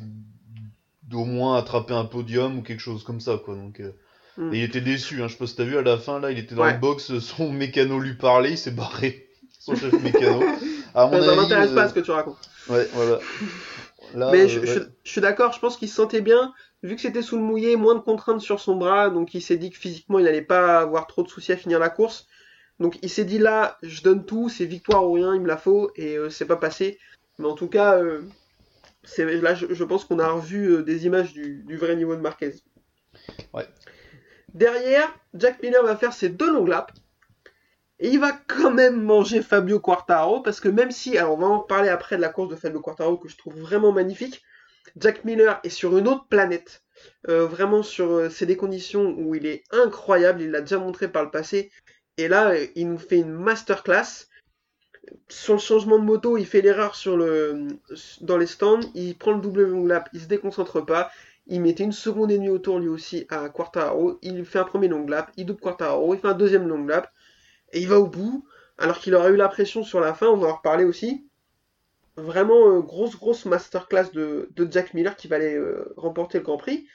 d'au 1.04 1.24
moins 1.26 1.58
attraper 1.58 1.94
un 1.94 2.06
podium 2.06 2.58
ou 2.60 2.62
quelque 2.62 2.80
chose 2.82 3.04
comme 3.06 3.22
ça 3.22 3.38
quoi. 3.44 3.56
Donc 3.56 3.80
euh, 3.80 3.94
Mm. 4.38 4.54
et 4.54 4.58
il 4.60 4.64
était 4.64 4.82
déçu, 4.82 5.22
hein. 5.22 5.28
je 5.28 5.34
sais 5.34 5.38
pas 5.40 5.48
si 5.48 5.56
t'as 5.56 5.64
vu 5.64 5.78
à 5.78 5.82
la 5.84 5.98
fin 5.98 6.20
là, 6.20 6.32
il 6.32 6.40
était 6.40 6.56
dans 6.56 6.64
Ouais. 6.64 6.74
le 6.74 6.80
box, 6.80 7.20
son 7.20 7.52
mécano 7.52 8.00
lui 8.00 8.16
parlait, 8.16 8.52
il 8.52 8.58
s'est 8.58 8.72
barré. 8.72 9.28
Son 9.60 9.76
chef 9.76 9.94
mécano. 10.04 10.44
À 10.94 11.06
mon 11.08 11.22
Ça 11.22 11.30
avis, 11.30 11.36
m'intéresse 11.38 11.72
euh, 11.72 11.76
pas 11.76 11.88
ce 11.88 11.94
que 11.94 12.02
tu 12.02 12.12
racontes. 12.12 12.38
Ouais, 12.68 12.86
voilà. 12.94 13.20
Là, 14.14 14.30
Mais 14.34 14.42
euh, 14.42 14.48
je, 14.50 14.66
je- 14.66 14.80
ouais. 14.80 14.86
je 15.06 15.10
suis 15.12 15.22
d'accord, 15.22 15.54
je 15.54 15.60
pense 15.60 15.78
qu'il 15.78 15.88
se 15.88 15.96
sentait 15.96 16.20
bien, 16.20 16.54
vu 16.84 16.96
que 16.96 17.02
c'était 17.02 17.22
sous 17.22 17.38
le 17.38 17.44
mouillé, 17.44 17.78
moins 17.78 17.96
de 17.96 18.02
contraintes 18.02 18.42
sur 18.42 18.60
son 18.60 18.76
bras, 18.76 19.10
donc 19.10 19.34
il 19.34 19.42
s'est 19.42 19.56
dit 19.56 19.70
que 19.70 19.78
physiquement 19.78 20.20
il 20.20 20.26
n'allait 20.26 20.42
pas 20.42 20.80
avoir 20.80 21.08
trop 21.08 21.24
de 21.24 21.30
soucis 21.30 21.54
à 21.54 21.56
finir 21.58 21.80
la 21.80 21.90
course. 21.90 22.28
Donc 22.82 23.00
il 23.04 23.10
s'est 23.10 23.24
dit 23.24 23.38
là, 23.40 23.78
je 23.84 24.02
donne 24.02 24.26
tout, 24.26 24.50
c'est 24.50 24.66
victoire 24.66 25.06
ou 25.08 25.14
rien, 25.14 25.34
il 25.34 25.40
me 25.42 25.48
la 25.48 25.56
faut, 25.58 25.92
et 25.96 26.18
euh, 26.18 26.30
c'est 26.30 26.46
pas 26.46 26.58
passé. 26.58 27.00
Mais 27.40 27.48
en 27.48 27.54
tout 27.56 27.68
cas, 27.70 27.98
euh, 28.00 28.22
là 29.18 29.56
je, 29.56 29.68
je 29.74 29.84
pense 29.86 30.04
qu'on 30.04 30.20
a 30.20 30.28
revu 30.30 30.74
euh, 30.74 30.84
des 30.84 31.06
images 31.06 31.32
du, 31.32 31.64
du 31.66 31.78
vrai 31.78 31.96
niveau 31.96 32.16
de 32.18 32.22
Marquez. 32.22 32.52
Ouais. 33.54 33.66
Derrière, 34.54 35.14
Jack 35.34 35.62
Miller 35.64 35.84
va 35.84 35.96
faire 35.96 36.14
ses 36.14 36.30
deux 36.30 36.52
longs 36.52 36.66
laps. 36.66 36.94
Et 38.00 38.10
il 38.10 38.20
va 38.20 38.32
quand 38.48 38.72
même 38.72 39.02
manger 39.02 39.42
Fabio 39.42 39.80
Quartararo 39.80 40.42
parce 40.42 40.60
que 40.60 40.68
même 40.68 40.92
si, 40.92 41.18
alors 41.18 41.36
on 41.36 41.38
va 41.38 41.48
en 41.48 41.60
parler 41.60 41.90
après 41.90 42.18
de 42.18 42.22
la 42.22 42.30
course 42.30 42.50
de 42.50 42.56
Fabio 42.56 42.82
Quartararo 42.82 43.18
que 43.18 43.30
je 43.30 43.38
trouve 43.38 43.58
vraiment 43.60 43.92
magnifique, 43.92 44.44
Jack 44.98 45.24
Miller 45.26 45.60
est 45.64 45.70
sur 45.70 45.98
une 45.98 46.08
autre 46.08 46.28
planète. 46.28 46.84
Euh, 47.30 47.48
vraiment 47.48 47.84
sur, 47.84 48.12
euh, 48.12 48.30
c'est 48.30 48.46
des 48.46 48.58
conditions 48.58 49.16
où 49.18 49.36
il 49.36 49.46
est 49.46 49.64
incroyable, 49.72 50.42
il 50.42 50.52
l'a 50.52 50.62
déjà 50.62 50.78
montré 50.78 51.08
par 51.08 51.24
le 51.24 51.32
passé. 51.32 51.72
Et 52.18 52.28
là, 52.28 52.52
euh, 52.52 52.68
il 52.76 52.90
nous 52.90 52.98
fait 52.98 53.18
une 53.18 53.32
masterclass. 53.32 54.28
Sur 55.28 55.56
le 55.56 55.60
changement 55.60 56.00
de 56.00 56.06
moto, 56.06 56.38
il 56.38 56.46
fait 56.46 56.62
l'erreur 56.62 56.96
dans 58.22 58.38
les 58.38 58.46
stands, 58.46 58.80
il 58.96 59.18
prend 59.18 59.34
le 59.34 59.42
double 59.42 59.64
long 59.64 59.86
lap, 59.86 60.10
il 60.14 60.22
se 60.22 60.28
déconcentre 60.28 60.86
pas, 60.86 61.12
il 61.48 61.62
mettait 61.62 61.84
une 61.84 61.92
seconde 61.92 62.32
et 62.32 62.38
demie 62.38 62.50
autour 62.50 62.80
lui 62.80 62.88
aussi 62.88 63.26
à 63.30 63.50
Quartararo, 63.50 64.20
il 64.22 64.46
fait 64.46 64.60
un 64.60 64.64
premier 64.64 64.88
long 64.88 65.06
lap, 65.06 65.32
il 65.38 65.46
double 65.46 65.60
Quartararo, 65.60 66.14
il 66.14 66.20
fait 66.20 66.28
un 66.28 66.34
deuxième 66.34 66.68
long 66.68 66.86
lap, 66.86 67.12
et 67.74 67.82
il 67.82 67.88
va 67.88 68.00
au 68.00 68.08
bout, 68.08 68.46
alors 68.78 69.00
qu'il 69.00 69.14
aurait 69.16 69.32
eu 69.32 69.36
la 69.36 69.50
pression 69.50 69.84
sur 69.84 70.00
la 70.00 70.14
fin, 70.14 70.28
on 70.28 70.38
va 70.38 70.48
en 70.48 70.56
reparler 70.56 70.86
aussi. 70.86 71.28
Vraiment 72.16 72.70
euh, 72.70 72.80
grosse 72.82 73.18
grosse 73.18 73.46
masterclass 73.46 74.12
de, 74.14 74.48
Jack 74.70 74.94
Miller 74.94 75.16
qui 75.16 75.28
va 75.28 75.38
aller 75.38 75.56
euh, 75.56 75.94
remporter 75.98 76.38
le 76.38 76.44
Grand 76.44 76.58
Prix. 76.58 76.88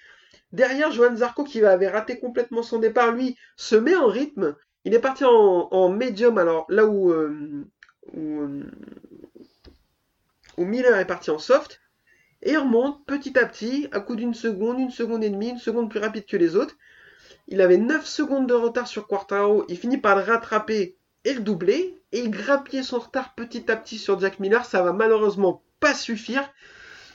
Derrière, 0.53 0.93
Johan 0.93 1.17
Zarco 1.17 1.45
qui 1.45 1.63
avait 1.65 1.89
raté 1.89 2.19
complètement 2.19 2.63
son 2.63 2.79
départ, 2.79 3.13
lui, 3.13 3.37
se 3.57 3.77
met 3.77 3.97
en 3.97 4.07
rythme. 4.07 4.57
Il 4.85 4.95
est 4.95 5.01
parti 5.01 5.25
en, 5.25 5.69
en 5.71 5.89
médium, 5.91 6.39
alors 6.39 6.67
là 6.69 6.87
où, 6.87 7.11
euh, 7.11 7.65
Miller 10.57 10.97
est 10.99 11.07
parti 11.07 11.31
en 11.31 11.39
soft, 11.39 11.81
et 12.43 12.53
il 12.53 12.59
remonte 12.59 13.05
petit 13.07 13.39
à 13.39 13.47
petit, 13.47 13.89
à 13.93 14.01
coup 14.01 14.17
d'une 14.17 14.35
seconde, 14.35 14.79
une 14.79 14.91
seconde 14.91 15.25
et 15.25 15.31
demie, 15.31 15.51
une 15.51 15.59
seconde 15.59 15.91
plus 15.91 16.01
rapide 16.01 16.27
que 16.27 16.37
les 16.37 16.57
autres. 16.57 16.77
Il 17.49 17.61
avait 17.61 17.79
9 17.79 18.07
secondes 18.07 18.47
de 18.47 18.55
retard 18.55 18.87
sur 18.87 19.07
Quartaro, 19.07 19.65
il 19.69 19.77
finit 19.77 19.99
par 19.99 20.17
le 20.17 20.23
rattraper 20.23 20.97
et 21.25 21.35
le 21.35 21.41
doubler, 21.41 21.97
et 22.13 22.21
il 22.21 22.31
grappillait 22.31 22.83
son 22.83 22.99
retard 22.99 23.35
petit 23.35 23.71
à 23.71 23.77
petit 23.77 23.99
sur 23.99 24.21
Jack 24.21 24.39
Miller, 24.39 24.65
ça 24.65 24.83
va 24.83 24.93
malheureusement 24.93 25.63
pas 25.81 25.95
suffire. 25.95 26.49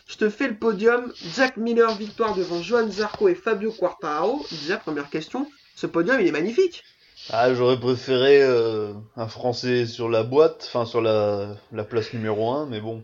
Je 0.07 0.17
te 0.17 0.29
fais 0.29 0.47
le 0.47 0.55
podium, 0.55 1.13
Jack 1.35 1.57
Miller 1.57 1.95
victoire 1.95 2.35
devant 2.35 2.61
Johan 2.61 2.89
Zarco 2.89 3.29
et 3.29 3.35
Fabio 3.35 3.71
Quartararo. 3.71 4.45
Déjà, 4.51 4.77
première 4.77 5.09
question, 5.09 5.47
ce 5.75 5.87
podium 5.87 6.19
il 6.19 6.27
est 6.27 6.31
magnifique. 6.31 6.83
Ah, 7.29 7.53
j'aurais 7.53 7.79
préféré 7.79 8.43
euh, 8.43 8.93
un 9.15 9.27
Français 9.27 9.85
sur 9.85 10.09
la 10.09 10.23
boîte, 10.23 10.65
enfin 10.67 10.85
sur 10.85 11.01
la, 11.01 11.55
la 11.71 11.85
place 11.85 12.11
numéro 12.11 12.51
1, 12.51 12.65
mais 12.65 12.81
bon. 12.81 13.03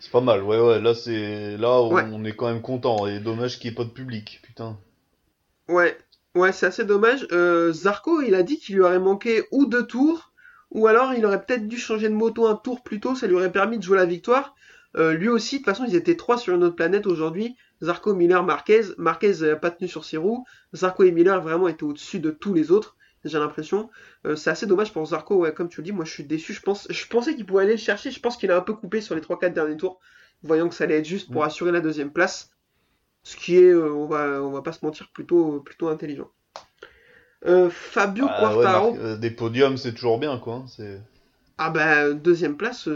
C'est 0.00 0.10
pas 0.10 0.20
mal, 0.20 0.42
ouais, 0.42 0.60
ouais, 0.60 0.80
là 0.80 0.94
c'est. 0.94 1.56
Là 1.56 1.80
on, 1.82 1.92
Ouais. 1.94 2.04
on 2.12 2.24
est 2.24 2.36
quand 2.36 2.46
même 2.48 2.62
content, 2.62 3.06
et 3.06 3.20
dommage 3.20 3.58
qu'il 3.58 3.70
n'y 3.70 3.74
ait 3.74 3.76
pas 3.76 3.84
de 3.84 3.90
public, 3.90 4.40
putain. 4.42 4.78
Ouais, 5.68 5.96
ouais, 6.34 6.52
c'est 6.52 6.66
assez 6.66 6.84
dommage. 6.84 7.26
Euh, 7.32 7.72
Zarco, 7.72 8.20
il 8.22 8.34
a 8.34 8.42
dit 8.42 8.58
qu'il 8.58 8.74
lui 8.76 8.82
aurait 8.82 8.98
manqué 8.98 9.44
ou 9.50 9.66
deux 9.66 9.86
tours, 9.86 10.32
ou 10.70 10.86
alors 10.86 11.14
il 11.14 11.24
aurait 11.24 11.44
peut-être 11.44 11.66
dû 11.68 11.78
changer 11.78 12.08
de 12.08 12.14
moto 12.14 12.46
un 12.46 12.54
tour 12.56 12.82
plus 12.82 13.00
tôt, 13.00 13.14
ça 13.14 13.26
lui 13.26 13.34
aurait 13.34 13.52
permis 13.52 13.78
de 13.78 13.82
jouer 13.82 13.96
la 13.96 14.06
victoire. 14.06 14.54
Euh, 14.96 15.12
lui 15.12 15.28
aussi, 15.28 15.56
de 15.56 15.58
toute 15.58 15.66
façon, 15.66 15.84
ils 15.86 15.94
étaient 15.96 16.16
trois 16.16 16.38
sur 16.38 16.54
une 16.54 16.64
autre 16.64 16.76
planète 16.76 17.06
aujourd'hui. 17.06 17.56
Zarco, 17.82 18.14
Miller, 18.14 18.42
Marquez. 18.42 18.82
Marquez 18.98 19.32
n'a 19.40 19.56
pas 19.56 19.70
tenu 19.70 19.88
sur 19.88 20.04
ses 20.04 20.16
roues. 20.16 20.44
Zarco 20.74 21.04
et 21.04 21.12
Miller 21.12 21.40
vraiment 21.42 21.68
étaient 21.68 21.84
au-dessus 21.84 22.20
de 22.20 22.30
tous 22.30 22.52
les 22.54 22.70
autres, 22.72 22.96
j'ai 23.24 23.38
l'impression. 23.38 23.90
Euh, 24.26 24.36
c'est 24.36 24.50
assez 24.50 24.66
dommage 24.66 24.92
pour 24.92 25.04
Zarco, 25.06 25.36
ouais, 25.36 25.52
comme 25.52 25.68
tu 25.68 25.80
le 25.80 25.84
dis, 25.84 25.92
moi 25.92 26.04
je 26.04 26.12
suis 26.12 26.24
déçu. 26.24 26.52
Je 26.54 26.62
pense, 26.62 26.86
je 26.90 27.06
pensais 27.06 27.34
qu'il 27.34 27.46
pouvait 27.46 27.62
aller 27.64 27.72
le 27.72 27.78
chercher, 27.78 28.10
je 28.10 28.20
pense 28.20 28.36
qu'il 28.36 28.50
a 28.50 28.56
un 28.56 28.60
peu 28.62 28.74
coupé 28.74 29.00
sur 29.00 29.14
les 29.14 29.20
3-4 29.20 29.54
derniers 29.54 29.76
tours, 29.76 30.00
voyant 30.42 30.68
que 30.68 30.74
ça 30.74 30.84
allait 30.84 30.98
être 30.98 31.04
juste 31.06 31.30
pour 31.30 31.42
Mm. 31.42 31.46
assurer 31.46 31.72
la 31.72 31.80
deuxième 31.80 32.12
place. 32.12 32.50
Ce 33.24 33.36
qui 33.36 33.56
est, 33.56 33.70
euh, 33.72 33.92
on 33.92 34.06
va, 34.06 34.42
on 34.42 34.50
va 34.52 34.62
pas 34.62 34.72
se 34.72 34.84
mentir, 34.84 35.10
plutôt, 35.12 35.60
plutôt 35.60 35.88
intelligent. 35.88 36.30
Euh, 37.46 37.70
Fabio 37.70 38.26
Ah, 38.28 38.38
Quartaro, 38.40 38.96
des 39.16 39.30
podiums 39.30 39.76
c'est 39.76 39.92
toujours 39.92 40.18
bien, 40.18 40.38
quoi. 40.38 40.54
hein, 40.56 40.64
C'est... 40.68 41.00
ah 41.58 41.70
bah 41.70 42.12
deuxième 42.12 42.56
place, 42.56 42.88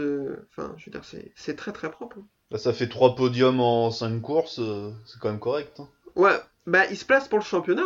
enfin 0.49 0.73
je 0.77 0.85
veux 0.85 0.91
dire 0.91 1.05
c'est 1.05 1.31
c'est 1.35 1.55
très 1.55 1.71
très 1.71 1.91
propre. 1.91 2.17
hein. 2.19 2.25
Là, 2.51 2.57
ça 2.57 2.71
fait 2.73 2.87
trois 2.87 3.15
podiums 3.15 3.59
en 3.59 3.89
cinq 3.91 4.21
courses, 4.21 4.61
c'est 5.05 5.19
quand 5.19 5.29
même 5.29 5.39
correct. 5.39 5.79
Hein. 5.79 5.87
Ouais, 6.15 6.39
bah 6.67 6.85
il 6.91 6.97
se 6.97 7.05
place 7.05 7.27
pour 7.27 7.39
le 7.39 7.43
championnat, 7.43 7.83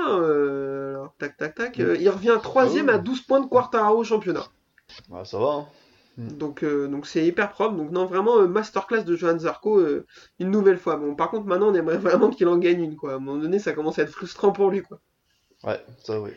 alors, 1.07 1.15
tac 1.17 1.37
tac 1.37 1.55
tac, 1.55 1.77
Mm. 1.77 1.81
euh, 1.81 1.97
il 1.97 2.09
revient 2.09 2.37
troisième 2.41 2.87
oui. 2.87 2.93
à 2.93 2.97
12 2.97 3.21
points 3.21 3.39
de 3.39 3.47
Quartaro 3.47 3.99
au 3.99 4.03
championnat. 4.03 4.45
Ah, 5.13 5.25
ça 5.25 5.37
va, 5.39 5.47
hein. 5.47 5.65
Donc 6.17 6.63
euh, 6.63 6.87
donc 6.87 7.05
c'est 7.05 7.23
hyper 7.27 7.51
propre, 7.51 7.75
donc 7.75 7.91
non 7.91 8.05
vraiment 8.05 8.39
euh, 8.39 8.47
masterclass 8.47 9.03
de 9.03 9.15
Johan 9.15 9.37
Zarco 9.37 9.77
euh, 9.77 10.07
une 10.39 10.49
nouvelle 10.49 10.79
fois. 10.79 10.95
Bon 10.95 11.13
par 11.13 11.29
contre 11.29 11.45
maintenant 11.45 11.67
on 11.69 11.75
aimerait 11.75 11.97
vraiment 12.07 12.31
qu'il 12.31 12.47
en 12.47 12.57
gagne 12.57 12.81
une 12.81 12.95
quoi, 12.95 13.11
à 13.11 13.15
un 13.17 13.19
moment 13.19 13.39
donné 13.39 13.59
ça 13.59 13.73
commence 13.73 13.99
à 13.99 14.01
être 14.01 14.09
frustrant 14.09 14.51
pour 14.51 14.71
lui 14.71 14.81
quoi. 14.81 14.99
Ouais, 15.63 15.79
ça, 16.03 16.19
oui. 16.19 16.31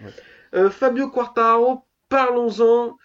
ouais. 0.52 0.68
Fabio 0.70 1.08
Quartararo, 1.08 1.84
parlons-en. 2.10 2.96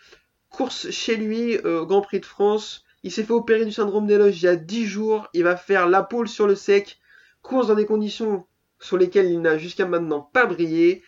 Course 0.49 0.89
chez 0.89 1.15
lui, 1.15 1.57
euh, 1.65 1.85
Grand 1.85 2.01
Prix 2.01 2.19
de 2.19 2.25
France. 2.25 2.83
Il 3.03 3.11
s'est 3.11 3.23
fait 3.23 3.33
opérer 3.33 3.63
du 3.65 3.71
syndrome 3.71 4.07
des 4.07 4.17
loges 4.17 4.41
il 4.41 4.45
y 4.45 4.49
a 4.49 4.55
10 4.57 4.85
jours. 4.85 5.27
Il 5.33 5.43
va 5.43 5.55
faire 5.57 5.87
la 5.87 6.03
pole 6.03 6.27
sur 6.27 6.45
le 6.47 6.55
sec. 6.55 6.97
Course 7.41 7.67
dans 7.67 7.75
des 7.75 7.85
conditions 7.85 8.45
sur 8.79 8.97
lesquelles 8.97 9.29
il 9.29 9.41
n'a 9.41 9.57
jusqu'à 9.57 9.85
maintenant 9.85 10.21
pas 10.21 10.45
brillé. 10.45 11.03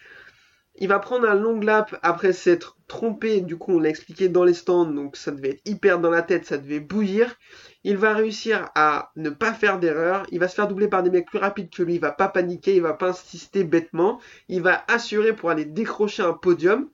Il 0.79 0.87
va 0.87 0.99
prendre 0.99 1.27
un 1.27 1.33
long 1.33 1.59
lap 1.59 1.97
après 2.03 2.33
s'être 2.33 2.77
trompé, 2.87 3.41
du 3.41 3.57
coup 3.57 3.73
on 3.73 3.79
l'a 3.79 3.89
expliqué 3.89 4.29
dans 4.29 4.43
les 4.43 4.53
stands, 4.53 4.85
donc 4.85 5.17
ça 5.17 5.31
devait 5.31 5.49
être 5.49 5.61
hyper 5.65 5.99
dans 5.99 6.11
la 6.11 6.21
tête, 6.21 6.45
ça 6.45 6.57
devait 6.57 6.79
bouillir. 6.79 7.35
Il 7.83 7.97
va 7.97 8.13
réussir 8.13 8.69
à 8.75 9.11
ne 9.15 9.29
pas 9.29 9.53
faire 9.53 9.79
d'erreur, 9.79 10.25
il 10.31 10.39
va 10.39 10.47
se 10.47 10.55
faire 10.55 10.67
doubler 10.67 10.87
par 10.87 11.03
des 11.03 11.09
mecs 11.09 11.25
plus 11.25 11.39
rapides 11.39 11.69
que 11.69 11.83
lui, 11.83 11.95
il 11.95 12.01
va 12.01 12.11
pas 12.11 12.27
paniquer, 12.27 12.75
il 12.75 12.81
va 12.81 12.93
pas 12.93 13.09
insister 13.09 13.63
bêtement, 13.63 14.19
il 14.49 14.61
va 14.61 14.83
assurer 14.87 15.33
pour 15.33 15.49
aller 15.49 15.65
décrocher 15.65 16.23
un 16.23 16.33
podium. 16.33 16.89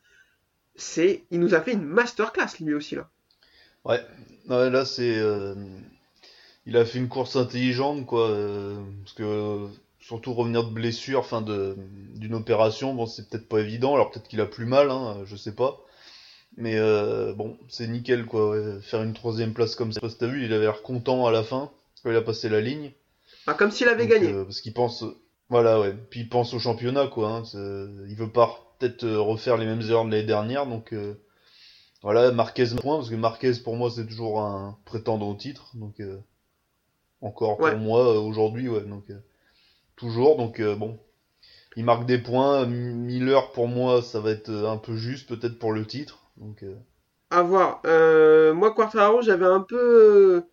C'est, 0.76 1.24
il 1.30 1.40
nous 1.40 1.54
a 1.54 1.62
fait 1.62 1.74
une 1.74 1.86
masterclass 1.86 2.60
lui 2.62 2.74
aussi 2.74 2.96
là. 2.96 3.10
Ouais, 3.86 4.00
là 4.48 4.86
c'est, 4.86 5.18
euh, 5.18 5.56
il 6.66 6.78
a 6.78 6.86
fait 6.86 7.00
une 7.00 7.10
course 7.10 7.36
intelligente 7.36 8.06
quoi, 8.06 8.30
euh, 8.30 8.82
parce 9.04 9.14
que 9.14 9.68
surtout 10.04 10.34
revenir 10.34 10.64
de 10.66 10.70
blessure, 10.72 11.20
enfin 11.20 11.42
de 11.42 11.76
d'une 12.16 12.36
opération, 12.36 12.94
bon 12.94 13.06
c'est 13.08 13.28
peut-être 13.30 13.48
pas 13.50 13.60
évident, 13.62 13.96
alors 13.96 14.12
peut-être 14.12 14.28
qu'il 14.28 14.42
a 14.42 14.46
plus 14.46 14.66
mal, 14.66 14.92
hein, 14.92 15.18
je 15.26 15.36
sais 15.36 15.56
pas. 15.56 15.80
Mais 16.58 16.76
euh, 16.78 17.34
bon, 17.34 17.58
c'est 17.68 17.88
nickel 17.88 18.26
quoi, 18.26 18.52
ouais. 18.52 18.80
faire 18.82 19.02
une 19.02 19.14
troisième 19.14 19.54
place 19.54 19.76
comme 19.76 19.92
ça. 19.92 20.00
Parce 20.02 20.14
que 20.16 20.20
t'as 20.20 20.28
vu, 20.28 20.46
il 20.46 20.54
avait 20.54 20.66
l'air 20.66 20.84
content 20.84 21.26
à 21.26 21.32
la 21.32 21.42
fin, 21.44 21.72
quand 22.04 22.12
il 22.12 22.16
a 22.16 22.22
passé 22.22 22.48
la 22.50 22.62
ligne. 22.62 22.92
Ah, 23.48 23.56
comme 23.56 23.72
s'il 23.72 23.90
avait 23.90 24.04
Donc, 24.06 24.12
gagné. 24.14 24.32
euh, 24.32 24.44
parce 24.44 24.62
qu'il 24.62 24.74
pense, 24.74 25.04
voilà 25.50 25.80
ouais, 25.80 25.94
puis 26.12 26.22
il 26.22 26.30
pense 26.30 26.54
au 26.54 26.60
championnat 26.60 27.08
quoi, 27.08 27.30
hein, 27.30 27.44
il 28.08 28.16
veut 28.16 28.30
pas 28.32 28.76
peut-être 28.80 29.04
euh, 29.06 29.20
refaire 29.20 29.58
les 29.58 29.66
mêmes 29.66 29.82
erreurs 29.82 30.06
de 30.06 30.12
l'année 30.12 30.24
dernière, 30.28 30.68
donc 30.68 30.94
euh, 30.94 31.16
voilà, 32.04 32.32
Marquez 32.32 32.66
point, 32.82 32.98
parce 32.98 33.10
que 33.10 33.16
Marquez 33.16 33.54
pour 33.64 33.76
moi 33.76 33.90
c'est 33.90 34.06
toujours 34.06 34.42
un 34.42 34.78
prétendant 34.86 35.30
au 35.32 35.36
titre, 35.36 35.72
donc 35.76 36.00
euh, 36.02 36.20
encore 37.22 37.60
Ouais. 37.60 37.72
pour 37.72 37.80
moi 37.80 38.20
aujourd'hui, 38.20 38.70
ouais, 38.70 38.82
donc 38.82 39.10
euh, 39.10 39.18
toujours, 39.96 40.38
donc 40.38 40.60
euh, 40.60 40.76
bon, 40.76 41.00
il 41.76 41.86
marque 41.86 42.06
des 42.06 42.18
points, 42.18 42.66
Miller 42.66 43.52
pour 43.52 43.68
moi 43.68 44.02
ça 44.02 44.20
va 44.20 44.32
être 44.32 44.50
euh, 44.50 44.70
un 44.70 44.78
peu 44.78 44.96
juste 44.96 45.30
peut-être 45.30 45.58
pour 45.60 45.74
le 45.74 45.86
titre, 45.86 46.26
donc 46.38 46.64
euh, 46.64 46.76
À 47.32 47.42
voir. 47.42 47.82
Euh, 47.86 48.54
moi, 48.54 48.74
Quartararo, 48.74 49.22
j'avais 49.22 49.46
un 49.46 49.62
peu. 49.62 50.44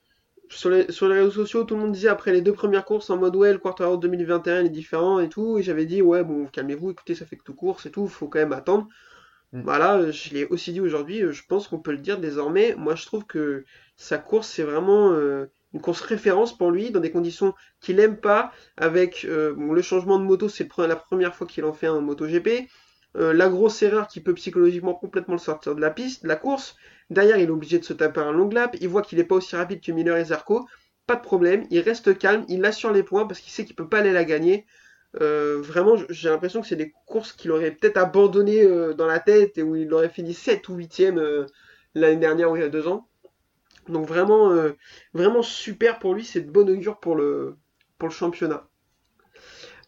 sur 0.48 0.70
les, 0.70 0.90
sur 0.90 1.08
les 1.08 1.18
réseaux 1.18 1.30
sociaux, 1.30 1.64
tout 1.64 1.74
le 1.74 1.82
monde 1.82 1.92
disait 1.92 2.08
après 2.08 2.32
les 2.32 2.40
deux 2.40 2.52
premières 2.52 2.84
courses 2.84 3.10
en 3.10 3.18
mode 3.18 3.36
ouais, 3.36 3.52
le 3.52 3.58
Quartararo 3.58 3.96
2021 3.96 4.64
est 4.64 4.68
différent 4.68 5.20
et 5.20 5.28
tout. 5.28 5.58
Et 5.58 5.62
j'avais 5.62 5.86
dit 5.86 6.02
ouais, 6.02 6.24
bon, 6.24 6.46
calmez-vous, 6.46 6.90
écoutez, 6.90 7.14
ça 7.14 7.26
fait 7.26 7.36
que 7.36 7.44
deux 7.44 7.52
courses 7.52 7.86
et 7.86 7.90
tout, 7.90 8.06
faut 8.08 8.28
quand 8.28 8.38
même 8.38 8.52
attendre. 8.52 8.88
Mm. 9.52 9.62
Voilà, 9.62 10.10
je 10.10 10.34
l'ai 10.34 10.46
aussi 10.46 10.72
dit 10.72 10.80
aujourd'hui, 10.80 11.22
je 11.30 11.42
pense 11.46 11.68
qu'on 11.68 11.80
peut 11.80 11.92
le 11.92 11.98
dire 11.98 12.18
désormais. 12.18 12.74
Moi, 12.76 12.94
je 12.94 13.04
trouve 13.06 13.26
que 13.26 13.64
sa 13.96 14.18
course, 14.18 14.48
c'est 14.48 14.62
vraiment 14.62 15.12
une 15.72 15.80
course 15.80 16.00
référence 16.00 16.56
pour 16.56 16.70
lui, 16.70 16.90
dans 16.90 17.00
des 17.00 17.10
conditions 17.10 17.54
qu'il 17.80 18.00
aime 18.00 18.16
pas, 18.16 18.52
avec 18.76 19.24
euh, 19.24 19.54
bon, 19.54 19.72
le 19.72 19.82
changement 19.82 20.18
de 20.18 20.24
moto, 20.24 20.48
c'est 20.48 20.68
la 20.78 20.96
première 20.96 21.34
fois 21.34 21.46
qu'il 21.46 21.64
en 21.64 21.72
fait 21.72 21.86
un 21.86 22.00
MotoGP. 22.00 22.68
Euh, 23.16 23.32
la 23.32 23.48
grosse 23.48 23.82
erreur 23.82 24.06
qui 24.06 24.20
peut 24.20 24.34
psychologiquement 24.34 24.94
complètement 24.94 25.34
le 25.34 25.40
sortir 25.40 25.74
de 25.74 25.80
la 25.80 25.90
piste, 25.90 26.22
de 26.22 26.28
la 26.28 26.36
course. 26.36 26.76
Derrière, 27.10 27.38
il 27.38 27.48
est 27.48 27.50
obligé 27.50 27.78
de 27.78 27.84
se 27.84 27.92
taper 27.92 28.20
un 28.20 28.32
long 28.32 28.48
lap. 28.48 28.76
Il 28.80 28.88
voit 28.88 29.02
qu'il 29.02 29.18
n'est 29.18 29.24
pas 29.24 29.34
aussi 29.34 29.56
rapide 29.56 29.80
que 29.80 29.90
Miller 29.90 30.16
et 30.16 30.26
Zarco. 30.26 30.66
Pas 31.06 31.16
de 31.16 31.22
problème. 31.22 31.66
Il 31.70 31.80
reste 31.80 32.16
calme. 32.18 32.44
Il 32.48 32.64
assure 32.64 32.92
les 32.92 33.02
points 33.02 33.26
parce 33.26 33.40
qu'il 33.40 33.52
sait 33.52 33.64
qu'il 33.64 33.74
peut 33.74 33.88
pas 33.88 33.98
aller 33.98 34.12
la 34.12 34.24
gagner. 34.24 34.64
Euh, 35.20 35.60
vraiment, 35.60 35.96
j'ai 36.08 36.28
l'impression 36.28 36.60
que 36.60 36.68
c'est 36.68 36.76
des 36.76 36.92
courses 37.06 37.32
qu'il 37.32 37.50
aurait 37.50 37.72
peut-être 37.72 37.96
abandonné 37.96 38.62
euh, 38.62 38.94
dans 38.94 39.06
la 39.06 39.18
tête 39.18 39.58
et 39.58 39.62
où 39.62 39.74
il 39.74 39.92
aurait 39.92 40.08
fini 40.08 40.34
7 40.34 40.68
ou 40.68 40.76
8ème 40.76 41.18
euh, 41.18 41.46
l'année 41.94 42.16
dernière 42.16 42.50
ou 42.50 42.56
il 42.56 42.62
y 42.62 42.64
a 42.64 42.68
deux 42.68 42.86
ans. 42.86 43.08
Donc 43.90 44.06
vraiment, 44.06 44.50
euh, 44.50 44.72
vraiment 45.12 45.42
super 45.42 45.98
pour 45.98 46.14
lui. 46.14 46.24
C'est 46.24 46.40
de 46.40 46.50
bon 46.50 46.68
augure 46.68 46.98
pour 47.00 47.16
le, 47.16 47.56
championnat. 48.08 48.66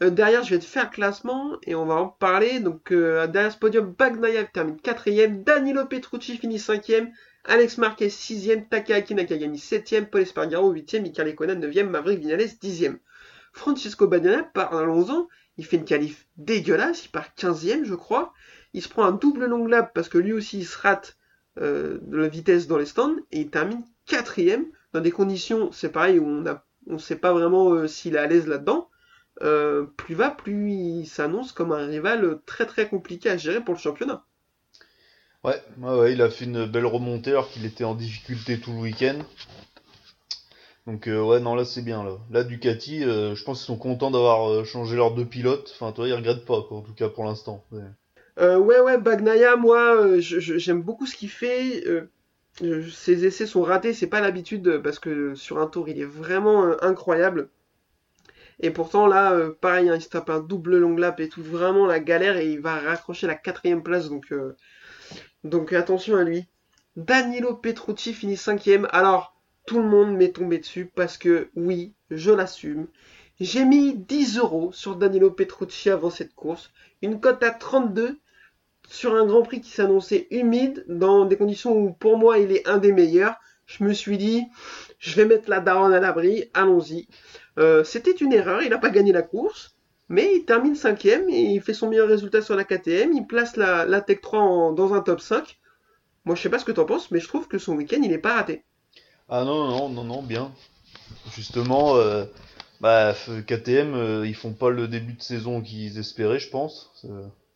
Euh, 0.03 0.11
derrière, 0.11 0.42
je 0.42 0.55
vais 0.55 0.59
te 0.59 0.64
faire 0.64 0.90
classement 0.90 1.57
et 1.64 1.74
on 1.74 1.86
va 1.86 1.94
en 1.94 2.09
parler. 2.09 2.61
Donc, 2.61 2.92
euh, 2.92 3.26
derrière 3.26 3.53
ce 3.53 3.59
podium, 3.59 3.94
Bagnaia 3.96 4.44
termine 4.44 4.76
4ème, 4.76 5.44
Danilo 5.44 5.86
Petrucci 5.86 6.36
finit 6.36 6.59
5ème, 6.59 7.11
Alex 7.44 7.78
Marquez 7.78 8.09
6ème, 8.09 8.68
Takahaki 8.68 9.14
Nakagami 9.14 9.59
7ème, 9.59 10.07
Paul 10.07 10.22
Espargaro 10.22 10.72
8ème, 10.74 11.03
Mika 11.03 11.24
Lekonen 11.24 11.61
9ème, 11.61 11.88
Maverick 11.88 12.20
Vinales 12.20 12.42
10ème. 12.62 12.98
Francisco 13.53 14.07
Bagnaia, 14.07 14.42
parlons-en, 14.42 15.28
il 15.59 15.66
fait 15.66 15.76
une 15.76 15.84
qualif 15.84 16.26
dégueulasse, 16.36 17.05
il 17.05 17.11
part 17.11 17.28
15ème, 17.36 17.84
je 17.84 17.94
crois. 17.94 18.32
Il 18.72 18.82
se 18.82 18.88
prend 18.88 19.05
un 19.05 19.12
double 19.12 19.46
long 19.46 19.66
lap 19.66 19.92
parce 19.94 20.09
que 20.09 20.18
lui 20.18 20.32
aussi 20.32 20.59
il 20.59 20.66
se 20.66 20.78
rate 20.78 21.16
euh, 21.59 21.98
de 22.00 22.16
la 22.16 22.28
vitesse 22.28 22.66
dans 22.66 22.78
les 22.78 22.86
stands 22.86 23.16
et 23.30 23.40
il 23.40 23.50
termine 23.50 23.84
4ème 24.09 24.64
dans 24.92 25.00
des 25.00 25.11
conditions, 25.11 25.72
c'est 25.72 25.90
pareil, 25.90 26.18
où 26.18 26.26
on 26.26 26.46
a, 26.46 26.64
on 26.86 26.98
sait 26.98 27.16
pas 27.16 27.32
vraiment 27.32 27.72
euh, 27.72 27.86
s'il 27.86 28.14
est 28.16 28.18
à 28.18 28.26
l'aise 28.26 28.46
là-dedans. 28.46 28.88
Euh, 29.42 29.84
plus 29.96 30.14
va, 30.14 30.30
plus 30.30 30.72
il 30.72 31.07
s'annonce 31.07 31.53
comme 31.53 31.72
un 31.72 31.86
rival 31.86 32.40
très 32.46 32.66
très 32.66 32.88
compliqué 32.88 33.30
à 33.30 33.36
gérer 33.36 33.64
pour 33.64 33.74
le 33.74 33.80
championnat. 33.80 34.24
ouais, 35.44 35.62
ouais, 35.78 35.98
ouais, 35.98 36.12
il 36.12 36.22
a 36.22 36.30
fait 36.30 36.44
une 36.44 36.66
belle 36.66 36.86
remontée 36.86 37.30
alors 37.30 37.48
qu'il 37.50 37.64
était 37.64 37.84
en 37.84 37.94
difficulté 37.94 38.59
tout 38.61 38.72
le 38.72 38.78
week-end. 38.78 39.18
Donc 40.86 41.07
euh, 41.09 41.22
ouais, 41.22 41.40
non 41.40 41.55
là 41.55 41.64
c'est 41.64 41.82
bien 41.82 42.03
là. 42.03 42.18
Là 42.30 42.44
Ducati, 42.44 43.05
euh, 43.05 43.34
je 43.34 43.44
pense 43.44 43.59
qu'ils 43.59 43.66
sont 43.66 43.78
contents 43.78 44.11
d'avoir 44.11 44.50
euh, 44.50 44.64
changé 44.64 44.96
leurs 44.96 45.14
deux 45.14 45.24
pilotes. 45.24 45.70
Enfin, 45.74 45.92
toi, 45.92 46.09
ils 46.09 46.14
regrettent 46.14 46.44
pas 46.44 46.62
quoi, 46.62 46.78
en 46.78 46.82
tout 46.82 46.94
cas 46.94 47.09
pour 47.09 47.24
l'instant. 47.24 47.64
Ouais. 47.70 47.82
Ouais, 48.38 48.80
ouais, 48.80 48.98
Bagnaia, 48.98 49.57
moi, 49.57 50.18
j'aime 50.18 50.82
beaucoup 50.82 51.07
ce 51.07 51.14
qu'il 51.14 51.28
fait. 51.30 51.84
Euh, 52.61 52.86
ses 52.90 53.24
essais 53.24 53.46
sont 53.46 53.62
ratés, 53.62 53.94
c'est 53.94 54.09
pas 54.09 54.20
l'habitude 54.20 54.68
euh, 54.68 54.78
parce 54.82 54.98
que 54.98 55.34
sur 55.34 55.59
un 55.59 55.66
tour, 55.66 55.88
il 55.88 55.98
est 55.98 56.05
vraiment 56.05 56.66
euh, 56.66 56.76
incroyable. 56.82 57.48
Et 58.61 58.70
pourtant, 58.70 59.07
là, 59.07 59.50
pareil, 59.61 59.88
hein, 59.88 59.96
il 59.96 60.03
se 60.03 60.09
tape 60.09 60.30
un 60.30 60.40
double 60.40 60.76
long 60.76 60.96
lap 60.96 61.18
et 61.20 61.28
tout, 61.28 61.42
vraiment 61.42 61.86
la 61.86 61.98
galère 61.98 62.36
et 62.36 62.53
il 62.53 62.61
va 62.61 62.78
raccrocher 62.78 63.26
la 63.26 63.34
quatrième 63.34 63.82
place. 63.82 64.09
Donc, 64.09 64.32
donc 65.42 65.72
attention 65.72 66.16
à 66.16 66.22
lui. 66.22 66.46
Danilo 66.94 67.57
Petrucci 67.57 68.14
finit 68.14 68.36
cinquième. 68.36 68.86
Alors, 68.92 69.34
tout 69.66 69.78
le 69.78 69.88
monde 69.88 70.14
m'est 70.14 70.36
tombé 70.36 70.59
dessus 70.59 70.88
parce 70.94 71.18
que, 71.18 71.48
oui, 71.57 71.94
je 72.11 72.30
l'assume. 72.30 72.86
J'ai 73.40 73.64
mis 73.64 73.96
10 73.96 74.38
euros 74.38 74.70
sur 74.72 74.94
Danilo 74.94 75.32
Petrucci 75.32 75.90
avant 75.90 76.11
cette 76.11 76.34
course. 76.34 76.70
Une 77.00 77.18
cote 77.18 77.42
à 77.42 77.50
32 77.50 78.20
sur 78.89 79.14
un 79.14 79.26
Grand 79.26 79.43
Prix 79.43 79.61
qui 79.61 79.70
s'annonçait 79.70 80.26
humide, 80.30 80.85
dans 80.89 81.24
des 81.24 81.37
conditions 81.37 81.76
où 81.76 81.93
pour 81.93 82.18
moi 82.18 82.39
il 82.39 82.53
est 82.53 82.66
un 82.68 82.78
des 82.78 82.93
meilleurs. 82.93 83.37
Je 83.66 83.85
me 83.85 83.93
suis 83.93 84.18
dit, 84.18 84.45
je 84.99 85.14
vais 85.16 85.24
mettre 85.24 85.49
la 85.51 85.61
daronne 85.61 85.95
à 85.95 86.01
l'abri, 86.01 86.51
allons-y. 86.55 87.09
Euh, 87.59 87.85
C'était 87.85 88.11
une 88.12 88.33
erreur, 88.33 88.62
il 88.62 88.70
n'a 88.70 88.78
pas 88.78 88.91
gagné 88.91 89.12
la 89.12 89.22
course, 89.22 89.76
mais 90.09 90.35
il 90.37 90.45
termine 90.45 90.74
cinquième 90.74 91.28
et 91.30 91.41
il 91.55 91.61
fait 91.62 91.74
son 91.74 91.89
meilleur 91.89 92.09
résultat 92.09 92.43
sur 92.43 92.57
la 92.57 92.64
KTM. 92.64 93.12
Il 93.12 93.26
place 93.26 93.57
la, 93.57 94.01
Tech 94.01 94.20
3 94.20 94.41
en- 94.41 94.72
dans 94.72 94.95
un 94.95 95.01
top 95.01 95.20
5. 95.20 95.59
Moi 96.24 96.37
je 96.37 96.43
sais 96.43 96.51
pas 96.51 96.59
ce 96.59 96.64
que 96.66 96.72
t'en 96.72 96.85
penses, 96.87 97.11
mais 97.11 97.20
je 97.20 97.28
trouve 97.28 97.49
que 97.49 97.59
son 97.59 97.74
week-end 97.76 98.01
il 98.03 98.11
n'est 98.11 98.18
pas 98.18 98.35
raté. 98.35 98.64
Ah 99.28 99.45
non, 99.45 99.68
non, 99.68 99.89
non, 99.89 100.05
non, 100.05 100.22
bien. 100.22 100.53
Justement, 101.35 101.97
euh, 101.97 102.26
bah, 102.80 103.14
KTM, 103.47 103.95
euh, 103.95 104.26
ils 104.26 104.35
font 104.35 104.53
pas 104.55 104.70
le 104.70 104.89
début 104.89 105.14
de 105.14 105.22
saison 105.22 105.61
qu'ils 105.62 105.99
espéraient, 105.99 106.41
je 106.41 106.51
pense. 106.51 106.93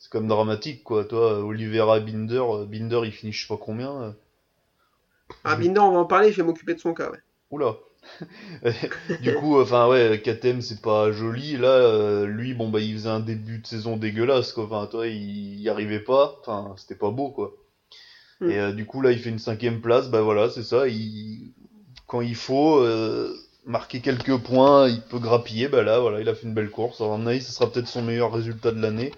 C'est 0.07 0.13
quand 0.13 0.21
même 0.21 0.29
dramatique, 0.29 0.85
quoi. 0.85 1.05
Toi, 1.05 1.41
Oliveira, 1.41 1.99
Binder, 1.99 2.39
euh, 2.39 2.65
Binder, 2.65 3.01
il 3.03 3.11
finit 3.11 3.33
je 3.33 3.43
sais 3.45 3.49
pas 3.49 3.61
combien. 3.61 3.91
euh. 4.03 4.13
Ah. 5.43 5.57
Binder, 5.57 5.81
on 5.81 5.91
va 5.91 5.99
en 5.99 6.05
parler, 6.05 6.31
je 6.31 6.37
vais 6.37 6.45
m'occuper 6.45 6.75
de 6.75 6.79
son 6.79 6.95
cas. 6.95 7.11
Ouais. 7.11 7.19
Oula. 7.51 7.75
du 9.21 9.35
coup, 9.35 9.61
enfin 9.61 9.89
ouais, 9.89 10.23
KTM 10.23 10.61
c'est 10.61 10.81
pas 10.81 11.11
joli. 11.11 11.57
Là, 11.57 11.71
euh, 11.71 12.25
lui, 12.25 12.55
bon 12.55 12.69
bah 12.69 12.79
il 12.79 12.95
faisait 12.95 13.09
un 13.09 13.19
début 13.19 13.59
de 13.59 13.67
saison 13.67 13.97
dégueulasse, 13.97 14.53
quoi. 14.53 14.67
Enfin, 14.67 14.87
toi, 14.87 15.09
il 15.09 15.61
y 15.61 15.69
arrivait 15.69 15.99
pas. 15.99 16.37
Enfin, 16.41 16.73
c'était 16.77 16.95
pas 16.95 17.11
beau, 17.11 17.31
quoi. 17.31 17.57
Mm. 18.41 18.51
Et 18.51 18.59
euh, 18.61 18.73
du 18.73 18.87
coup 18.87 19.01
là, 19.01 19.11
il 19.11 19.19
fait 19.19 19.31
une 19.31 19.41
cinquième 19.41 19.81
place. 19.81 20.09
Bah 20.09 20.21
voilà, 20.23 20.51
c'est 20.51 20.63
ça. 20.63 20.87
Il, 20.87 21.53
quand 22.07 22.21
il 22.21 22.37
faut 22.37 22.79
euh, 22.79 23.35
marquer 23.65 24.01
quelques 24.01 24.37
points, 24.39 24.89
il 24.89 25.03
peut 25.03 25.19
grappiller. 25.19 25.67
Bah 25.67 25.83
là, 25.83 25.99
voilà, 25.99 26.21
il 26.21 26.29
a 26.29 26.35
fait 26.37 26.47
une 26.47 26.55
belle 26.55 26.71
course. 26.71 27.01
Alors, 27.01 27.15
à 27.15 27.19
mon 27.19 27.27
avis, 27.27 27.43
ce 27.43 27.51
sera 27.51 27.69
peut-être 27.73 27.89
son 27.89 28.03
meilleur 28.03 28.33
résultat 28.33 28.71
de 28.71 28.81
l'année. 28.81 29.13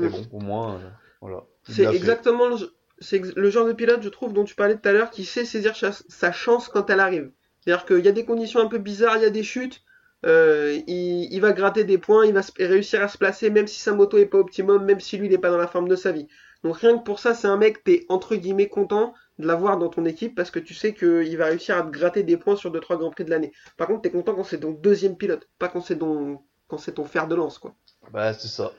Mais 0.00 0.08
Mm. 0.08 0.10
bon, 0.10 0.28
au 0.32 0.40
moins, 0.40 0.76
euh, 0.80 0.90
voilà. 1.20 1.44
C'est 1.64 1.92
exactement 1.92 2.48
le, 2.48 2.56
c'est 3.00 3.16
ex- 3.16 3.34
le 3.34 3.50
genre 3.50 3.66
de 3.66 3.72
pilote, 3.72 4.02
je 4.02 4.08
trouve, 4.08 4.32
dont 4.32 4.44
tu 4.44 4.54
parlais 4.54 4.76
tout 4.76 4.88
à 4.88 4.92
l'heure, 4.92 5.10
qui 5.10 5.24
sait 5.24 5.44
saisir 5.44 5.74
sa 5.76 6.32
chance 6.32 6.68
quand 6.68 6.88
elle 6.90 7.00
arrive. 7.00 7.30
C'est-à-dire 7.60 7.84
qu'il 7.86 8.04
y 8.04 8.08
a 8.08 8.12
des 8.12 8.24
conditions 8.24 8.60
un 8.60 8.68
peu 8.68 8.78
bizarres, 8.78 9.16
il 9.16 9.22
y 9.22 9.26
a 9.26 9.30
des 9.30 9.42
chutes, 9.42 9.82
euh, 10.26 10.78
il, 10.86 11.32
il 11.32 11.40
va 11.40 11.52
gratter 11.52 11.84
des 11.84 11.98
points, 11.98 12.26
il 12.26 12.32
va 12.32 12.42
réussir 12.58 13.02
à 13.02 13.08
se 13.08 13.18
placer, 13.18 13.50
même 13.50 13.66
si 13.66 13.80
sa 13.80 13.92
moto 13.94 14.18
est 14.18 14.26
pas 14.26 14.38
optimum, 14.38 14.84
même 14.84 15.00
si 15.00 15.16
lui 15.18 15.26
il 15.26 15.32
est 15.32 15.38
pas 15.38 15.50
dans 15.50 15.56
la 15.58 15.66
forme 15.68 15.88
de 15.88 15.96
sa 15.96 16.12
vie. 16.12 16.26
Donc 16.64 16.76
rien 16.76 16.96
que 16.98 17.02
pour 17.04 17.18
ça, 17.18 17.34
c'est 17.34 17.48
un 17.48 17.56
mec, 17.56 17.82
t'es 17.84 18.06
entre 18.08 18.36
guillemets 18.36 18.68
content 18.68 19.14
de 19.38 19.46
l'avoir 19.46 19.78
dans 19.78 19.88
ton 19.88 20.04
équipe 20.04 20.34
parce 20.36 20.50
que 20.52 20.60
tu 20.60 20.74
sais 20.74 20.94
qu'il 20.94 21.36
va 21.36 21.46
réussir 21.46 21.76
à 21.76 21.82
te 21.82 21.90
gratter 21.90 22.22
des 22.22 22.36
points 22.36 22.54
sur 22.56 22.70
2-3 22.70 22.96
grands 22.96 23.10
prix 23.10 23.24
de 23.24 23.30
l'année. 23.30 23.52
Par 23.76 23.88
contre, 23.88 24.02
t'es 24.02 24.10
content 24.10 24.34
quand 24.34 24.44
c'est 24.44 24.60
ton 24.60 24.70
deuxième 24.72 25.16
pilote, 25.16 25.48
pas 25.58 25.68
quand 25.68 25.80
c'est 25.80 25.98
ton, 25.98 26.38
quand 26.68 26.78
c'est 26.78 26.92
ton 26.92 27.04
fer 27.04 27.26
de 27.26 27.34
lance, 27.34 27.58
quoi. 27.58 27.74
Bah 28.12 28.32
c'est 28.32 28.48
ça. 28.48 28.70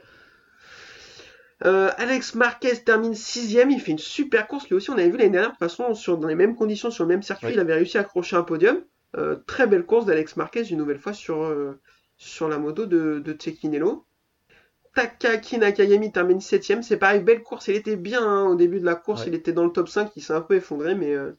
Euh, 1.65 1.91
Alex 1.97 2.35
Marquez 2.35 2.75
termine 2.83 3.15
sixième, 3.15 3.71
il 3.71 3.79
fait 3.79 3.91
une 3.91 3.97
super 3.99 4.47
course. 4.47 4.67
Lui 4.67 4.75
aussi, 4.75 4.89
on 4.89 4.93
avait 4.93 5.09
vu 5.09 5.17
l'année 5.17 5.29
dernière, 5.29 5.51
de 5.51 5.55
toute 5.55 5.59
façon, 5.59 5.93
sur, 5.93 6.17
dans 6.17 6.27
les 6.27 6.35
mêmes 6.35 6.55
conditions, 6.55 6.91
sur 6.91 7.05
le 7.05 7.07
même 7.07 7.23
circuit, 7.23 7.47
Oui. 7.47 7.53
il 7.53 7.59
avait 7.59 7.75
réussi 7.75 7.97
à 7.97 8.01
accrocher 8.01 8.35
un 8.35 8.43
podium. 8.43 8.83
Euh, 9.15 9.37
très 9.47 9.67
belle 9.67 9.85
course 9.85 10.05
d'Alex 10.05 10.35
Marquez, 10.35 10.63
une 10.69 10.77
nouvelle 10.77 10.99
fois 10.99 11.13
sur, 11.13 11.43
euh, 11.43 11.79
sur 12.17 12.49
la 12.49 12.57
moto 12.57 12.85
de, 12.85 13.19
de 13.19 13.37
Cecchinello. 13.39 14.05
Takaki 14.95 15.57
Nakagami 15.57 16.11
termine 16.11 16.39
7ème. 16.39 16.81
C'est 16.81 16.97
pareil, 16.97 17.21
belle 17.21 17.41
course. 17.43 17.67
Il 17.67 17.75
était 17.75 17.95
bien 17.95 18.21
hein, 18.21 18.45
au 18.45 18.55
début 18.55 18.79
de 18.79 18.85
la 18.85 18.95
course. 18.95 19.21
Ouais. 19.21 19.27
Il 19.29 19.35
était 19.35 19.53
dans 19.53 19.65
le 19.65 19.71
top 19.71 19.87
5. 19.89 20.11
Il 20.15 20.21
s'est 20.21 20.33
un 20.33 20.41
peu 20.41 20.55
effondré, 20.55 20.95
mais, 20.95 21.13
euh, 21.13 21.31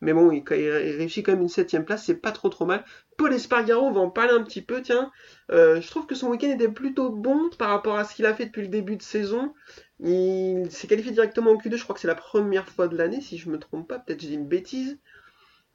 mais 0.00 0.12
bon, 0.12 0.30
il, 0.30 0.42
réussit 0.48 1.24
quand 1.24 1.32
même 1.32 1.42
une 1.42 1.48
7ème 1.48 1.84
place. 1.84 2.04
C'est 2.04 2.14
pas 2.16 2.32
trop 2.32 2.48
trop 2.48 2.66
mal. 2.66 2.84
Paul 3.16 3.32
Espargaro, 3.32 3.84
on 3.84 3.92
va 3.92 4.00
en 4.00 4.10
parler 4.10 4.32
un 4.32 4.42
petit 4.42 4.62
peu. 4.62 4.82
Tiens, 4.82 5.10
Euh, 5.50 5.80
je 5.80 5.88
trouve 5.88 6.06
que 6.06 6.14
son 6.14 6.28
week-end 6.28 6.50
était 6.50 6.68
plutôt 6.68 7.10
bon 7.10 7.50
par 7.58 7.70
rapport 7.70 7.96
à 7.96 8.04
ce 8.04 8.14
qu'il 8.14 8.26
a 8.26 8.34
fait 8.34 8.46
depuis 8.46 8.62
le 8.62 8.68
début 8.68 8.96
de 8.96 9.02
saison. 9.02 9.54
Il 10.00 10.70
s'est 10.70 10.86
qualifié 10.86 11.12
directement 11.12 11.50
en 11.52 11.56
Q2. 11.56 11.76
Je 11.76 11.82
crois 11.82 11.94
que 11.94 12.00
c'est 12.00 12.08
la 12.08 12.14
première 12.14 12.68
fois 12.68 12.88
de 12.88 12.96
l'année, 12.96 13.20
si 13.20 13.38
je 13.38 13.50
me 13.50 13.58
trompe 13.58 13.88
pas. 13.88 13.98
Peut-être 13.98 14.20
j'ai 14.20 14.34
une 14.34 14.46
bêtise. 14.46 14.98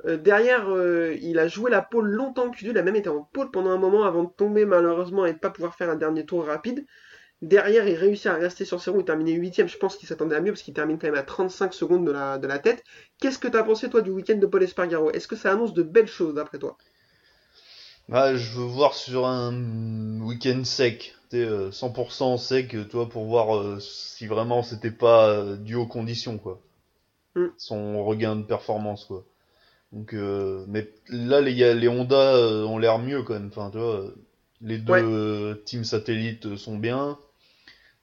Euh, 0.05 0.17
derrière, 0.17 0.69
euh, 0.69 1.15
il 1.21 1.39
a 1.39 1.47
joué 1.47 1.71
la 1.71 1.82
pole 1.82 2.09
longtemps 2.09 2.47
en 2.47 2.51
Q2, 2.51 2.71
il 2.71 2.78
a 2.78 2.84
même 2.84 2.95
été 2.95 3.09
en 3.09 3.21
pole 3.21 3.51
pendant 3.51 3.71
un 3.71 3.78
moment 3.78 4.03
avant 4.03 4.24
de 4.24 4.30
tomber 4.30 4.65
malheureusement 4.65 5.26
et 5.26 5.34
de 5.34 5.38
pas 5.39 5.49
pouvoir 5.49 5.76
faire 5.76 5.89
un 5.89 5.95
dernier 5.95 6.26
tour 6.26 6.45
rapide. 6.45 6.86
Derrière, 7.44 7.88
il 7.88 7.96
réussit 7.96 8.26
à 8.28 8.34
rester 8.36 8.66
sur 8.66 8.82
ses 8.82 8.89
roues, 8.89 9.02
il 9.02 9.06
terminait 9.06 9.34
8ème, 9.34 9.68
je 9.68 9.78
pense 9.78 9.98
qu'il 9.98 10.08
s'attendait 10.08 10.36
à 10.36 10.41
mieux 10.41 10.52
parce 10.52 10.64
qu'il 10.64 10.74
termine 10.74 10.98
quand 10.98 11.08
même 11.08 11.16
à 11.16 11.24
35 11.24 11.74
secondes 11.76 12.06
de 12.08 12.12
la, 12.12 12.39
de 12.39 12.48
la 12.48 12.58
tête. 12.60 12.84
Qu'est-ce 13.20 13.38
que 13.39 13.48
t'as 13.48 13.64
pensé 13.64 13.89
toi 13.89 14.02
du 14.02 14.10
week-end 14.12 14.38
de 14.38 14.48
Paul 14.48 14.64
Espargaro? 14.64 15.12
Est-ce 15.12 15.28
que 15.28 15.36
ça 15.36 15.52
annonce 15.52 15.74
de 15.74 15.84
belles 15.84 16.08
choses 16.08 16.34
d'après 16.36 16.58
toi? 16.60 16.80
Bah, 18.10 18.36
je 18.36 18.52
veux 18.60 18.66
voir 18.66 18.94
sur 18.94 19.26
un 19.28 20.20
week-end 20.22 20.64
sec, 20.66 21.16
tu 21.30 21.38
sais, 21.38 21.44
euh, 21.44 21.72
100% 21.72 22.38
sec, 22.38 22.76
euh, 22.76 22.86
tu 22.86 22.98
vois, 22.98 23.08
pour 23.10 23.26
voir 23.26 23.56
euh, 23.58 23.80
si 23.80 24.28
vraiment 24.28 24.62
c'était 24.64 24.91
pas 24.91 25.30
euh, 25.30 25.56
dû 25.58 25.76
aux 25.76 25.88
conditions, 25.88 26.38
quoi. 26.38 26.62
Mm. 27.36 27.50
Son 27.58 28.06
regain 28.06 28.36
de 28.38 28.44
performance, 28.44 29.06
quoi. 29.06 29.26
Donc, 29.94 30.14
euh, 30.14 30.66
mais 30.70 30.89
là, 31.10 31.41
les, 31.41 31.89
Honda 31.89 32.38
ont 32.68 32.78
l'air 32.80 33.00
mieux 33.00 33.24
quand 33.24 33.34
même. 33.36 33.48
Enfin, 33.50 33.70
tu 33.72 33.80
vois, 33.80 34.06
les 34.62 34.80
deux 34.80 34.94
Ouais. 34.94 35.64
teams 35.66 35.86
satellites 35.86 36.58
sont 36.58 36.78
bien. 36.78 37.18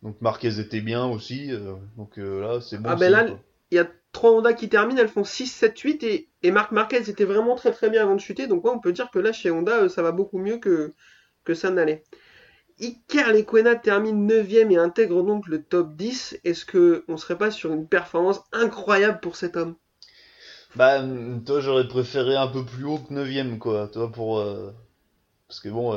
Donc 0.03 0.21
Marquez 0.21 0.59
était 0.61 0.81
bien 0.83 1.07
aussi. 1.07 1.51
euh, 1.53 1.75
donc 1.97 2.19
euh, 2.19 2.41
là, 2.41 2.61
c'est 2.61 2.79
bon. 2.79 2.93
Ah 2.93 2.97
ben 2.97 3.11
là. 3.11 3.27
Il 3.71 3.77
y 3.77 3.79
a 3.79 3.89
trois 4.13 4.33
Honda 4.33 4.53
qui 4.53 4.69
terminent, 4.69 5.01
elles 5.01 5.09
font 5.09 5.25
6, 5.25 5.47
7, 5.47 5.79
8 5.79 6.03
et, 6.03 6.29
et 6.43 6.51
Marc 6.51 6.73
Marquez 6.73 7.09
était 7.09 7.25
vraiment 7.25 7.55
très 7.55 7.73
très 7.73 7.89
bien 7.89 8.03
avant 8.03 8.15
de 8.17 8.21
chuter. 8.21 8.47
Donc 8.49 8.65
ouais, 8.65 8.71
on 8.71 8.81
peut 8.81 8.93
dire 8.93 9.11
que 9.11 9.19
là 9.19 9.33
chez 9.33 9.51
Honda, 9.51 9.85
euh, 9.85 9.89
ça 9.89 10.03
va 10.03 10.13
beaucoup 10.13 10.39
mieux 10.39 10.59
que, 10.59 10.93
que 11.45 11.55
ça 11.55 11.71
n'allait. 11.71 12.05
Iker 12.81 13.33
Lecuena 13.33 13.77
termine 13.77 14.27
9ème 14.27 14.73
et 14.73 14.79
intègre 14.79 15.23
donc 15.25 15.49
le 15.49 15.63
top 15.63 15.95
10. 15.97 16.39
Est-ce 16.45 16.65
que 16.67 17.05
on 17.09 17.17
serait 17.19 17.39
pas 17.39 17.51
sur 17.53 17.73
une 17.73 17.89
performance 17.89 18.43
incroyable 18.53 19.21
pour 19.21 19.37
cet 19.37 19.57
homme? 19.57 19.77
Bah, 20.77 21.03
toi, 21.47 21.61
j'aurais 21.61 21.89
préféré 21.89 22.37
un 22.37 22.47
peu 22.49 22.65
plus 22.65 22.85
haut 22.85 22.99
que 22.99 23.13
9ème, 23.13 23.59
quoi. 23.59 23.89
Toi, 23.89 24.11
pour. 24.13 24.39
euh, 24.39 24.71
Parce 25.49 25.61
que 25.61 25.69
bon, 25.71 25.95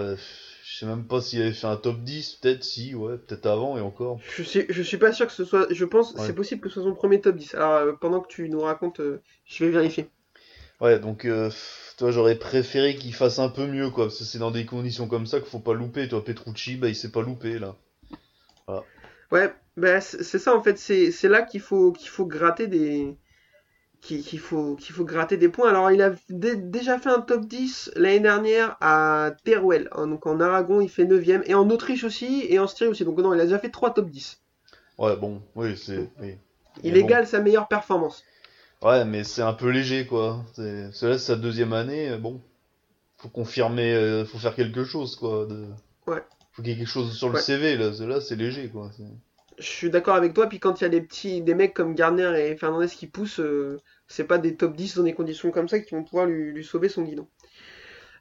je 0.74 0.80
sais 0.80 0.86
même 0.88 1.06
pas 1.06 1.22
s'il 1.22 1.40
avait 1.40 1.54
fait 1.54 1.68
un 1.68 1.76
top 1.78 2.00
10, 2.00 2.34
peut-être 2.42 2.64
si, 2.64 2.96
ouais, 2.96 3.20
peut-être 3.20 3.46
avant 3.46 3.78
et 3.78 3.82
encore. 3.82 4.20
Je 4.36 4.42
suis, 4.42 4.66
je 4.70 4.82
suis 4.82 4.98
pas 4.98 5.14
sûr 5.14 5.28
que 5.28 5.32
ce 5.32 5.46
soit. 5.46 5.68
Je 5.72 5.86
pense 5.86 6.16
Ouais. 6.16 6.20
c'est 6.26 6.34
possible 6.34 6.62
que 6.62 6.70
ce 6.70 6.82
soit 6.82 6.90
son 6.90 6.96
premier 6.96 7.22
top 7.22 7.36
10. 7.36 7.54
Alors 7.54 7.74
euh, 7.74 7.94
pendant 7.94 8.22
que 8.22 8.28
tu 8.28 8.50
nous 8.50 8.62
racontes, 8.62 9.00
euh, 9.00 9.22
je 9.46 9.66
vais 9.66 9.70
vérifier. 9.72 10.10
Ouais, 10.82 11.00
donc, 11.00 11.26
euh, 11.26 11.50
toi, 11.98 12.12
j'aurais 12.12 12.38
préféré 12.38 12.96
qu'il 12.96 13.14
fasse 13.16 13.40
un 13.40 13.50
peu 13.50 13.66
mieux, 13.66 13.90
quoi. 13.90 14.06
Parce 14.06 14.20
que 14.20 14.24
c'est 14.24 14.38
dans 14.40 14.52
des 14.52 14.66
conditions 14.66 15.08
comme 15.08 15.26
ça 15.26 15.40
qu'il 15.40 15.50
faut 15.50 15.60
pas 15.60 15.74
louper. 15.74 16.08
Toi, 16.08 16.24
Petrucci, 16.24 16.76
bah, 16.76 16.90
il 16.90 16.96
s'est 16.96 17.12
pas 17.12 17.22
loupé, 17.22 17.58
là. 17.60 17.76
Ouais, 19.32 19.54
bah, 19.78 20.00
c'est 20.02 20.40
ça 20.40 20.56
en 20.56 20.62
fait, 20.62 20.78
c'est 20.78 21.12
c'est 21.12 21.28
là 21.28 21.42
qu'il 21.42 21.60
faut 21.62 21.92
qu'il 21.92 22.10
faut 22.10 22.26
gratter 22.26 22.68
des 22.68 23.18
qu'il 24.04 24.40
faut 24.40 24.76
qu'il 24.76 24.94
faut 24.94 25.06
gratter 25.06 25.38
des 25.38 25.48
points. 25.50 25.70
Alors 25.70 25.90
il 25.92 26.02
a 26.02 26.12
dé- 26.30 26.56
déjà 26.58 27.00
fait 27.00 27.10
un 27.10 27.22
top 27.22 27.46
10 27.46 27.92
l'année 27.96 28.20
dernière 28.20 28.76
à 28.82 29.32
Teruel, 29.46 29.88
hein, 29.94 30.08
donc 30.08 30.28
en 30.28 30.40
Aragon 30.42 30.82
il 30.82 30.90
fait 30.90 31.06
9ème 31.06 31.42
et 31.46 31.54
en 31.56 31.70
Autriche 31.70 32.04
aussi 32.04 32.46
et 32.50 32.60
en 32.60 32.68
Styrie 32.68 32.90
aussi. 32.90 33.06
Donc 33.06 33.18
non, 33.20 33.34
il 33.34 33.40
a 33.40 33.46
déjà 33.46 33.60
fait 33.60 33.70
3 33.70 33.94
top 33.94 34.10
10. 34.10 34.42
Ouais, 34.98 35.16
bon, 35.16 35.42
oui, 35.56 35.78
c'est. 35.78 36.10
Oui. 36.22 36.36
Il 36.84 36.94
Mais 36.94 37.00
bon. 37.00 37.06
égale 37.06 37.28
sa 37.28 37.40
meilleure 37.40 37.68
performance. 37.68 38.24
Ouais, 38.82 39.06
mais 39.06 39.24
c'est 39.24 39.42
un 39.42 39.54
peu 39.54 39.70
léger, 39.70 40.06
quoi. 40.06 40.44
C'est 40.54 40.84
là, 40.84 40.92
c'est 40.92 41.18
sa 41.20 41.36
deuxième 41.36 41.72
année, 41.74 42.10
euh, 42.10 42.18
bon. 42.18 42.42
Faut 43.18 43.30
confirmer, 43.30 43.94
euh, 43.94 44.26
faut 44.26 44.38
faire 44.38 44.54
quelque 44.56 44.84
chose, 44.84 45.16
quoi. 45.16 45.46
De... 45.46 45.66
Ouais. 46.08 46.22
Faut 46.52 46.62
qu'il 46.62 46.72
y 46.72 46.76
ait 46.76 46.78
quelque 46.78 46.90
chose 46.90 47.16
sur 47.16 47.30
le. 47.30 47.40
CV, 47.40 47.78
là. 47.78 47.92
Là, 48.06 48.20
c'est 48.20 48.36
léger, 48.36 48.68
quoi. 48.68 48.92
Je 49.64 49.70
suis 49.70 49.90
d'accord 49.90 50.16
avec 50.16 50.34
toi, 50.34 50.48
puis 50.48 50.60
quand 50.60 50.82
il 50.82 50.84
y 50.84 50.88
a 50.88 50.90
des 50.90 51.02
petits 51.02 51.42
des 51.42 51.56
mecs 51.56 51.74
comme 51.74 51.96
Gardner 51.96 52.34
et 52.38 52.58
Fernandez 52.58 52.88
qui 52.90 53.08
poussent, 53.08 53.40
euh, 53.40 53.80
c'est 54.08 54.26
pas 54.26 54.38
des 54.38 54.56
top 54.58 54.76
10 54.76 54.98
dans 54.98 55.04
des 55.04 55.14
conditions 55.14 55.52
comme 55.52 55.70
ça 55.70 55.80
qui 55.80 55.96
vont 55.96 56.04
pouvoir 56.04 56.26
lui, 56.26 56.52
lui 56.52 56.66
sauver 56.66 56.90
son 56.90 57.04
guidon. 57.04 57.28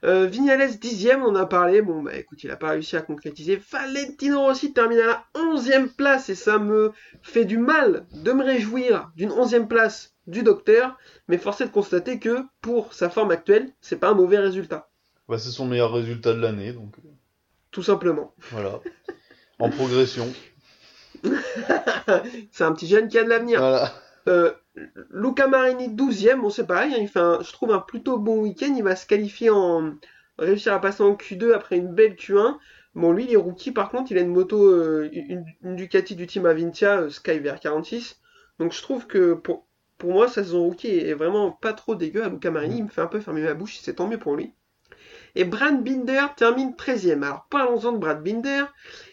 Euh, 0.05 0.25
Vignales 0.25 0.79
dixième, 0.79 1.23
on 1.23 1.35
a 1.35 1.45
parlé. 1.45 1.81
Bon, 1.81 2.01
bah 2.01 2.15
écoute, 2.15 2.43
il 2.43 2.51
a 2.51 2.55
pas 2.55 2.69
réussi 2.69 2.95
à 2.95 3.01
concrétiser. 3.01 3.61
Valentino 3.71 4.41
Rossi 4.41 4.71
termine 4.73 4.99
à 4.99 5.05
la 5.05 5.25
onzième 5.35 5.89
place 5.89 6.29
et 6.29 6.35
ça 6.35 6.59
me 6.59 6.91
fait 7.21 7.45
du 7.45 7.57
mal 7.57 8.05
de 8.13 8.31
me 8.31 8.43
réjouir 8.43 9.11
d'une 9.15 9.31
onzième 9.31 9.67
place 9.67 10.13
du 10.27 10.43
docteur, 10.43 10.97
mais 11.27 11.37
force 11.37 11.59
est 11.59 11.65
de 11.67 11.71
constater 11.71 12.19
que 12.19 12.39
pour 12.61 12.93
sa 12.93 13.09
forme 13.09 13.31
actuelle, 13.31 13.69
c'est 13.81 13.97
pas 13.97 14.09
un 14.09 14.13
mauvais 14.13 14.39
résultat, 14.39 14.89
Bah, 15.27 15.37
c'est 15.37 15.49
son 15.51 15.65
meilleur 15.65 15.91
résultat 15.91 16.33
de 16.33 16.39
l'année, 16.39 16.71
donc 16.71 16.95
euh, 16.99 17.09
tout 17.71 17.83
simplement. 17.83 18.33
voilà. 18.51 18.79
En 19.59 19.69
progression. 19.69 20.31
c'est 22.51 22.63
un 22.63 22.73
petit 22.73 22.87
jeune 22.87 23.07
qui 23.07 23.17
a 23.17 23.23
de 23.23 23.29
l'avenir. 23.29 23.59
Voilà. 23.59 23.93
Euh, 24.27 24.51
Luca 25.11 25.47
Marini 25.47 25.89
12ème, 25.89 26.41
bon 26.41 26.49
c'est 26.49 26.65
pareil, 26.65 26.93
hein, 26.93 26.99
il 26.99 27.07
fait 27.07 27.19
un, 27.19 27.41
je 27.41 27.51
trouve 27.51 27.71
un 27.71 27.79
plutôt 27.79 28.17
bon 28.17 28.41
week-end, 28.41 28.73
il 28.75 28.83
va 28.83 28.95
se 28.95 29.05
qualifier 29.05 29.49
en 29.49 29.95
réussir 30.39 30.73
à 30.73 30.81
passer 30.81 31.03
en 31.03 31.13
Q2 31.13 31.53
après 31.53 31.77
une 31.77 31.93
belle 31.93 32.15
Q1. 32.15 32.57
Bon 32.95 33.11
lui 33.11 33.25
il 33.25 33.33
est 33.33 33.37
rookie 33.37 33.71
par 33.71 33.89
contre, 33.89 34.11
il 34.11 34.17
a 34.17 34.21
une 34.21 34.33
moto, 34.33 34.65
euh, 34.65 35.09
une, 35.11 35.45
une 35.63 35.75
Ducati 35.75 36.15
du 36.15 36.25
team 36.27 36.45
Avintia 36.45 37.01
euh, 37.01 37.09
Sky 37.09 37.39
VR46. 37.39 38.15
Donc 38.59 38.71
je 38.71 38.81
trouve 38.81 39.07
que 39.07 39.33
pour, 39.33 39.67
pour 39.97 40.11
moi 40.11 40.27
sa 40.27 40.43
saison 40.43 40.63
rookie 40.63 40.87
est 40.87 41.13
vraiment 41.13 41.51
pas 41.51 41.73
trop 41.73 41.95
dégueu 41.95 42.23
à 42.23 42.29
Luca 42.29 42.49
Marini, 42.49 42.77
il 42.77 42.83
me 42.85 42.89
fait 42.89 43.01
un 43.01 43.07
peu 43.07 43.19
fermer 43.19 43.43
ma 43.43 43.53
bouche, 43.53 43.77
c'est 43.81 43.95
tant 43.95 44.07
mieux 44.07 44.19
pour 44.19 44.35
lui. 44.35 44.53
Et 45.35 45.45
Brad 45.45 45.83
Binder 45.83 46.27
termine 46.37 46.71
13ème. 46.71 47.23
Alors 47.23 47.47
parlons-en 47.49 47.93
de 47.93 47.97
Brad 47.97 48.23
Binder, 48.23 48.65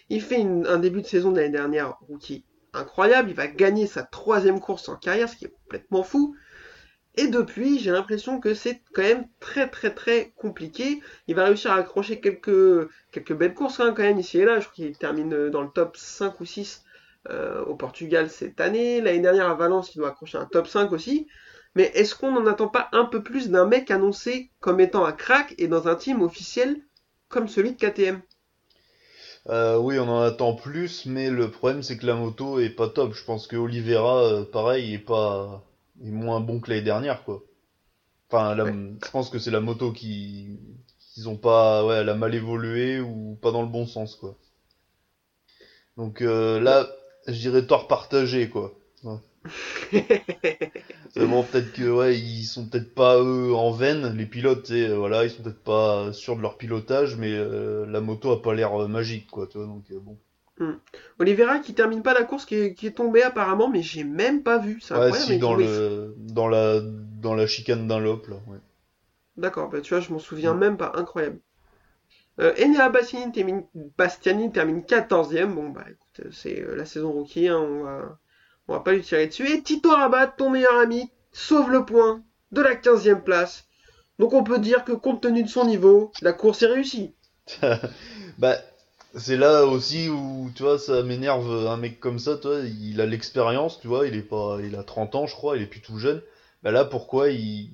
il 0.08 0.20
fait 0.20 0.42
un 0.42 0.78
début 0.78 1.02
de 1.02 1.06
saison 1.06 1.32
de 1.32 1.38
l'année 1.38 1.52
dernière 1.52 1.98
rookie 2.08 2.44
incroyable. 2.72 3.30
Il 3.30 3.36
va 3.36 3.46
gagner 3.46 3.86
sa 3.86 4.02
troisième 4.02 4.60
course 4.60 4.88
en 4.88 4.96
carrière, 4.96 5.28
ce 5.28 5.36
qui 5.36 5.46
est 5.46 5.54
complètement 5.64 6.02
fou. 6.02 6.36
Et 7.16 7.26
depuis, 7.26 7.78
j'ai 7.78 7.90
l'impression 7.90 8.38
que 8.38 8.54
c'est 8.54 8.82
quand 8.92 9.02
même 9.02 9.26
très 9.40 9.68
très 9.68 9.92
très 9.92 10.32
compliqué. 10.36 11.02
Il 11.26 11.34
va 11.34 11.44
réussir 11.44 11.72
à 11.72 11.76
accrocher 11.76 12.20
quelques, 12.20 12.88
quelques 13.10 13.34
belles 13.34 13.54
courses 13.54 13.80
hein, 13.80 13.92
quand 13.96 14.02
même 14.02 14.18
ici 14.18 14.38
et 14.38 14.44
là. 14.44 14.60
Je 14.60 14.66
crois 14.66 14.74
qu'il 14.74 14.96
termine 14.96 15.50
dans 15.50 15.62
le 15.62 15.70
top 15.70 15.96
5 15.96 16.40
ou 16.40 16.44
6 16.44 16.84
euh, 17.28 17.64
au 17.64 17.74
Portugal 17.74 18.30
cette 18.30 18.60
année. 18.60 19.00
L'année 19.00 19.20
dernière 19.20 19.50
à 19.50 19.54
Valence, 19.54 19.94
il 19.94 19.98
doit 19.98 20.08
accrocher 20.08 20.38
un 20.38 20.46
top 20.46 20.68
5 20.68 20.92
aussi. 20.92 21.26
Mais 21.74 21.90
est-ce 21.94 22.14
qu'on 22.14 22.30
n'en 22.32 22.46
attend 22.46 22.68
pas 22.68 22.88
un 22.92 23.04
peu 23.04 23.22
plus 23.24 23.50
d'un 23.50 23.66
mec 23.66 23.90
annoncé 23.90 24.52
comme 24.60 24.80
étant 24.80 25.04
un 25.04 25.12
crack 25.12 25.54
et 25.58 25.68
dans 25.68 25.88
un 25.88 25.96
team 25.96 26.22
officiel 26.22 26.80
comme 27.28 27.48
celui 27.48 27.72
de 27.72 27.78
KTM 27.78 28.22
Euh, 29.48 29.78
oui, 29.78 29.98
on 29.98 30.08
en 30.08 30.20
attend 30.20 30.54
plus, 30.54 31.06
mais 31.06 31.30
le 31.30 31.50
problème, 31.50 31.82
c'est 31.82 31.96
que 31.98 32.06
la 32.06 32.14
moto 32.14 32.58
est 32.60 32.70
pas 32.70 32.88
top. 32.88 33.14
Je 33.14 33.24
pense 33.24 33.46
que 33.46 33.56
Oliveira, 33.56 34.24
euh, 34.24 34.44
pareil, 34.44 34.94
est 34.94 34.98
pas. 34.98 35.62
est 36.04 36.10
moins 36.10 36.40
bon 36.40 36.60
que 36.60 36.70
l'année 36.70 36.82
dernière, 36.82 37.24
quoi. 37.24 37.42
Enfin, 38.30 38.54
la- 38.56 38.64
Ouais. 38.64 38.74
je 39.04 39.10
pense 39.12 39.30
que 39.30 39.38
c'est 39.38 39.50
la 39.52 39.60
moto 39.60 39.92
qui. 39.92 40.58
qu'ils 41.14 41.28
ont 41.30 41.36
pas. 41.38 41.84
Ouais, 41.86 41.96
elle 41.96 42.08
a 42.10 42.14
mal 42.16 42.34
évolué 42.34 43.00
ou 43.00 43.38
pas 43.42 43.52
dans 43.52 43.62
le 43.62 43.68
bon 43.68 43.86
sens, 43.86 44.16
quoi. 44.16 44.36
Donc 45.96 46.20
euh, 46.22 46.58
là, 46.60 46.88
je 47.28 47.32
dirais 47.32 47.64
tort 47.66 47.86
partagé, 47.88 48.48
quoi. 48.48 48.72
C'est 51.10 51.26
bon, 51.26 51.44
peut-être 51.44 51.72
que 51.72 51.88
ouais, 51.90 52.18
ils 52.18 52.44
sont 52.44 52.66
peut-être 52.68 52.94
pas 52.94 53.18
eux 53.22 53.54
en 53.54 53.70
veine, 53.70 54.16
les 54.16 54.26
pilotes, 54.26 54.66
sais, 54.66 54.88
euh, 54.88 54.96
voilà, 54.96 55.24
ils 55.24 55.30
sont 55.30 55.42
peut-être 55.42 55.62
pas 55.62 56.12
sûrs 56.12 56.36
de 56.36 56.42
leur 56.42 56.56
pilotage, 56.56 57.16
mais 57.16 57.32
euh, 57.32 57.86
la 57.86 58.00
moto 58.00 58.30
a 58.32 58.42
pas 58.42 58.54
l'air 58.54 58.74
euh, 58.80 58.88
magique, 58.88 59.30
quoi, 59.30 59.46
tu 59.46 59.58
vois, 59.58 59.66
donc 59.66 59.84
euh, 59.90 59.98
bon. 60.00 60.18
Oliveira 61.18 61.58
qui 61.58 61.74
termine 61.74 62.02
pas 62.02 62.14
la 62.14 62.24
course, 62.24 62.44
qui 62.44 62.54
est, 62.56 62.74
qui 62.74 62.86
est 62.86 62.92
tombé 62.92 63.22
apparemment, 63.22 63.68
mais 63.68 63.82
j'ai 63.82 64.04
même 64.04 64.42
pas 64.42 64.58
vu. 64.58 64.80
C'est 64.80 64.94
Ouais, 64.94 65.12
si 65.12 65.38
dans 65.38 65.54
le 65.54 66.14
dans 66.18 66.48
la 66.48 66.80
dans 66.80 67.34
la 67.34 67.46
chicane 67.46 67.86
d'un 67.88 67.98
lop 68.00 68.26
là, 68.28 68.36
ouais. 68.48 68.58
D'accord, 69.36 69.70
bah 69.70 69.80
tu 69.80 69.92
vois, 69.92 70.00
je 70.00 70.12
m'en 70.12 70.20
souviens 70.20 70.54
Mm. 70.54 70.58
même 70.58 70.76
pas, 70.76 70.92
incroyable. 70.94 71.40
Euh, 72.40 72.54
Enea 72.60 72.88
Bastianini 72.90 73.32
termine, 73.32 74.52
termine 74.52 74.84
14ème. 74.84 75.54
Bon, 75.54 75.70
bah 75.70 75.84
écoute, 75.90 76.20
euh, 76.26 76.30
c'est 76.32 76.60
euh, 76.62 76.76
la 76.76 76.84
saison 76.86 77.12
rookie, 77.12 77.48
hein, 77.48 77.58
on 77.58 77.82
va, 77.84 78.19
on 78.70 78.74
va 78.74 78.80
pas 78.80 78.92
lui 78.92 79.02
tirer 79.02 79.26
dessus. 79.26 79.50
Et 79.50 79.62
Tito 79.62 79.90
Rabat, 79.90 80.28
ton 80.28 80.48
meilleur 80.48 80.78
ami, 80.78 81.10
sauve 81.32 81.70
le 81.70 81.84
point 81.84 82.22
de 82.52 82.62
la 82.62 82.76
15ème 82.76 83.22
place. 83.22 83.64
Donc 84.20 84.32
on 84.32 84.44
peut 84.44 84.58
dire 84.60 84.84
que 84.84 84.92
compte 84.92 85.20
tenu 85.22 85.42
de 85.42 85.48
son 85.48 85.64
niveau, 85.64 86.12
la 86.22 86.32
course 86.32 86.62
est 86.62 86.66
réussie. 86.66 87.14
Bah 88.38 88.56
c'est 89.16 89.36
là 89.36 89.66
aussi 89.66 90.08
où 90.08 90.50
tu 90.54 90.62
vois 90.62 90.78
ça 90.78 91.02
m'énerve 91.02 91.66
un 91.66 91.76
mec 91.76 91.98
comme 92.00 92.18
ça, 92.20 92.36
toi, 92.36 92.60
il 92.60 93.00
a 93.00 93.06
l'expérience, 93.06 93.80
tu 93.80 93.88
vois, 93.88 94.06
il 94.06 94.14
est 94.14 94.22
pas 94.22 94.58
il 94.62 94.76
a 94.76 94.84
30 94.84 95.14
ans 95.16 95.26
je 95.26 95.34
crois, 95.34 95.56
il 95.56 95.62
est 95.64 95.66
plus 95.66 95.80
tout 95.82 95.98
jeune. 95.98 96.22
Bah 96.62 96.70
là 96.70 96.84
pourquoi 96.84 97.28
il 97.30 97.70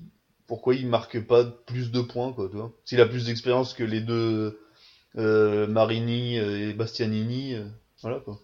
pourquoi 0.47 0.73
il 0.73 0.87
marque 0.87 1.21
pas 1.25 1.45
plus 1.45 1.91
de 1.91 2.01
points 2.01 2.33
quoi, 2.33 2.49
tu 2.49 2.57
vois 2.57 2.71
S'il 2.85 2.99
a 3.01 3.05
plus 3.05 3.25
d'expérience 3.25 3.73
que 3.75 3.83
les 3.83 4.01
deux 4.01 4.59
euh, 5.17 5.67
Marini 5.67 6.39
euh, 6.39 6.69
et 6.69 6.73
Bastianini, 6.73 7.53
euh, 7.53 7.65
Voilà 8.01 8.19
quoi. 8.19 8.39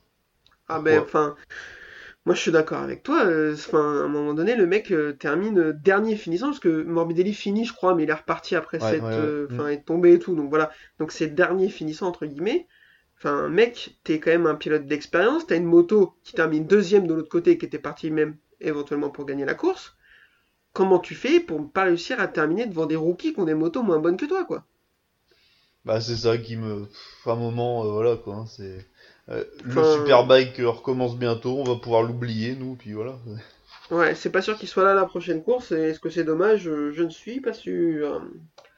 Ah 0.69 0.79
ben, 0.79 0.99
Ouais. 0.99 1.03
enfin, 1.03 1.35
moi 2.25 2.35
je 2.35 2.41
suis 2.41 2.51
d'accord 2.51 2.79
avec 2.81 3.03
toi. 3.03 3.25
euh, 3.25 3.53
Enfin, 3.53 3.79
à 4.01 4.05
un 4.05 4.07
moment 4.07 4.33
donné, 4.33 4.55
le 4.55 4.65
mec 4.67 4.91
euh, 4.91 5.13
termine 5.13 5.59
euh, 5.59 5.73
dernier 5.73 6.15
finissant 6.15 6.47
parce 6.47 6.59
que 6.59 6.83
Morbidelli 6.83 7.33
finit, 7.33 7.65
je 7.65 7.73
crois, 7.73 7.95
mais 7.95 8.03
il 8.03 8.09
est 8.09 8.13
reparti 8.13 8.55
après 8.55 8.79
Ouais, 8.79 8.87
cette, 8.89 9.01
ouais, 9.01 9.17
ouais. 9.17 9.19
euh, 9.23 9.47
Mm. 9.49 9.59
enfin, 9.59 9.67
être 9.69 9.85
tombé 9.85 10.13
et 10.13 10.19
tout. 10.19 10.35
Donc 10.35 10.49
voilà. 10.49 10.71
Donc 10.99 11.11
c'est 11.11 11.27
dernier 11.27 11.69
finissant 11.69 12.07
entre 12.07 12.25
guillemets. 12.25 12.67
Enfin, 13.17 13.49
mec, 13.49 13.97
t'es 14.03 14.19
quand 14.19 14.31
même 14.31 14.47
un 14.47 14.55
pilote 14.55 14.85
d'expérience. 14.87 15.47
T'as 15.47 15.57
une 15.57 15.65
moto 15.65 16.15
qui 16.23 16.33
termine 16.33 16.67
deuxième 16.67 17.07
de 17.07 17.13
l'autre 17.13 17.29
côté, 17.29 17.57
qui 17.57 17.65
était 17.65 17.79
partie 17.79 18.11
même 18.11 18.37
éventuellement 18.61 19.09
pour 19.09 19.25
gagner 19.25 19.45
la 19.45 19.55
course. 19.55 19.95
Comment 20.73 20.99
tu 20.99 21.15
fais 21.15 21.39
pour 21.41 21.61
ne 21.61 21.67
pas 21.67 21.85
réussir 21.85 22.19
à 22.21 22.27
terminer 22.29 22.67
devant 22.67 22.85
des 22.87 22.95
rookies 22.97 23.33
qui 23.33 23.39
ont 23.41 23.45
des 23.45 23.55
motos 23.55 23.83
moins 23.83 23.99
bonnes 23.99 24.17
que 24.17 24.25
toi, 24.27 24.45
quoi? 24.45 24.65
Bah 25.85 26.01
c'est 26.01 26.17
ça 26.17 26.37
qui 26.37 26.57
me... 26.57 26.87
À 27.25 27.31
un 27.31 27.35
moment, 27.35 27.85
euh, 27.85 27.91
voilà 27.91 28.17
quoi. 28.17 28.35
hein, 28.35 28.45
c'est... 28.47 28.85
euh, 29.29 29.43
le 29.63 29.71
Enfin- 29.71 29.97
Superbike 29.97 30.59
euh, 30.59 30.69
recommence 30.69 31.17
bientôt, 31.17 31.57
on 31.57 31.63
va 31.63 31.75
pouvoir 31.75 32.03
l'oublier 32.03 32.55
nous, 32.55 32.75
puis 32.75 32.93
voilà. 32.93 33.15
Ouais, 33.91 34.15
c'est 34.15 34.29
pas 34.31 34.41
sûr 34.41 34.57
qu'il 34.57 34.67
soit 34.69 34.83
là 34.83 34.93
la 34.93 35.05
prochaine 35.05 35.43
course. 35.43 35.71
et 35.71 35.89
Est-ce 35.89 35.99
que 35.99 36.09
c'est 36.09 36.23
dommage? 36.23 36.67
Euh, 36.67 36.91
Je 36.91 37.03
ne 37.03 37.09
suis 37.09 37.39
pas 37.41 37.53
sûr. 37.53 38.21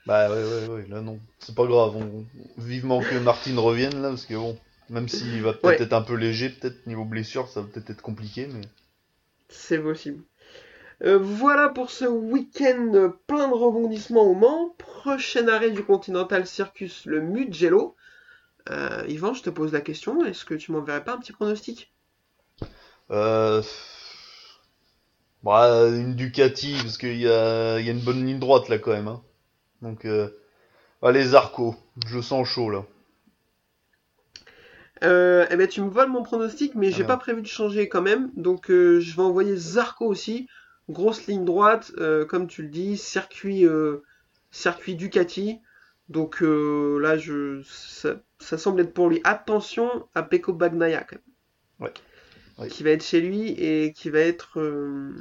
Bah 0.05 0.29
ouais, 0.29 0.43
ouais, 0.43 0.67
ouais, 0.67 0.85
là 0.89 1.01
non. 1.01 1.19
C'est 1.39 1.55
pas 1.55 1.65
grave, 1.65 1.95
on... 1.95 2.25
vivement 2.57 2.99
que 3.01 3.15
Martin 3.19 3.57
revienne 3.59 4.01
là, 4.01 4.09
parce 4.09 4.25
que 4.25 4.35
bon, 4.35 4.57
même 4.89 5.07
s'il 5.09 5.41
va 5.41 5.53
peut-être 5.53 5.79
Ouais. 5.79 5.81
être 5.81 5.93
un 5.93 6.01
peu 6.01 6.13
léger, 6.15 6.49
peut-être 6.49 6.85
niveau 6.85 7.05
blessure, 7.05 7.47
ça 7.47 7.61
va 7.61 7.67
peut-être 7.67 7.89
être 7.89 8.01
compliqué, 8.01 8.47
mais... 8.51 8.61
C'est 9.49 9.79
possible. 9.79 10.23
Euh, 11.03 11.17
voilà 11.19 11.69
pour 11.69 11.89
ce 11.91 12.05
week-end 12.05 12.91
euh, 12.93 13.09
plein 13.27 13.47
de 13.47 13.53
rebondissements 13.53 14.23
au 14.23 14.33
Mans. 14.35 14.75
Prochain 14.77 15.47
arrêt 15.47 15.71
du 15.71 15.83
Continental 15.83 16.45
Circus, 16.47 17.05
le 17.05 17.21
Mugello. 17.21 17.95
Euh, 18.69 19.03
Yvan, 19.07 19.33
je 19.33 19.43
te 19.43 19.49
pose 19.49 19.71
la 19.71 19.81
question, 19.81 20.25
est-ce 20.25 20.43
que 20.45 20.55
tu 20.55 20.71
m'enverrais 20.71 21.03
pas 21.03 21.13
un 21.13 21.19
petit 21.19 21.33
pronostic? 21.33 21.93
Euh... 23.11 23.61
Bah, 25.43 25.67
une 25.87 26.15
Ducati, 26.15 26.75
parce 26.81 26.97
qu'il 26.97 27.17
y 27.17 27.27
a... 27.27 27.79
il 27.79 27.85
y 27.85 27.89
a 27.89 27.91
une 27.91 27.99
bonne 27.99 28.25
ligne 28.25 28.39
droite 28.39 28.67
là 28.69 28.79
quand 28.79 28.91
même. 28.93 29.07
Hein. 29.07 29.21
Donc, 29.83 30.05
euh... 30.05 30.29
allez 31.03 31.23
Zarco, 31.23 31.75
je 32.07 32.19
sens 32.19 32.47
chaud 32.47 32.71
là. 32.71 32.85
Euh, 35.03 35.45
eh 35.51 35.55
ben, 35.55 35.67
tu 35.67 35.81
me 35.81 35.89
voles 35.89 36.09
mon 36.09 36.23
pronostic, 36.23 36.73
mais 36.73 36.89
j'ai 36.89 37.03
Ah. 37.03 37.07
pas 37.07 37.17
prévu 37.17 37.41
de 37.41 37.47
changer 37.47 37.87
quand 37.89 38.01
même. 38.01 38.31
Donc, 38.35 38.71
euh, 38.71 38.99
je 38.99 39.15
vais 39.15 39.21
envoyer 39.21 39.55
Zarco 39.55 40.05
aussi. 40.07 40.47
Grosse 40.89 41.27
ligne 41.27 41.45
droite, 41.45 41.91
euh, 41.97 42.25
comme 42.25 42.47
tu 42.47 42.63
le 42.63 42.69
dis, 42.69 42.97
circuit, 42.97 43.65
circuit 44.51 44.95
Ducati. 44.95 45.59
Donc 46.09 46.41
euh, 46.41 46.99
là, 46.99 47.17
je, 47.17 47.61
ça, 47.63 48.21
ça 48.39 48.57
semble 48.57 48.81
être 48.81 48.93
pour 48.93 49.09
lui. 49.09 49.21
Attention 49.23 50.07
à 50.13 50.23
Pecco 50.23 50.53
Bagnaia 50.53 51.03
quand 51.03 51.17
même. 51.17 51.89
Ouais. 52.59 52.69
Qui 52.69 52.83
va 52.83 52.91
être 52.91 53.03
chez 53.03 53.19
lui 53.19 53.49
et 53.51 53.91
qui 53.91 54.09
va 54.09 54.19
être, 54.19 54.61
euh, 54.61 55.13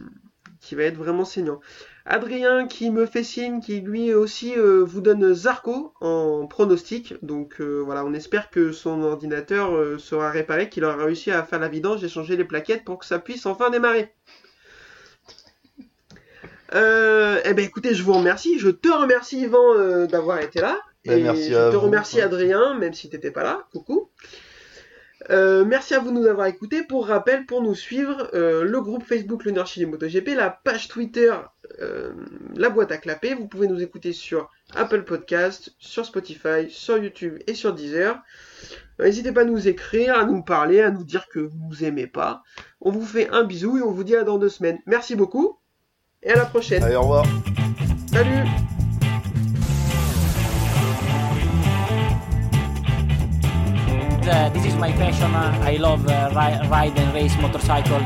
qui 0.61 0.75
va 0.75 0.85
être 0.85 0.97
vraiment 0.97 1.25
saignant. 1.25 1.61
Adrien 2.05 2.69
qui 2.69 2.91
me 2.91 3.07
fait 3.07 3.25
signe, 3.25 3.61
qui 3.61 3.81
lui 3.81 4.13
aussi 4.13 4.55
euh, 4.57 4.85
vous 4.85 5.01
donne 5.01 5.35
Zarco 5.35 5.95
en 6.01 6.47
pronostic. 6.47 7.15
Donc 7.25 7.61
voilà, 7.61 8.05
on 8.05 8.13
espère 8.13 8.51
que 8.51 8.71
son 8.71 9.03
ordinateur 9.03 9.99
sera 9.99 10.31
réparé, 10.31 10.69
qu'il 10.69 10.85
aura 10.85 11.05
réussi 11.05 11.33
à 11.33 11.43
faire 11.43 11.59
la 11.59 11.69
vidange 11.69 12.05
et 12.05 12.09
changer 12.09 12.37
les 12.37 12.45
plaquettes 12.45 12.85
pour 12.85 12.99
que 12.99 13.07
ça 13.07 13.19
puisse 13.19 13.47
enfin 13.47 13.71
démarrer. 13.71 14.13
Euh, 16.73 17.41
eh 17.45 17.53
ben 17.55 17.65
écoutez, 17.65 17.95
je 17.95 18.03
vous 18.03 18.15
remercie. 18.15 18.59
Je 18.59 18.71
te 18.71 18.89
remercie 18.89 19.41
Yvan 19.43 19.75
euh, 19.75 20.07
d'avoir 20.07 20.41
été 20.41 20.61
là. 20.61 20.79
Ben, 21.05 21.19
et 21.19 21.23
merci 21.23 21.51
je 21.51 21.57
à 21.57 21.71
te 21.71 21.77
vous. 21.77 21.83
remercie 21.83 22.21
Adrien, 22.21 22.75
même 22.79 22.95
si 22.95 23.11
t'étais 23.11 23.31
pas 23.31 23.43
là. 23.43 23.67
Coucou. 23.73 24.11
Euh, 25.31 25.65
merci 25.65 25.95
à 25.95 26.01
vous 26.01 26.11
de 26.11 26.17
nous 26.19 26.27
avoir 26.27 26.47
écoutés. 26.47 26.83
Pour 26.83 27.07
rappel, 27.07 27.47
pour 27.47 27.63
nous 27.63 27.75
suivre, 27.75 28.31
le 28.33 28.81
groupe 28.81 29.05
Facebook 29.05 29.45
Le 29.45 29.53
Nord 29.53 29.67
Chili 29.67 29.87
MotoGP, 29.87 30.29
la 30.37 30.51
page 30.51 30.89
Twitter 30.89 31.33
La 32.57 32.71
Boîte 32.71 32.93
à 32.93 32.99
Clapper. 32.99 33.35
Vous 33.35 33.47
pouvez 33.47 33.67
nous 33.69 33.83
écouter 33.83 34.13
sur 34.13 34.51
Apple 34.75 35.05
Podcast, 35.05 35.75
sur 35.79 36.05
Spotify, 36.05 36.69
sur 36.69 36.99
YouTube 36.99 37.39
et 37.47 37.55
sur 37.55 37.75
Deezer. 37.75 38.19
N'hésitez 38.99 39.33
pas 39.33 39.43
à 39.43 39.45
nous 39.45 39.67
écrire, 39.69 40.19
à 40.19 40.25
nous 40.25 40.43
parler, 40.43 40.81
à 40.81 40.91
nous 40.91 41.05
dire 41.05 41.29
que 41.29 41.41
vous 41.41 41.59
nous 41.69 41.85
aimez 41.85 42.07
pas. 42.07 42.43
On 42.81 42.91
vous 42.91 43.05
fait 43.05 43.29
un 43.31 43.45
bisou 43.45 43.79
et 43.79 43.83
on 43.83 43.91
vous 43.91 44.05
dit 44.05 44.17
à 44.17 44.25
dans 44.25 44.39
deux 44.39 44.49
semaines. 44.49 44.79
Merci 44.87 45.17
beaucoup 45.17 45.59
et 46.25 46.31
à 46.33 46.37
la 46.37 46.45
prochaine. 46.47 46.83
Allez, 46.83 46.97
au 46.97 47.03
revoir. 47.03 47.25
Salut 48.13 48.45
Uh, 54.27 54.49
this 54.51 54.65
is 54.65 54.75
my 54.77 54.91
passion. 54.93 55.35
Uh, 55.35 55.53
I 55.63 55.77
love 55.77 56.09
uh, 56.09 56.31
ri- 56.33 56.69
ride 56.69 56.99
and 56.99 57.13
race 57.15 57.37
motorcycle. 57.39 58.01